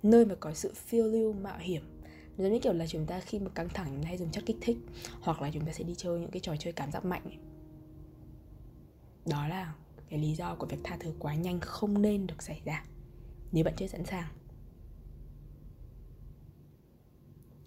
Nơi 0.04 0.25
mà 0.25 0.36
có 0.36 0.54
sự 0.54 0.73
phiêu 0.75 1.08
lưu 1.08 1.34
mạo 1.34 1.58
hiểm. 1.60 1.84
Giống 2.38 2.54
như 2.54 2.60
kiểu 2.60 2.73
là 2.73 2.88
chúng 2.88 3.06
ta 3.06 3.19
khi 3.19 3.39
mà 3.39 3.49
căng 3.49 3.69
thẳng 3.69 4.04
hay 4.04 4.17
dùng 4.17 4.32
chất 4.32 4.43
kích 4.45 4.58
thích, 4.62 4.78
hoặc 5.21 5.41
là 5.41 5.51
chúng 5.54 5.65
ta 5.65 5.73
sẽ 5.73 5.84
đi 5.84 5.93
chơi 5.97 6.19
những 6.19 6.32
cái 6.32 6.39
trò 6.39 6.56
chơi 6.60 6.73
cảm 6.73 6.91
giác 6.91 7.06
mạnh 7.06 7.21
ấy. 7.25 7.38
đó 9.25 9.47
là 9.47 9.73
cái 10.10 10.19
lý 10.19 10.36
do 10.36 10.56
của 10.56 10.65
việc 10.65 10.78
tha 10.84 10.97
thứ 10.99 11.13
quá 11.19 11.36
nhanh 11.36 11.60
không 11.60 12.01
nên 12.01 12.28
được 12.28 12.43
xảy 12.43 12.62
ra. 12.65 12.86
Nếu 13.51 13.63
bạn 13.63 13.73
chưa 13.78 13.88
sẵn 13.88 14.06
sàng. 14.06 14.28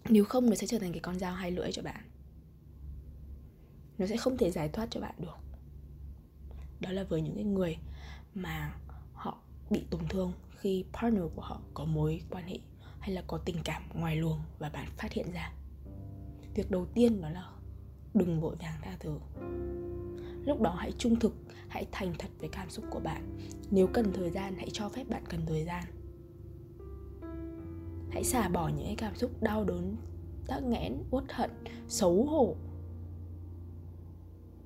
Nếu 0.09 0.25
không, 0.25 0.51
nó 0.51 0.55
sẽ 0.55 0.67
trở 0.67 0.79
thành 0.79 0.93
cái 0.93 1.01
con 1.01 1.19
dao 1.19 1.35
hai 1.35 1.51
lưỡi 1.51 1.73
cho 1.73 1.83
bạn 1.83 2.05
nó 3.99 4.07
sẽ 4.07 4.17
không 4.17 4.37
thể 4.37 4.51
giải 4.51 4.69
thoát 4.69 4.87
cho 4.91 5.01
bạn 5.01 5.15
được. 5.19 5.37
Đó 6.81 6.93
là 6.93 7.05
với 7.05 7.23
những 7.23 7.35
cái 7.35 7.45
người 7.45 7.77
mà 8.35 8.75
họ 9.13 9.39
bị 9.71 9.85
tổn 9.91 10.09
thương 10.09 10.33
khi 10.57 10.85
partner 10.93 11.25
của 11.35 11.43
họ 11.43 11.61
có 11.75 11.85
mối 11.85 12.21
quan 12.31 12.47
hệ 12.47 12.59
hay 13.01 13.11
là 13.11 13.23
có 13.27 13.39
tình 13.39 13.57
cảm 13.65 13.83
ngoài 13.95 14.17
luồng 14.17 14.41
và 14.59 14.69
bạn 14.69 14.89
phát 14.97 15.13
hiện 15.13 15.33
ra. 15.33 15.53
Việc 16.55 16.71
đầu 16.71 16.87
tiên 16.87 17.21
đó 17.21 17.31
là 17.31 17.51
đừng 18.15 18.41
vội 18.41 18.57
vàng 18.57 18.81
tha 18.83 18.97
thứ. 19.01 19.19
Lúc 20.47 20.61
đó 20.61 20.75
hãy 20.79 20.93
trung 20.99 21.19
thực, 21.19 21.35
hãy 21.69 21.87
thành 21.93 22.15
thật 22.19 22.29
với 22.39 22.49
cảm 22.49 22.71
xúc 22.71 22.85
của 22.91 23.01
bạn. 23.01 23.39
Nếu 23.71 23.87
cần 23.87 24.13
thời 24.13 24.31
gian, 24.31 24.55
hãy 24.57 24.69
cho 24.73 24.89
phép 24.89 25.05
bạn 25.09 25.25
cần 25.29 25.41
thời 25.47 25.65
gian. 25.65 25.85
Hãy 28.11 28.25
xả 28.25 28.49
bỏ 28.49 28.69
những 28.69 28.87
cái 28.87 28.97
cảm 28.99 29.17
xúc 29.17 29.43
đau 29.43 29.65
đớn, 29.65 29.97
tắc 30.47 30.63
nghẽn, 30.63 31.03
uất 31.11 31.25
hận, 31.33 31.51
xấu 31.89 32.25
hổ 32.25 32.57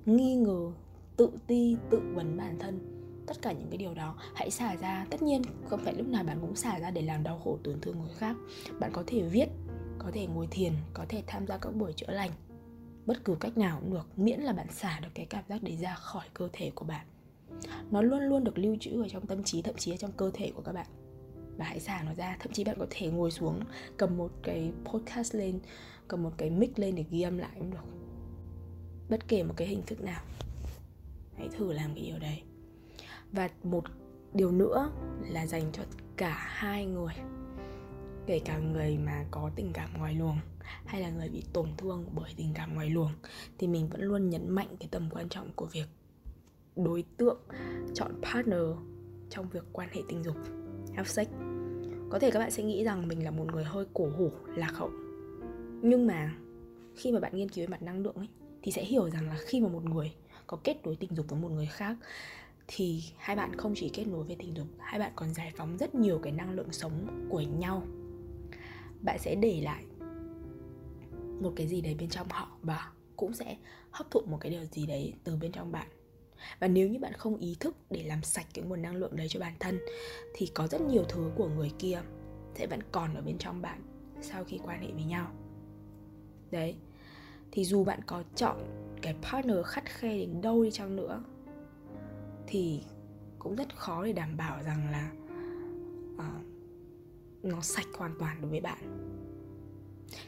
nghi 0.05 0.35
ngờ, 0.35 0.71
tự 1.17 1.29
ti, 1.47 1.77
tự 1.89 2.01
vấn 2.13 2.37
bản 2.37 2.59
thân. 2.59 2.79
Tất 3.27 3.41
cả 3.41 3.51
những 3.51 3.67
cái 3.69 3.77
điều 3.77 3.93
đó, 3.93 4.15
hãy 4.35 4.51
xả 4.51 4.75
ra. 4.75 5.05
Tất 5.09 5.21
nhiên, 5.21 5.41
không 5.69 5.79
phải 5.83 5.93
lúc 5.93 6.07
nào 6.07 6.23
bạn 6.23 6.37
cũng 6.41 6.55
xả 6.55 6.79
ra 6.79 6.91
để 6.91 7.01
làm 7.01 7.23
đau 7.23 7.39
khổ 7.43 7.57
tổn 7.63 7.81
thương 7.81 7.99
người 7.99 8.13
khác. 8.17 8.35
Bạn 8.79 8.91
có 8.93 9.03
thể 9.07 9.21
viết, 9.21 9.47
có 9.99 10.11
thể 10.13 10.27
ngồi 10.27 10.47
thiền, 10.51 10.73
có 10.93 11.05
thể 11.09 11.23
tham 11.27 11.47
gia 11.47 11.57
các 11.57 11.75
buổi 11.75 11.93
chữa 11.93 12.11
lành. 12.11 12.31
Bất 13.05 13.25
cứ 13.25 13.35
cách 13.39 13.57
nào 13.57 13.79
cũng 13.81 13.93
được, 13.93 14.07
miễn 14.15 14.39
là 14.39 14.53
bạn 14.53 14.67
xả 14.71 14.99
được 14.99 15.09
cái 15.13 15.25
cảm 15.25 15.43
giác 15.49 15.63
đấy 15.63 15.77
ra 15.77 15.95
khỏi 15.95 16.25
cơ 16.33 16.49
thể 16.53 16.71
của 16.75 16.85
bạn. 16.85 17.05
Nó 17.91 18.01
luôn 18.01 18.19
luôn 18.19 18.43
được 18.43 18.57
lưu 18.57 18.75
trữ 18.79 19.01
ở 19.01 19.09
trong 19.09 19.27
tâm 19.27 19.43
trí, 19.43 19.61
thậm 19.61 19.75
chí 19.77 19.91
ở 19.91 19.97
trong 19.97 20.11
cơ 20.11 20.31
thể 20.33 20.51
của 20.55 20.61
các 20.61 20.71
bạn. 20.71 20.87
Và 21.57 21.65
hãy 21.65 21.79
xả 21.79 22.03
nó 22.05 22.13
ra. 22.13 22.37
Thậm 22.39 22.53
chí 22.53 22.63
bạn 22.63 22.75
có 22.79 22.87
thể 22.89 23.07
ngồi 23.07 23.31
xuống, 23.31 23.59
cầm 23.97 24.17
một 24.17 24.31
cái 24.43 24.71
podcast 24.85 25.35
lên, 25.35 25.59
cầm 26.07 26.23
một 26.23 26.31
cái 26.37 26.49
mic 26.49 26.79
lên 26.79 26.95
để 26.95 27.05
ghi 27.09 27.21
âm 27.21 27.37
lại 27.37 27.51
cũng 27.59 27.71
được 27.71 28.02
bất 29.13 29.27
kể 29.27 29.43
một 29.43 29.53
cái 29.57 29.67
hình 29.67 29.81
thức 29.87 30.01
nào. 30.01 30.21
Hãy 31.37 31.49
thử 31.57 31.73
làm 31.73 31.93
cái 31.95 32.03
điều 32.03 32.19
đấy. 32.19 32.41
Và 33.31 33.49
một 33.63 33.83
điều 34.33 34.51
nữa 34.51 34.91
là 35.29 35.47
dành 35.47 35.71
cho 35.73 35.83
cả 36.17 36.47
hai 36.49 36.85
người, 36.85 37.13
kể 38.25 38.39
cả 38.39 38.57
người 38.57 38.97
mà 38.97 39.25
có 39.31 39.51
tình 39.55 39.71
cảm 39.73 39.89
ngoài 39.97 40.13
luồng 40.13 40.37
hay 40.85 41.01
là 41.01 41.09
người 41.09 41.29
bị 41.29 41.43
tổn 41.53 41.69
thương 41.77 42.05
bởi 42.15 42.33
tình 42.37 42.51
cảm 42.53 42.75
ngoài 42.75 42.89
luồng, 42.89 43.11
thì 43.57 43.67
mình 43.67 43.89
vẫn 43.89 44.01
luôn 44.01 44.29
nhấn 44.29 44.49
mạnh 44.49 44.67
cái 44.79 44.87
tầm 44.91 45.09
quan 45.11 45.29
trọng 45.29 45.49
của 45.55 45.65
việc 45.65 45.87
đối 46.75 47.03
tượng, 47.17 47.39
chọn 47.93 48.21
partner 48.21 48.63
trong 49.29 49.49
việc 49.49 49.63
quan 49.71 49.89
hệ 49.91 50.01
tình 50.07 50.23
dục. 50.23 50.35
Have 50.93 51.09
sex. 51.09 51.27
Có 52.09 52.19
thể 52.19 52.31
các 52.31 52.39
bạn 52.39 52.51
sẽ 52.51 52.63
nghĩ 52.63 52.83
rằng 52.83 53.07
mình 53.07 53.23
là 53.23 53.31
một 53.31 53.45
người 53.53 53.63
hơi 53.63 53.85
cổ 53.93 54.09
hủ, 54.17 54.31
lạc 54.55 54.71
hậu. 54.73 54.89
Nhưng 55.81 56.07
mà 56.07 56.33
khi 56.95 57.11
mà 57.11 57.19
bạn 57.19 57.35
nghiên 57.35 57.49
cứu 57.49 57.63
về 57.63 57.67
mặt 57.67 57.81
năng 57.81 57.99
lượng 57.99 58.15
ấy 58.15 58.27
thì 58.63 58.71
sẽ 58.71 58.83
hiểu 58.83 59.09
rằng 59.09 59.27
là 59.27 59.37
khi 59.45 59.61
mà 59.61 59.69
một 59.69 59.85
người 59.85 60.13
có 60.47 60.57
kết 60.63 60.77
nối 60.83 60.95
tình 60.95 61.15
dục 61.15 61.25
với 61.29 61.39
một 61.39 61.49
người 61.49 61.65
khác, 61.65 61.97
thì 62.67 63.03
hai 63.17 63.35
bạn 63.35 63.55
không 63.57 63.73
chỉ 63.75 63.89
kết 63.89 64.07
nối 64.07 64.23
về 64.23 64.35
tình 64.39 64.53
dục, 64.55 64.67
hai 64.79 64.99
bạn 64.99 65.11
còn 65.15 65.33
giải 65.33 65.51
phóng 65.55 65.77
rất 65.77 65.95
nhiều 65.95 66.19
cái 66.19 66.31
năng 66.31 66.51
lượng 66.51 66.71
sống 66.71 67.27
của 67.29 67.41
nhau. 67.41 67.83
Bạn 69.01 69.19
sẽ 69.19 69.35
để 69.35 69.61
lại 69.61 69.83
một 71.41 71.53
cái 71.55 71.67
gì 71.67 71.81
đấy 71.81 71.95
bên 71.99 72.09
trong 72.09 72.27
họ 72.29 72.57
và 72.61 72.91
cũng 73.15 73.33
sẽ 73.33 73.57
hấp 73.91 74.11
thụ 74.11 74.21
một 74.25 74.37
cái 74.41 74.51
điều 74.51 74.65
gì 74.65 74.85
đấy 74.85 75.13
từ 75.23 75.35
bên 75.35 75.51
trong 75.51 75.71
bạn. 75.71 75.87
Và 76.59 76.67
nếu 76.67 76.87
như 76.87 76.99
bạn 76.99 77.13
không 77.13 77.37
ý 77.37 77.55
thức 77.59 77.75
để 77.89 78.03
làm 78.03 78.23
sạch 78.23 78.47
cái 78.53 78.65
nguồn 78.65 78.81
năng 78.81 78.95
lượng 78.95 79.15
đấy 79.15 79.27
cho 79.29 79.39
bản 79.39 79.53
thân, 79.59 79.79
thì 80.33 80.51
có 80.53 80.67
rất 80.67 80.81
nhiều 80.81 81.03
thứ 81.09 81.31
của 81.35 81.47
người 81.47 81.71
kia 81.79 82.01
sẽ 82.55 82.67
vẫn 82.67 82.79
còn 82.91 83.15
ở 83.15 83.21
bên 83.21 83.37
trong 83.37 83.61
bạn 83.61 83.81
sau 84.21 84.43
khi 84.43 84.59
quan 84.63 84.81
hệ 84.81 84.91
với 84.91 85.03
nhau. 85.03 85.31
Đấy 86.51 86.75
thì 87.55 87.65
dù 87.65 87.83
bạn 87.83 87.99
có 88.05 88.23
chọn 88.35 88.57
cái 89.01 89.15
partner 89.21 89.57
khắt 89.65 89.85
khe 89.85 90.17
đến 90.17 90.41
đâu 90.41 90.63
đi 90.63 90.71
chăng 90.71 90.95
nữa 90.95 91.23
thì 92.47 92.83
cũng 93.39 93.55
rất 93.55 93.75
khó 93.75 94.05
để 94.05 94.13
đảm 94.13 94.37
bảo 94.37 94.63
rằng 94.63 94.91
là 94.91 95.11
uh, 96.15 96.45
nó 97.43 97.61
sạch 97.61 97.87
hoàn 97.97 98.15
toàn 98.19 98.41
đối 98.41 98.51
với 98.51 98.61
bạn. 98.61 99.09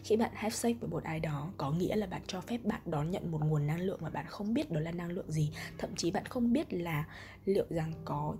Khi 0.04 0.18
bạn 0.18 0.32
have 0.34 0.50
sex 0.50 0.76
với 0.80 0.90
một 0.90 1.04
ai 1.04 1.20
đó 1.20 1.52
có 1.58 1.72
nghĩa 1.72 1.96
là 1.96 2.08
bạn 2.08 2.22
cho 2.28 2.42
phép 2.42 2.58
bạn 2.64 2.82
đón 2.86 3.12
nhận 3.12 3.32
một 3.32 3.42
nguồn 3.46 3.68
năng 3.68 3.80
lượng 3.80 4.00
mà 4.02 4.10
bạn 4.10 4.26
không 4.28 4.54
biết 4.54 4.72
đó 4.72 4.80
là 4.80 4.92
năng 4.92 5.12
lượng 5.12 5.32
gì. 5.32 5.52
Thậm 5.78 5.96
chí 5.96 6.12
bạn 6.12 6.26
không 6.26 6.54
biết 6.54 6.74
là 6.74 7.08
liệu 7.46 7.66
rằng 7.70 7.94
có 8.06 8.36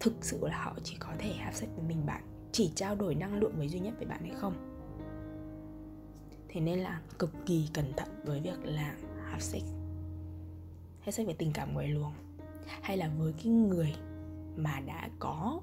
thực 0.00 0.14
sự 0.20 0.38
là 0.42 0.64
họ 0.64 0.76
chỉ 0.82 0.96
có 1.00 1.12
thể 1.18 1.32
have 1.32 1.56
sex 1.56 1.68
với 1.76 1.84
mình 1.88 2.06
bạn 2.06 2.22
chỉ 2.52 2.72
trao 2.74 2.94
đổi 2.94 3.14
năng 3.14 3.38
lượng 3.38 3.52
với 3.56 3.68
duy 3.68 3.80
nhất 3.80 3.94
với 3.96 4.06
bạn 4.06 4.20
hay 4.20 4.32
không 4.40 4.73
thế 6.54 6.60
nên 6.60 6.78
là 6.78 7.00
cực 7.18 7.30
kỳ 7.46 7.68
cẩn 7.72 7.92
thận 7.96 8.08
với 8.24 8.40
việc 8.40 8.64
là 8.64 8.96
have 9.24 9.40
sex. 9.40 9.62
Hay 11.00 11.12
sex 11.12 11.26
về 11.26 11.34
tình 11.38 11.52
cảm 11.52 11.74
ngoài 11.74 11.88
luồng. 11.88 12.12
Hay 12.82 12.96
là 12.96 13.10
với 13.18 13.32
cái 13.32 13.46
người 13.46 13.94
mà 14.56 14.80
đã 14.80 15.08
có 15.18 15.60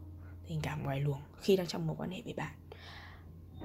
tình 0.47 0.59
cảm 0.63 0.83
ngoài 0.83 1.01
luồng 1.01 1.21
khi 1.41 1.57
đang 1.57 1.67
trong 1.67 1.87
mối 1.87 1.95
quan 1.99 2.09
hệ 2.09 2.21
với 2.25 2.33
bạn. 2.33 2.55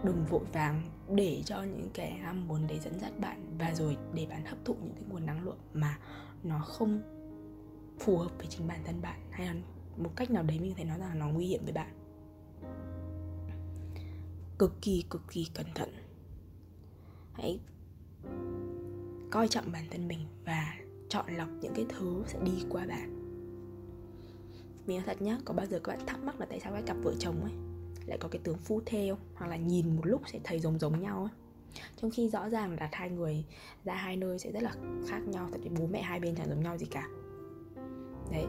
Đừng 0.04 0.24
vội 0.24 0.44
vàng 0.52 0.82
để 1.14 1.42
cho 1.44 1.62
những 1.62 1.90
kẻ 1.94 2.10
ham 2.22 2.48
muốn 2.48 2.66
để 2.66 2.78
dẫn 2.78 3.00
dắt 3.00 3.12
bạn 3.20 3.56
và 3.58 3.74
rồi 3.74 3.96
để 4.14 4.26
bạn 4.26 4.46
hấp 4.46 4.58
thụ 4.64 4.74
những 4.74 4.94
cái 4.94 5.04
nguồn 5.08 5.26
năng 5.26 5.44
lượng 5.44 5.58
mà 5.72 5.98
nó 6.42 6.58
không 6.58 7.02
phù 7.98 8.18
hợp 8.18 8.32
với 8.38 8.46
chính 8.46 8.68
bản 8.68 8.80
thân 8.84 9.02
bạn 9.02 9.20
hay 9.30 9.46
là 9.46 9.54
một 9.96 10.10
cách 10.16 10.30
nào 10.30 10.42
đấy 10.42 10.58
mình 10.60 10.74
thấy 10.76 10.84
nó 10.84 10.90
nói 10.90 10.98
rằng 10.98 11.08
là 11.08 11.14
nó 11.14 11.28
nguy 11.28 11.46
hiểm 11.46 11.64
với 11.64 11.72
bạn. 11.72 11.92
Cực 14.58 14.82
kỳ 14.82 15.04
cực 15.10 15.22
kỳ 15.30 15.46
cẩn 15.54 15.66
thận 15.74 16.05
hãy 17.36 17.60
coi 19.30 19.48
trọng 19.48 19.72
bản 19.72 19.84
thân 19.90 20.08
mình 20.08 20.18
và 20.44 20.74
chọn 21.08 21.36
lọc 21.36 21.48
những 21.60 21.74
cái 21.74 21.86
thứ 21.88 22.22
sẽ 22.26 22.38
đi 22.44 22.52
qua 22.70 22.86
bạn. 22.86 23.12
Mình 24.86 24.96
nói 24.96 25.04
thật 25.06 25.22
nhá, 25.22 25.38
có 25.44 25.54
bao 25.54 25.66
giờ 25.66 25.80
các 25.84 25.96
bạn 25.96 26.06
thắc 26.06 26.22
mắc 26.22 26.40
là 26.40 26.46
tại 26.46 26.60
sao 26.60 26.72
các 26.72 26.82
cặp 26.86 26.96
vợ 27.02 27.14
chồng 27.18 27.42
ấy 27.42 27.52
lại 28.06 28.18
có 28.18 28.28
cái 28.28 28.40
tướng 28.44 28.58
phu 28.58 28.80
thê 28.86 29.08
không? 29.10 29.20
Hoặc 29.34 29.46
là 29.46 29.56
nhìn 29.56 29.96
một 29.96 30.06
lúc 30.06 30.22
sẽ 30.26 30.38
thấy 30.44 30.60
giống 30.60 30.78
giống 30.78 31.00
nhau 31.00 31.18
ấy. 31.22 31.32
Trong 31.96 32.10
khi 32.10 32.28
rõ 32.28 32.48
ràng 32.48 32.76
là 32.80 32.88
hai 32.92 33.10
người 33.10 33.44
ra 33.84 33.94
hai 33.94 34.16
nơi 34.16 34.38
sẽ 34.38 34.52
rất 34.52 34.62
là 34.62 34.74
khác 35.08 35.20
nhau 35.28 35.48
tại 35.52 35.60
vì 35.60 35.70
bố 35.78 35.86
mẹ 35.86 36.02
hai 36.02 36.20
bên 36.20 36.34
chẳng 36.34 36.48
giống 36.48 36.62
nhau 36.62 36.78
gì 36.78 36.86
cả 36.86 37.08
đấy, 38.30 38.46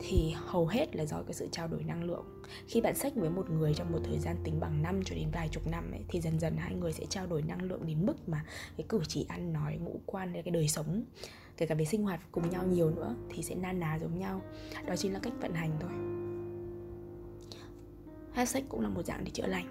thì 0.00 0.34
hầu 0.36 0.66
hết 0.66 0.96
là 0.96 1.04
do 1.04 1.22
cái 1.22 1.34
sự 1.34 1.48
trao 1.52 1.68
đổi 1.68 1.82
năng 1.82 2.04
lượng. 2.04 2.24
Khi 2.66 2.80
bạn 2.80 2.94
sách 2.94 3.12
với 3.16 3.30
một 3.30 3.50
người 3.50 3.74
trong 3.74 3.92
một 3.92 3.98
thời 4.04 4.18
gian 4.18 4.36
tính 4.44 4.60
bằng 4.60 4.82
năm 4.82 5.00
cho 5.04 5.14
đến 5.14 5.30
vài 5.32 5.48
chục 5.48 5.66
năm 5.66 5.90
ấy, 5.90 6.00
thì 6.08 6.20
dần 6.20 6.40
dần 6.40 6.56
hai 6.56 6.74
người 6.74 6.92
sẽ 6.92 7.06
trao 7.06 7.26
đổi 7.26 7.42
năng 7.42 7.62
lượng 7.62 7.86
đến 7.86 8.06
mức 8.06 8.28
mà 8.28 8.44
cái 8.76 8.86
cử 8.88 9.00
chỉ 9.08 9.26
ăn 9.28 9.52
nói, 9.52 9.76
ngũ 9.76 10.00
quan, 10.06 10.32
cái 10.32 10.42
đời 10.42 10.68
sống, 10.68 11.04
kể 11.56 11.66
cả 11.66 11.74
về 11.74 11.84
sinh 11.84 12.02
hoạt 12.02 12.20
cùng 12.32 12.50
nhau 12.50 12.66
nhiều 12.66 12.90
nữa 12.90 13.16
thì 13.30 13.42
sẽ 13.42 13.54
na 13.54 13.72
ná 13.72 13.98
giống 13.98 14.18
nhau. 14.18 14.42
Đó 14.86 14.96
chính 14.96 15.12
là 15.12 15.18
cách 15.18 15.32
vận 15.40 15.52
hành 15.52 15.72
thôi. 15.80 15.90
Hát 18.32 18.48
sách 18.48 18.64
cũng 18.68 18.80
là 18.80 18.88
một 18.88 19.06
dạng 19.06 19.24
để 19.24 19.30
chữa 19.30 19.46
lành. 19.46 19.66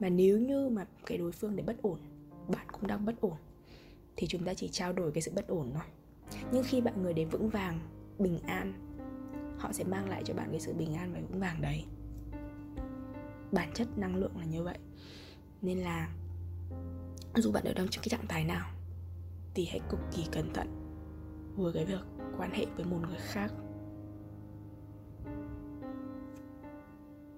Mà 0.00 0.08
nếu 0.08 0.38
như 0.38 0.68
mà 0.68 0.86
cái 1.06 1.18
đối 1.18 1.32
phương 1.32 1.56
để 1.56 1.62
bất 1.62 1.82
ổn, 1.82 1.98
bạn 2.48 2.66
cũng 2.72 2.86
đang 2.86 3.04
bất 3.04 3.20
ổn, 3.20 3.36
thì 4.16 4.26
chúng 4.26 4.44
ta 4.44 4.54
chỉ 4.54 4.68
trao 4.68 4.92
đổi 4.92 5.12
cái 5.12 5.22
sự 5.22 5.32
bất 5.34 5.48
ổn 5.48 5.70
thôi 5.74 5.82
nhưng 6.52 6.64
khi 6.64 6.80
bạn 6.80 7.02
người 7.02 7.14
đến 7.14 7.28
vững 7.28 7.48
vàng, 7.48 7.80
bình 8.18 8.38
an, 8.38 8.72
họ 9.58 9.72
sẽ 9.72 9.84
mang 9.84 10.08
lại 10.08 10.22
cho 10.24 10.34
bạn 10.34 10.48
cái 10.50 10.60
sự 10.60 10.74
bình 10.74 10.94
an 10.94 11.12
và 11.12 11.20
vững 11.20 11.40
vàng 11.40 11.62
đấy. 11.62 11.84
Bản 13.52 13.70
chất 13.74 13.98
năng 13.98 14.16
lượng 14.16 14.38
là 14.38 14.44
như 14.44 14.62
vậy. 14.62 14.78
Nên 15.62 15.78
là 15.78 16.10
dù 17.34 17.52
bạn 17.52 17.64
ở 17.64 17.72
trong 17.74 17.86
cái 17.86 18.08
trạng 18.08 18.26
thái 18.28 18.44
nào, 18.44 18.70
thì 19.54 19.66
hãy 19.70 19.80
cực 19.90 20.00
kỳ 20.12 20.26
cẩn 20.32 20.52
thận 20.52 20.68
với 21.56 21.72
cái 21.72 21.84
việc 21.84 22.00
quan 22.38 22.50
hệ 22.50 22.66
với 22.76 22.84
một 22.84 22.98
người 23.08 23.18
khác. 23.18 23.52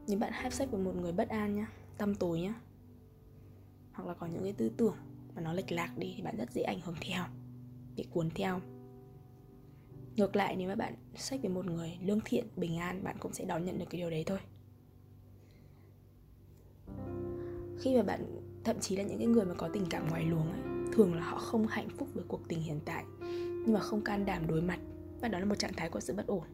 Nếu 0.09 0.19
bạn 0.19 0.33
hấp 0.43 0.53
sách 0.53 0.71
với 0.71 0.81
một 0.81 0.97
người 0.97 1.13
bất 1.13 1.29
an 1.29 1.55
nhá 1.55 1.67
tâm 1.99 2.15
tối 2.15 2.41
nhá, 2.41 2.55
hoặc 3.93 4.09
là 4.09 4.15
có 4.15 4.27
những 4.27 4.43
cái 4.43 4.53
tư 4.53 4.71
tưởng 4.77 4.97
mà 5.35 5.43
nó 5.43 5.53
lệch 5.53 5.73
lạc 5.73 5.99
đi 5.99 6.15
thì 6.17 6.23
bạn 6.23 6.37
rất 6.37 6.53
dễ 6.53 6.63
ảnh 6.63 6.81
hưởng 6.81 6.97
theo, 7.01 7.25
bị 7.97 8.07
cuốn 8.11 8.31
theo 8.31 8.61
ngược 10.19 10.37
lại 10.37 10.57
nếu 10.57 10.69
mà 10.69 10.75
bạn 10.75 10.95
sách 11.17 11.41
với 11.43 11.51
một 11.51 11.67
người 11.67 11.99
lương 12.05 12.21
thiện 12.25 12.47
bình 12.57 12.79
an 12.79 13.05
bạn 13.05 13.17
cũng 13.21 13.33
sẽ 13.33 13.45
đón 13.45 13.65
nhận 13.65 13.79
được 13.79 13.85
cái 13.91 14.01
điều 14.01 14.11
đấy 14.11 14.25
thôi. 14.27 14.39
Khi 17.79 17.97
mà 17.97 18.03
bạn 18.03 18.25
thậm 18.65 18.81
chí 18.81 18.97
là 18.97 19.03
những 19.03 19.19
cái 19.19 19.27
người 19.27 19.45
mà 19.45 19.55
có 19.55 19.69
tình 19.73 19.87
cảm 19.91 20.09
ngoài 20.09 20.25
luồng 20.25 20.53
ấy 20.53 20.61
thường 20.93 21.15
là 21.15 21.23
họ 21.23 21.39
không 21.39 21.67
hạnh 21.67 21.89
phúc 21.97 22.09
với 22.15 22.25
cuộc 22.29 22.49
tình 22.49 22.63
hiện 22.63 22.81
tại 22.85 23.05
nhưng 23.21 23.73
mà 23.73 23.81
không 23.81 24.05
can 24.05 24.25
đảm 24.25 24.47
đối 24.47 24.63
mặt. 24.63 24.79
Và 25.21 25.29
đó 25.29 25.39
là 25.39 25.45
một 25.45 25.59
trạng 25.59 25.73
thái 25.77 25.91
của 25.91 26.01
sự 26.01 26.15
bất 26.15 26.27
ổn. 26.27 26.45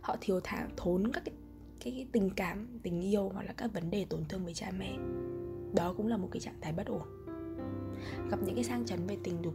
Họ 0.00 0.16
thiếu 0.20 0.40
thả 0.44 0.68
thốn 0.76 1.12
các 1.12 1.24
cái, 1.24 1.34
cái, 1.80 1.92
cái 1.92 2.06
tình 2.12 2.30
cảm 2.30 2.78
tình 2.82 3.00
yêu 3.00 3.28
hoặc 3.28 3.42
là 3.42 3.52
các 3.52 3.72
vấn 3.72 3.90
đề 3.90 4.04
tổn 4.04 4.24
thương 4.28 4.44
với 4.44 4.54
cha 4.54 4.70
mẹ. 4.78 4.96
Đó 5.74 5.94
cũng 5.96 6.06
là 6.06 6.16
một 6.16 6.28
cái 6.32 6.40
trạng 6.40 6.60
thái 6.60 6.72
bất 6.72 6.86
ổn. 6.86 7.02
Gặp 8.30 8.38
những 8.44 8.54
cái 8.54 8.64
sang 8.64 8.86
chấn 8.86 9.06
về 9.06 9.16
tình 9.24 9.42
dục 9.42 9.54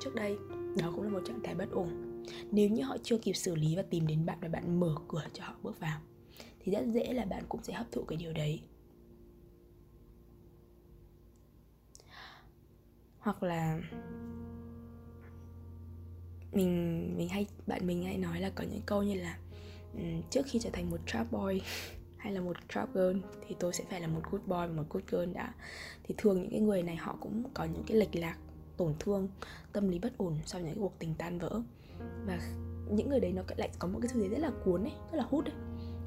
trước 0.00 0.14
đây 0.14 0.36
đó 0.78 0.92
cũng 0.94 1.02
là 1.02 1.10
một 1.10 1.22
trạng 1.26 1.42
thái 1.42 1.54
bất 1.54 1.70
ổn 1.70 2.09
nếu 2.52 2.68
như 2.68 2.82
họ 2.82 2.96
chưa 3.02 3.18
kịp 3.18 3.32
xử 3.32 3.54
lý 3.54 3.76
và 3.76 3.82
tìm 3.82 4.06
đến 4.06 4.26
bạn 4.26 4.38
và 4.40 4.48
bạn 4.48 4.80
mở 4.80 4.94
cửa 5.08 5.24
cho 5.32 5.44
họ 5.44 5.54
bước 5.62 5.80
vào, 5.80 6.00
thì 6.60 6.72
rất 6.72 6.86
dễ 6.86 7.12
là 7.12 7.24
bạn 7.24 7.44
cũng 7.48 7.62
sẽ 7.62 7.72
hấp 7.72 7.92
thụ 7.92 8.02
cái 8.02 8.16
điều 8.16 8.32
đấy. 8.32 8.60
Hoặc 13.18 13.42
là 13.42 13.80
mình 16.52 17.14
mình 17.16 17.28
hay, 17.28 17.46
bạn 17.66 17.86
mình 17.86 18.02
hay 18.02 18.18
nói 18.18 18.40
là 18.40 18.50
có 18.50 18.64
những 18.64 18.82
câu 18.86 19.02
như 19.02 19.14
là 19.14 19.38
trước 20.30 20.42
khi 20.46 20.58
trở 20.58 20.70
thành 20.72 20.90
một 20.90 21.00
trap 21.06 21.32
boy 21.32 21.60
hay 22.16 22.32
là 22.32 22.40
một 22.40 22.56
trap 22.74 22.94
girl 22.94 23.18
thì 23.48 23.56
tôi 23.58 23.72
sẽ 23.72 23.84
phải 23.90 24.00
là 24.00 24.06
một 24.06 24.20
good 24.30 24.42
boy 24.42 24.56
và 24.56 24.66
một 24.66 24.84
good 24.90 25.04
girl 25.08 25.32
đã. 25.32 25.54
Thì 26.02 26.14
thường 26.18 26.42
những 26.42 26.50
cái 26.50 26.60
người 26.60 26.82
này 26.82 26.96
họ 26.96 27.16
cũng 27.20 27.42
có 27.54 27.64
những 27.64 27.82
cái 27.86 27.96
lệch 27.96 28.16
lạc 28.16 28.38
tổn 28.80 28.94
thương, 28.98 29.28
tâm 29.72 29.88
lý 29.88 29.98
bất 29.98 30.18
ổn 30.18 30.38
sau 30.46 30.60
những 30.60 30.70
cái 30.70 30.80
cuộc 30.80 30.98
tình 30.98 31.14
tan 31.18 31.38
vỡ. 31.38 31.62
Và 32.26 32.38
những 32.90 33.08
người 33.08 33.20
đấy 33.20 33.32
nó 33.32 33.42
lại 33.56 33.70
có 33.78 33.88
một 33.88 33.98
cái 34.02 34.10
thứ 34.14 34.20
gì 34.20 34.28
rất 34.28 34.38
là 34.38 34.50
cuốn 34.64 34.82
ấy, 34.82 34.92
rất 35.12 35.18
là 35.18 35.24
hút 35.30 35.44
ấy. 35.44 35.54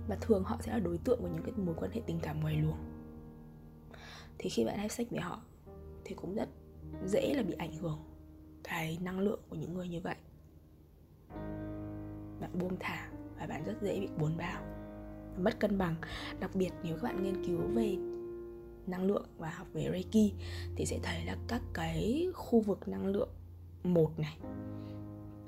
Và 0.08 0.18
thường 0.22 0.44
họ 0.44 0.58
sẽ 0.62 0.72
là 0.72 0.80
đối 0.80 0.98
tượng 0.98 1.20
của 1.22 1.28
những 1.28 1.44
cái 1.44 1.54
mối 1.58 1.76
quan 1.78 1.92
hệ 1.92 2.02
tình 2.06 2.20
cảm 2.22 2.40
ngoài 2.40 2.56
luồng. 2.56 2.78
Thì 4.38 4.50
khi 4.50 4.66
bạn 4.66 4.78
have 4.78 4.88
sex 4.88 5.08
với 5.10 5.20
họ, 5.20 5.42
thì 6.04 6.16
cũng 6.16 6.36
rất 6.36 6.50
dễ 7.06 7.34
là 7.34 7.44
bị 7.44 7.54
ảnh 7.54 7.78
hưởng 7.78 8.00
cái 8.64 8.98
năng 9.02 9.20
lượng 9.20 9.40
của 9.50 9.56
những 9.56 9.74
người 9.74 9.88
như 9.88 10.02
vậy. 10.02 10.16
Bạn 12.40 12.60
buông 12.60 12.78
thả 12.80 13.12
và 13.40 13.46
bạn 13.46 13.64
rất 13.66 13.82
dễ 13.82 14.00
bị 14.00 14.08
buồn 14.18 14.38
bão 14.38 14.64
mất 15.38 15.60
cân 15.60 15.78
bằng. 15.78 15.96
Đặc 16.40 16.56
biệt, 16.56 16.70
nếu 16.84 16.96
các 16.96 17.04
bạn 17.04 17.24
nghiên 17.24 17.46
cứu 17.46 17.60
về 17.74 17.98
năng 18.88 19.04
lượng 19.04 19.26
và 19.38 19.50
học 19.50 19.68
về 19.74 19.90
Reiki 19.92 20.34
thì 20.76 20.86
sẽ 20.86 21.00
thấy 21.04 21.26
là 21.26 21.38
các 21.48 21.62
cái 21.74 22.28
khu 22.34 22.60
vực 22.62 22.88
năng 22.88 23.06
lượng 23.06 23.30
một 23.84 24.20
này 24.20 24.38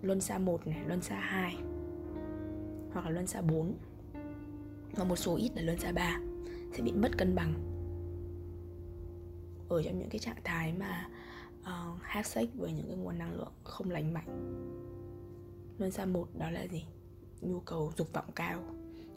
luân 0.05 0.21
xa 0.21 0.37
1 0.37 0.67
này, 0.67 0.83
luân 0.87 1.01
xa 1.01 1.19
2 1.19 1.57
hoặc 2.93 3.05
là 3.05 3.09
luân 3.09 3.27
xa 3.27 3.41
4 3.41 3.73
và 4.95 5.03
một 5.03 5.15
số 5.15 5.35
ít 5.35 5.51
là 5.55 5.61
luân 5.61 5.79
xa 5.79 5.91
3 5.91 6.19
sẽ 6.73 6.83
bị 6.83 6.91
mất 6.91 7.17
cân 7.17 7.35
bằng 7.35 7.53
ở 9.69 9.83
trong 9.83 9.99
những 9.99 10.09
cái 10.09 10.19
trạng 10.19 10.41
thái 10.43 10.73
mà 10.73 11.09
uh, 11.61 12.01
have 12.01 12.23
sex 12.23 12.49
với 12.53 12.71
những 12.71 12.87
cái 12.87 12.97
nguồn 12.97 13.17
năng 13.17 13.33
lượng 13.33 13.51
không 13.63 13.91
lành 13.91 14.13
mạnh. 14.13 14.55
Luân 15.77 15.91
xa 15.91 16.05
một 16.05 16.27
đó 16.37 16.49
là 16.49 16.67
gì? 16.67 16.85
Nhu 17.41 17.59
cầu 17.59 17.91
dục 17.97 18.13
vọng 18.13 18.31
cao 18.35 18.63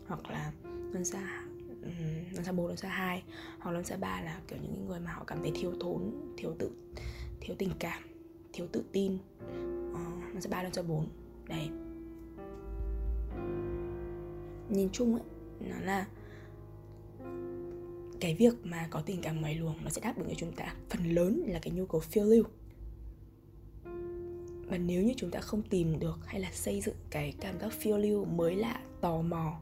hoặc 0.07 0.31
là 0.31 0.53
luân 0.65 1.05
xa 1.05 1.48
um, 1.89 2.33
luân 2.33 2.45
xa 2.45 2.53
bốn 2.53 2.67
luân 2.67 2.77
xa 2.77 2.89
hai. 2.89 3.23
Hoặc 3.59 3.73
lần 3.73 3.85
xa 3.85 3.97
ba 3.97 4.21
là 4.21 4.41
kiểu 4.49 4.59
những 4.63 4.87
người 4.89 5.01
mà 5.01 5.13
họ 5.13 5.25
cảm 5.25 5.39
thấy 5.43 5.53
thiếu 5.55 5.73
thốn 5.81 6.11
thiếu 6.37 6.55
tự 6.59 6.71
thiếu 7.41 7.57
tình 7.59 7.71
cảm 7.79 8.03
thiếu 8.53 8.67
tự 8.73 8.85
tin. 8.93 9.19
Uh, 9.93 10.35
Lần 10.35 10.41
xa 10.41 10.51
ba 10.51 10.63
lần 10.63 10.73
xa 10.73 10.83
bốn. 10.83 11.09
Đấy. 11.49 11.69
Nhìn 14.69 14.89
chung 14.93 15.15
ấy 15.15 15.23
nó 15.61 15.81
là 15.81 16.07
cái 18.21 18.35
việc 18.35 18.55
mà 18.63 18.89
có 18.91 19.01
tình 19.01 19.21
cảm 19.23 19.41
ngoài 19.41 19.55
luồng 19.55 19.77
nó 19.85 19.91
sẽ 19.91 20.01
đáp 20.01 20.15
ứng 20.17 20.29
cho 20.29 20.35
chúng 20.39 20.53
ta. 20.53 20.75
Phần 20.91 21.15
lớn 21.15 21.43
là 21.47 21.59
cái 21.63 21.73
nhu 21.73 21.87
cầu 21.87 22.01
phiêu 22.01 22.25
lưu. 22.25 22.45
Và 24.67 24.79
nếu 24.79 25.03
như 25.03 25.13
chúng 25.17 25.31
ta 25.31 25.41
không 25.41 25.63
tìm 25.63 25.99
được 25.99 26.19
hay 26.27 26.41
là 26.41 26.51
xây 26.53 26.81
dựng 26.81 26.97
cái 27.11 27.35
cảm 27.41 27.61
giác 27.61 27.73
phiêu 27.73 27.99
lưu 27.99 28.25
mới 28.25 28.57
lạ 28.57 28.81
tò 29.01 29.23
mò 29.23 29.61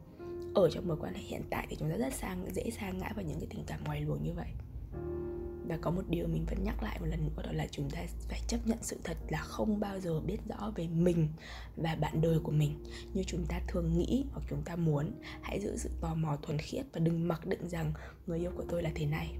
ở 0.57 0.71
trong 0.71 0.89
mối 0.89 0.97
quan 1.01 1.15
hệ 1.15 1.23
hiện 1.23 1.43
tại 1.51 1.67
thì 1.71 1.77
chúng 1.77 1.91
ta 1.91 1.97
rất 1.97 2.13
sang, 2.15 2.47
dễ 2.55 2.71
sang 2.71 2.99
ngã 2.99 3.13
vào 3.17 3.25
những 3.25 3.39
cái 3.39 3.47
tình 3.51 3.65
cảm 3.67 3.85
ngoài 3.85 4.01
luồng 4.01 4.23
như 4.23 4.33
vậy. 4.33 4.49
Và 5.69 5.79
có 5.81 5.91
một 5.91 6.03
điều 6.09 6.29
mình 6.29 6.45
vẫn 6.51 6.65
nhắc 6.65 6.83
lại 6.83 7.01
một 7.01 7.07
lần 7.07 7.27
nữa, 7.27 7.43
đó 7.43 7.53
là 7.53 7.67
chúng 7.71 7.91
ta 7.91 8.07
phải 8.29 8.41
chấp 8.49 8.59
nhận 8.67 8.79
sự 8.83 8.97
thật 9.05 9.17
là 9.29 9.39
không 9.39 9.81
bao 9.81 10.01
giờ 10.01 10.21
biết 10.21 10.39
rõ 10.49 10.73
về 10.77 10.89
mình 10.89 11.29
và 11.77 11.95
bạn 11.95 12.21
đời 12.21 12.39
của 12.39 12.53
mình 12.53 12.85
như 13.15 13.23
chúng 13.27 13.47
ta 13.49 13.61
thường 13.69 13.99
nghĩ 13.99 14.25
hoặc 14.33 14.43
chúng 14.51 14.63
ta 14.65 14.77
muốn. 14.77 15.13
Hãy 15.43 15.61
giữ 15.61 15.77
sự 15.77 15.91
tò 16.01 16.15
mò 16.15 16.37
thuần 16.43 16.59
khiết 16.59 16.87
và 16.93 17.01
đừng 17.01 17.29
mặc 17.29 17.47
định 17.47 17.69
rằng 17.69 17.93
người 18.27 18.39
yêu 18.39 18.51
của 18.57 18.65
tôi 18.69 18.83
là 18.83 18.91
thế 18.95 19.07
này. 19.07 19.37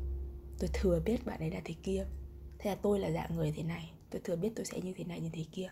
Tôi 0.59 0.71
thừa 0.73 1.01
biết 1.05 1.27
bạn 1.27 1.41
ấy 1.41 1.51
là 1.51 1.61
thế 1.65 1.75
kia. 1.83 2.07
Thế 2.59 2.71
là 2.71 2.77
tôi 2.83 2.99
là 2.99 3.11
dạng 3.11 3.37
người 3.37 3.53
thế 3.57 3.63
này. 3.63 3.91
Tôi 4.11 4.21
thừa 4.25 4.37
biết 4.37 4.51
tôi 4.57 4.65
sẽ 4.65 4.81
như 4.81 4.93
thế 4.97 5.05
này 5.05 5.21
như 5.21 5.31
thế 5.33 5.45
kia. 5.53 5.71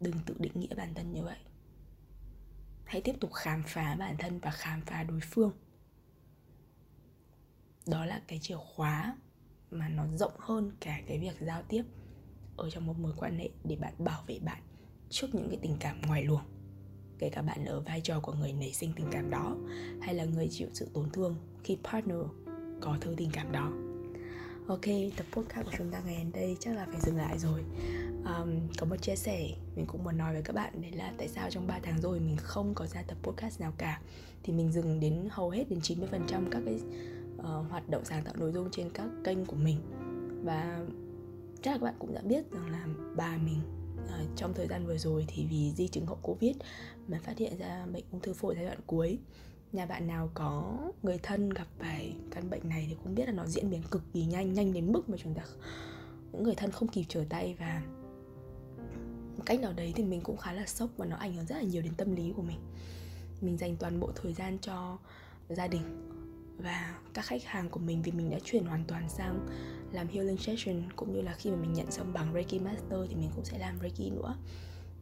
Đừng 0.00 0.14
tự 0.26 0.34
định 0.38 0.52
nghĩa 0.54 0.74
bản 0.74 0.94
thân 0.94 1.12
như 1.12 1.22
vậy 1.22 1.38
hãy 2.90 3.00
tiếp 3.00 3.14
tục 3.20 3.32
khám 3.32 3.62
phá 3.66 3.96
bản 3.98 4.16
thân 4.18 4.38
và 4.38 4.50
khám 4.50 4.80
phá 4.80 5.02
đối 5.02 5.20
phương. 5.20 5.52
Đó 7.86 8.04
là 8.04 8.22
cái 8.28 8.38
chìa 8.42 8.56
khóa 8.56 9.16
mà 9.70 9.88
nó 9.88 10.06
rộng 10.16 10.32
hơn 10.38 10.72
cả 10.80 11.00
cái 11.06 11.18
việc 11.18 11.36
giao 11.40 11.62
tiếp 11.68 11.82
ở 12.56 12.70
trong 12.70 12.86
một 12.86 12.98
mối 12.98 13.12
quan 13.16 13.38
hệ 13.38 13.50
để 13.64 13.76
bạn 13.76 13.94
bảo 13.98 14.22
vệ 14.26 14.38
bạn 14.38 14.62
trước 15.10 15.34
những 15.34 15.48
cái 15.48 15.58
tình 15.62 15.76
cảm 15.80 16.02
ngoài 16.06 16.24
luồng, 16.24 16.44
kể 17.18 17.30
cả 17.30 17.42
bạn 17.42 17.64
ở 17.64 17.80
vai 17.80 18.00
trò 18.00 18.20
của 18.20 18.32
người 18.32 18.52
nảy 18.52 18.72
sinh 18.72 18.92
tình 18.96 19.06
cảm 19.10 19.30
đó 19.30 19.56
hay 20.02 20.14
là 20.14 20.24
người 20.24 20.48
chịu 20.50 20.68
sự 20.74 20.90
tổn 20.94 21.10
thương 21.12 21.36
khi 21.64 21.78
partner 21.84 22.20
có 22.80 22.98
thứ 23.00 23.14
tình 23.16 23.30
cảm 23.32 23.52
đó 23.52 23.89
ok 24.70 24.86
tập 25.16 25.26
podcast 25.32 25.66
của 25.66 25.72
chúng 25.78 25.90
ta 25.90 26.00
ngày 26.06 26.16
đến 26.16 26.32
đây 26.32 26.56
chắc 26.60 26.76
là 26.76 26.86
phải 26.90 27.00
dừng 27.00 27.16
lại 27.16 27.38
rồi. 27.38 27.64
Um, 28.24 28.68
có 28.78 28.86
một 28.86 28.96
chia 28.96 29.16
sẻ 29.16 29.48
mình 29.76 29.86
cũng 29.86 30.04
muốn 30.04 30.18
nói 30.18 30.32
với 30.32 30.42
các 30.42 30.52
bạn 30.52 30.82
đấy 30.82 30.92
là 30.92 31.12
tại 31.18 31.28
sao 31.28 31.50
trong 31.50 31.66
3 31.66 31.78
tháng 31.82 32.00
rồi 32.00 32.20
mình 32.20 32.36
không 32.36 32.74
có 32.74 32.86
ra 32.86 33.02
tập 33.02 33.18
podcast 33.22 33.60
nào 33.60 33.72
cả. 33.78 34.00
Thì 34.42 34.52
mình 34.52 34.72
dừng 34.72 35.00
đến 35.00 35.28
hầu 35.30 35.50
hết 35.50 35.64
đến 35.70 35.78
90% 35.78 36.04
các 36.50 36.62
cái 36.64 36.80
uh, 37.38 37.70
hoạt 37.70 37.88
động 37.88 38.04
sáng 38.04 38.24
tạo 38.24 38.34
nội 38.38 38.52
dung 38.52 38.68
trên 38.70 38.90
các 38.90 39.06
kênh 39.24 39.46
của 39.46 39.56
mình. 39.56 39.78
Và 40.44 40.80
chắc 41.62 41.70
là 41.70 41.78
các 41.78 41.84
bạn 41.84 41.94
cũng 41.98 42.14
đã 42.14 42.20
biết 42.24 42.50
rằng 42.50 42.70
là 42.70 42.86
bà 43.16 43.36
mình 43.36 43.60
uh, 44.04 44.36
trong 44.36 44.54
thời 44.54 44.66
gian 44.66 44.86
vừa 44.86 44.98
rồi 44.98 45.24
thì 45.28 45.46
vì 45.50 45.72
di 45.76 45.88
chứng 45.88 46.06
hậu 46.06 46.18
covid 46.22 46.56
mà 47.08 47.18
phát 47.22 47.38
hiện 47.38 47.58
ra 47.58 47.86
bệnh 47.92 48.04
ung 48.12 48.20
thư 48.20 48.32
phổi 48.32 48.54
giai 48.54 48.64
đoạn 48.64 48.78
cuối 48.86 49.18
nhà 49.72 49.86
bạn 49.86 50.06
nào 50.06 50.30
có 50.34 50.78
người 51.02 51.18
thân 51.22 51.50
gặp 51.50 51.66
phải 51.78 52.16
căn 52.30 52.50
bệnh 52.50 52.68
này 52.68 52.86
thì 52.88 52.96
cũng 53.04 53.14
biết 53.14 53.26
là 53.26 53.32
nó 53.32 53.46
diễn 53.46 53.70
biến 53.70 53.82
cực 53.90 54.02
kỳ 54.12 54.24
nhanh 54.24 54.52
nhanh 54.52 54.72
đến 54.72 54.92
mức 54.92 55.08
mà 55.08 55.16
chúng 55.16 55.34
ta 55.34 55.42
những 56.32 56.42
người 56.42 56.54
thân 56.54 56.70
không 56.70 56.88
kịp 56.88 57.04
trở 57.08 57.24
tay 57.28 57.56
và 57.58 57.82
một 59.36 59.42
cách 59.46 59.60
nào 59.60 59.72
đấy 59.72 59.92
thì 59.96 60.04
mình 60.04 60.20
cũng 60.20 60.36
khá 60.36 60.52
là 60.52 60.66
sốc 60.66 60.90
và 60.96 61.06
nó 61.06 61.16
ảnh 61.16 61.34
hưởng 61.34 61.46
rất 61.46 61.56
là 61.56 61.62
nhiều 61.62 61.82
đến 61.82 61.94
tâm 61.94 62.16
lý 62.16 62.32
của 62.36 62.42
mình. 62.42 62.58
Mình 63.40 63.58
dành 63.58 63.76
toàn 63.76 64.00
bộ 64.00 64.10
thời 64.14 64.32
gian 64.32 64.58
cho 64.58 64.98
gia 65.48 65.66
đình 65.66 65.82
và 66.58 66.98
các 67.14 67.24
khách 67.24 67.44
hàng 67.44 67.68
của 67.70 67.80
mình 67.80 68.02
vì 68.02 68.12
mình 68.12 68.30
đã 68.30 68.38
chuyển 68.44 68.64
hoàn 68.64 68.84
toàn 68.84 69.08
sang 69.08 69.48
làm 69.92 70.08
healing 70.08 70.38
session 70.38 70.82
cũng 70.96 71.12
như 71.12 71.20
là 71.20 71.32
khi 71.32 71.50
mà 71.50 71.56
mình 71.56 71.72
nhận 71.72 71.90
xong 71.90 72.12
bằng 72.12 72.32
Reiki 72.34 72.62
Master 72.62 73.00
thì 73.08 73.14
mình 73.14 73.30
cũng 73.34 73.44
sẽ 73.44 73.58
làm 73.58 73.78
Reiki 73.80 74.12
nữa. 74.12 74.36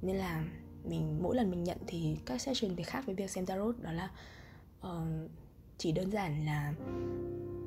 Nên 0.02 0.16
là 0.16 0.44
mình, 0.84 1.22
mỗi 1.22 1.36
lần 1.36 1.50
mình 1.50 1.64
nhận 1.64 1.78
thì 1.86 2.16
các 2.26 2.40
session 2.40 2.76
thì 2.76 2.82
khác 2.82 3.06
với 3.06 3.14
việc 3.14 3.30
xem 3.30 3.46
tarot, 3.46 3.78
đó 3.82 3.92
là 3.92 4.10
uh, 4.86 5.30
chỉ 5.78 5.92
đơn 5.92 6.10
giản 6.10 6.46
là 6.46 6.74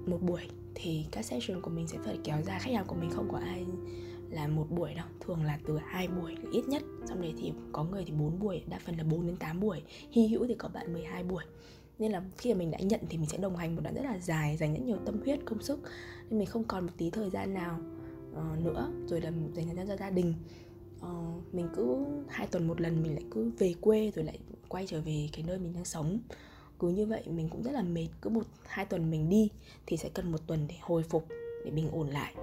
một 0.07 0.17
buổi 0.21 0.41
thì 0.75 1.05
các 1.11 1.25
session 1.25 1.61
của 1.61 1.69
mình 1.69 1.87
sẽ 1.87 1.97
phải 2.05 2.19
kéo 2.23 2.41
dài 2.41 2.59
khách 2.59 2.73
hàng 2.73 2.85
của 2.87 2.95
mình 2.95 3.09
không 3.09 3.29
có 3.31 3.37
ai 3.37 3.65
là 4.29 4.47
một 4.47 4.65
buổi 4.69 4.93
đâu. 4.93 5.05
Thường 5.25 5.43
là 5.43 5.59
từ 5.67 5.77
hai 5.77 6.07
buổi 6.07 6.35
là 6.35 6.49
ít 6.51 6.67
nhất. 6.67 6.83
Xong 7.05 7.21
đấy 7.21 7.33
thì 7.37 7.53
có 7.71 7.83
người 7.83 8.03
thì 8.05 8.11
4 8.11 8.39
buổi 8.39 8.63
đa 8.69 8.79
phần 8.85 8.97
là 8.97 9.03
4 9.03 9.27
đến 9.27 9.35
8 9.35 9.59
buổi. 9.59 9.81
Hy 10.11 10.27
hữu 10.27 10.47
thì 10.47 10.55
có 10.55 10.69
bạn 10.73 10.93
12 10.93 11.23
buổi. 11.23 11.43
Nên 11.99 12.11
là 12.11 12.23
khi 12.37 12.53
mà 12.53 12.57
mình 12.57 12.71
đã 12.71 12.79
nhận 12.79 12.99
thì 13.09 13.17
mình 13.17 13.29
sẽ 13.29 13.37
đồng 13.37 13.55
hành 13.55 13.75
một 13.75 13.81
đoạn 13.83 13.95
rất 13.95 14.03
là 14.03 14.19
dài 14.19 14.57
dành 14.57 14.73
rất 14.73 14.81
nhiều 14.85 14.97
tâm 15.05 15.21
huyết 15.23 15.39
công 15.45 15.61
sức. 15.61 15.79
Nên 16.29 16.39
mình 16.39 16.47
không 16.47 16.63
còn 16.63 16.85
một 16.85 16.91
tí 16.97 17.09
thời 17.09 17.29
gian 17.29 17.53
nào 17.53 17.79
uh, 18.31 18.63
nữa. 18.63 18.91
Rồi 19.07 19.21
là 19.21 19.31
dành 19.55 19.65
thời 19.65 19.75
gian 19.75 19.87
cho 19.87 19.97
gia 19.97 20.09
đình. 20.09 20.33
Uh, 20.99 21.53
mình 21.53 21.69
cứ 21.75 21.97
hai 22.29 22.47
tuần 22.47 22.67
một 22.67 22.81
lần 22.81 23.03
mình 23.03 23.13
lại 23.13 23.23
cứ 23.31 23.51
về 23.59 23.73
quê 23.81 24.11
rồi 24.15 24.25
lại 24.25 24.39
quay 24.67 24.87
trở 24.87 25.01
về 25.01 25.29
cái 25.33 25.43
nơi 25.47 25.59
mình 25.59 25.73
đang 25.73 25.85
sống 25.85 26.19
cứ 26.81 26.89
như 26.89 27.05
vậy 27.05 27.23
mình 27.25 27.49
cũng 27.49 27.63
rất 27.63 27.71
là 27.71 27.81
mệt 27.81 28.07
cứ 28.21 28.29
một 28.29 28.43
hai 28.65 28.85
tuần 28.85 29.11
mình 29.11 29.29
đi 29.29 29.49
thì 29.85 29.97
sẽ 29.97 30.09
cần 30.09 30.31
một 30.31 30.37
tuần 30.47 30.65
để 30.67 30.75
hồi 30.81 31.03
phục 31.03 31.27
để 31.65 31.71
bình 31.71 31.91
ổn 31.91 32.07
lại. 32.09 32.33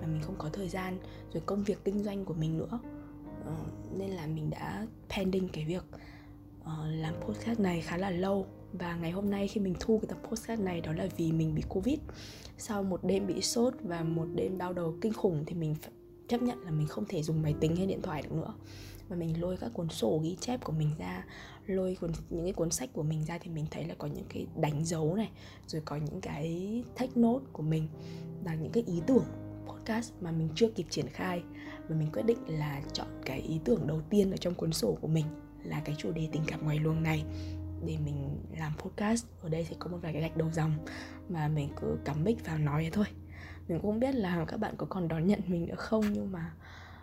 Và 0.00 0.06
mình 0.06 0.20
không 0.22 0.34
có 0.38 0.48
thời 0.52 0.68
gian 0.68 0.98
rồi 1.32 1.42
công 1.46 1.64
việc 1.64 1.78
kinh 1.84 2.04
doanh 2.04 2.24
của 2.24 2.34
mình 2.34 2.58
nữa. 2.58 2.80
Ờ, 3.44 3.56
nên 3.98 4.10
là 4.10 4.26
mình 4.26 4.50
đã 4.50 4.86
pending 5.16 5.48
cái 5.48 5.64
việc 5.64 5.84
uh, 6.60 6.68
làm 6.90 7.14
podcast 7.20 7.60
này 7.60 7.80
khá 7.80 7.96
là 7.96 8.10
lâu. 8.10 8.46
Và 8.72 8.96
ngày 8.96 9.10
hôm 9.10 9.30
nay 9.30 9.48
khi 9.48 9.60
mình 9.60 9.74
thu 9.80 9.98
cái 9.98 10.06
tập 10.08 10.18
podcast 10.30 10.60
này 10.60 10.80
đó 10.80 10.92
là 10.92 11.08
vì 11.16 11.32
mình 11.32 11.54
bị 11.54 11.62
covid. 11.68 11.98
Sau 12.58 12.82
một 12.82 13.04
đêm 13.04 13.26
bị 13.26 13.42
sốt 13.42 13.74
và 13.82 14.02
một 14.02 14.26
đêm 14.34 14.58
đau 14.58 14.72
đầu 14.72 14.94
kinh 15.00 15.12
khủng 15.12 15.44
thì 15.46 15.54
mình 15.54 15.74
chấp 16.28 16.42
nhận 16.42 16.62
là 16.62 16.70
mình 16.70 16.86
không 16.86 17.04
thể 17.08 17.22
dùng 17.22 17.42
máy 17.42 17.54
tính 17.60 17.76
hay 17.76 17.86
điện 17.86 18.02
thoại 18.02 18.22
được 18.22 18.32
nữa 18.32 18.54
và 19.08 19.16
mình 19.16 19.40
lôi 19.40 19.56
các 19.56 19.70
cuốn 19.74 19.88
sổ 19.88 20.20
ghi 20.24 20.36
chép 20.40 20.64
của 20.64 20.72
mình 20.72 20.90
ra 20.98 21.24
lôi 21.66 21.96
cuốn, 22.00 22.12
những 22.30 22.44
cái 22.44 22.52
cuốn 22.52 22.70
sách 22.70 22.90
của 22.92 23.02
mình 23.02 23.24
ra 23.24 23.38
thì 23.38 23.50
mình 23.50 23.66
thấy 23.70 23.84
là 23.84 23.94
có 23.98 24.08
những 24.08 24.26
cái 24.28 24.46
đánh 24.56 24.84
dấu 24.84 25.14
này 25.14 25.30
rồi 25.66 25.82
có 25.84 25.96
những 25.96 26.20
cái 26.20 26.82
take 26.96 27.12
note 27.14 27.44
của 27.52 27.62
mình 27.62 27.88
là 28.44 28.54
những 28.54 28.72
cái 28.72 28.82
ý 28.86 29.02
tưởng 29.06 29.24
podcast 29.68 30.12
mà 30.20 30.30
mình 30.30 30.48
chưa 30.54 30.68
kịp 30.68 30.86
triển 30.90 31.06
khai. 31.08 31.42
Và 31.88 31.96
mình 31.96 32.08
quyết 32.12 32.22
định 32.22 32.38
là 32.46 32.82
chọn 32.92 33.08
cái 33.24 33.40
ý 33.40 33.60
tưởng 33.64 33.86
đầu 33.86 34.00
tiên 34.10 34.30
ở 34.30 34.36
trong 34.36 34.54
cuốn 34.54 34.72
sổ 34.72 34.98
của 35.00 35.08
mình 35.08 35.24
là 35.64 35.80
cái 35.84 35.94
chủ 35.98 36.12
đề 36.12 36.28
tình 36.32 36.42
cảm 36.46 36.64
ngoài 36.64 36.78
luồng 36.78 37.02
này. 37.02 37.24
Để 37.84 37.96
mình 38.04 38.38
làm 38.58 38.72
podcast 38.78 39.26
ở 39.42 39.48
đây 39.48 39.64
sẽ 39.64 39.76
có 39.78 39.90
một 39.90 39.98
vài 40.02 40.12
cái 40.12 40.22
gạch 40.22 40.36
đầu 40.36 40.50
dòng 40.50 40.72
mà 41.28 41.48
mình 41.48 41.68
cứ 41.80 41.98
cắm 42.04 42.24
mic 42.24 42.46
vào 42.46 42.58
nói 42.58 42.84
thế 42.84 42.90
thôi. 42.90 43.06
Mình 43.68 43.80
cũng 43.80 43.90
không 43.90 44.00
biết 44.00 44.14
là 44.14 44.44
các 44.48 44.56
bạn 44.56 44.74
có 44.76 44.86
còn 44.90 45.08
đón 45.08 45.26
nhận 45.26 45.40
mình 45.46 45.66
nữa 45.66 45.74
không 45.76 46.12
nhưng 46.12 46.32
mà 46.32 46.52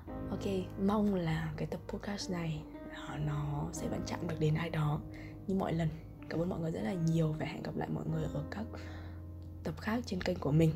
ok, 0.08 0.46
mong 0.86 1.16
là 1.16 1.54
cái 1.58 1.68
tập 1.68 1.80
podcast 1.88 2.32
này 2.32 2.64
à, 3.08 3.18
nó 3.18 3.70
sẽ 3.74 3.88
vẫn 3.88 4.02
chạm 4.08 4.28
được 4.28 4.36
đến 4.40 4.56
ai 4.56 4.70
đó 4.70 5.00
như 5.48 5.56
mọi 5.56 5.74
lần. 5.74 5.90
Cảm 6.30 6.40
ơn 6.40 6.50
mọi 6.50 6.60
người 6.60 6.72
rất 6.72 6.82
là 6.82 6.94
nhiều 6.94 7.36
và 7.40 7.46
hẹn 7.46 7.64
gặp 7.64 7.76
lại 7.76 7.90
mọi 7.94 8.04
người 8.08 8.24
ở 8.34 8.44
các 8.52 8.66
tập 9.64 9.74
khác 9.82 10.04
trên 10.06 10.22
kênh 10.22 10.40
của 10.40 10.52
mình. 10.52 10.72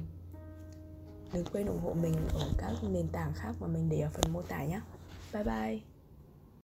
Đừng 1.33 1.45
quên 1.53 1.67
ủng 1.67 1.81
hộ 1.81 1.93
mình 1.93 2.13
ở 2.33 2.49
các 2.57 2.73
nền 2.89 3.07
tảng 3.07 3.33
khác 3.33 3.55
mà 3.59 3.67
mình 3.67 3.89
để 3.89 3.99
ở 3.99 4.09
phần 4.13 4.33
mô 4.33 4.41
tả 4.41 4.63
nhé. 4.65 4.81
Bye 5.33 5.43
bye. 5.43 5.88